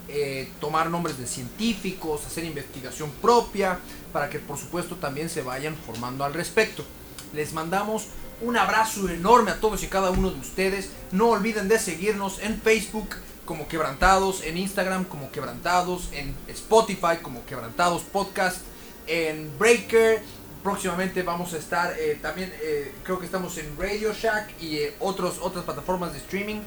eh, 0.07 0.49
tomar 0.59 0.89
nombres 0.89 1.17
de 1.17 1.27
científicos, 1.27 2.25
hacer 2.25 2.43
investigación 2.43 3.11
propia, 3.21 3.79
para 4.13 4.29
que 4.29 4.39
por 4.39 4.57
supuesto 4.57 4.95
también 4.95 5.29
se 5.29 5.41
vayan 5.41 5.75
formando 5.75 6.23
al 6.23 6.33
respecto. 6.33 6.85
Les 7.33 7.53
mandamos 7.53 8.07
un 8.41 8.57
abrazo 8.57 9.09
enorme 9.09 9.51
a 9.51 9.59
todos 9.59 9.83
y 9.83 9.87
cada 9.87 10.11
uno 10.11 10.29
de 10.29 10.39
ustedes. 10.39 10.89
No 11.11 11.29
olviden 11.29 11.67
de 11.67 11.79
seguirnos 11.79 12.39
en 12.39 12.61
Facebook 12.61 13.15
como 13.45 13.67
Quebrantados, 13.67 14.43
en 14.43 14.57
Instagram 14.57 15.05
como 15.05 15.31
Quebrantados, 15.31 16.09
en 16.11 16.35
Spotify 16.47 17.17
como 17.21 17.45
Quebrantados 17.45 18.01
Podcast, 18.03 18.57
en 19.07 19.51
Breaker. 19.57 20.21
Próximamente 20.63 21.21
vamos 21.21 21.53
a 21.53 21.57
estar 21.57 21.93
eh, 21.99 22.17
también, 22.21 22.51
eh, 22.61 22.93
creo 23.03 23.19
que 23.19 23.25
estamos 23.25 23.57
en 23.57 23.77
Radio 23.77 24.13
Shack 24.13 24.61
y 24.61 24.79
otros, 24.99 25.37
otras 25.41 25.63
plataformas 25.63 26.13
de 26.13 26.19
streaming. 26.19 26.61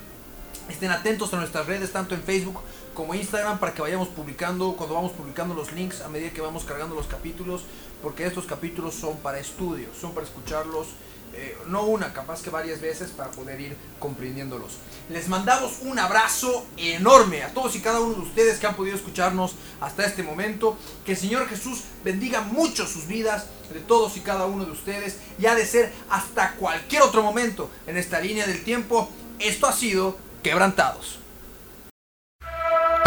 Estén 0.68 0.90
atentos 0.90 1.32
a 1.34 1.36
nuestras 1.38 1.66
redes, 1.66 1.92
tanto 1.92 2.14
en 2.14 2.22
Facebook 2.22 2.60
como 2.98 3.14
Instagram 3.14 3.60
para 3.60 3.72
que 3.72 3.80
vayamos 3.80 4.08
publicando, 4.08 4.74
cuando 4.74 4.96
vamos 4.96 5.12
publicando 5.12 5.54
los 5.54 5.70
links 5.70 6.00
a 6.00 6.08
medida 6.08 6.30
que 6.30 6.40
vamos 6.40 6.64
cargando 6.64 6.96
los 6.96 7.06
capítulos, 7.06 7.62
porque 8.02 8.26
estos 8.26 8.44
capítulos 8.44 8.96
son 8.96 9.18
para 9.18 9.38
estudio, 9.38 9.86
son 10.00 10.14
para 10.14 10.26
escucharlos, 10.26 10.88
eh, 11.32 11.56
no 11.68 11.84
una, 11.84 12.12
capaz 12.12 12.42
que 12.42 12.50
varias 12.50 12.80
veces 12.80 13.10
para 13.10 13.30
poder 13.30 13.60
ir 13.60 13.76
comprendiéndolos. 14.00 14.78
Les 15.10 15.28
mandamos 15.28 15.78
un 15.82 15.96
abrazo 15.96 16.66
enorme 16.76 17.44
a 17.44 17.54
todos 17.54 17.76
y 17.76 17.80
cada 17.80 18.00
uno 18.00 18.14
de 18.14 18.22
ustedes 18.22 18.58
que 18.58 18.66
han 18.66 18.74
podido 18.74 18.96
escucharnos 18.96 19.54
hasta 19.80 20.04
este 20.04 20.24
momento. 20.24 20.76
Que 21.06 21.12
el 21.12 21.18
Señor 21.18 21.46
Jesús 21.46 21.84
bendiga 22.02 22.40
mucho 22.40 22.84
sus 22.84 23.06
vidas 23.06 23.46
de 23.72 23.78
todos 23.78 24.16
y 24.16 24.22
cada 24.22 24.46
uno 24.46 24.64
de 24.64 24.72
ustedes 24.72 25.18
y 25.38 25.46
ha 25.46 25.54
de 25.54 25.66
ser 25.66 25.92
hasta 26.10 26.56
cualquier 26.56 27.02
otro 27.02 27.22
momento 27.22 27.70
en 27.86 27.96
esta 27.96 28.18
línea 28.18 28.44
del 28.44 28.64
tiempo. 28.64 29.08
Esto 29.38 29.68
ha 29.68 29.72
sido 29.72 30.16
Quebrantados. 30.42 31.18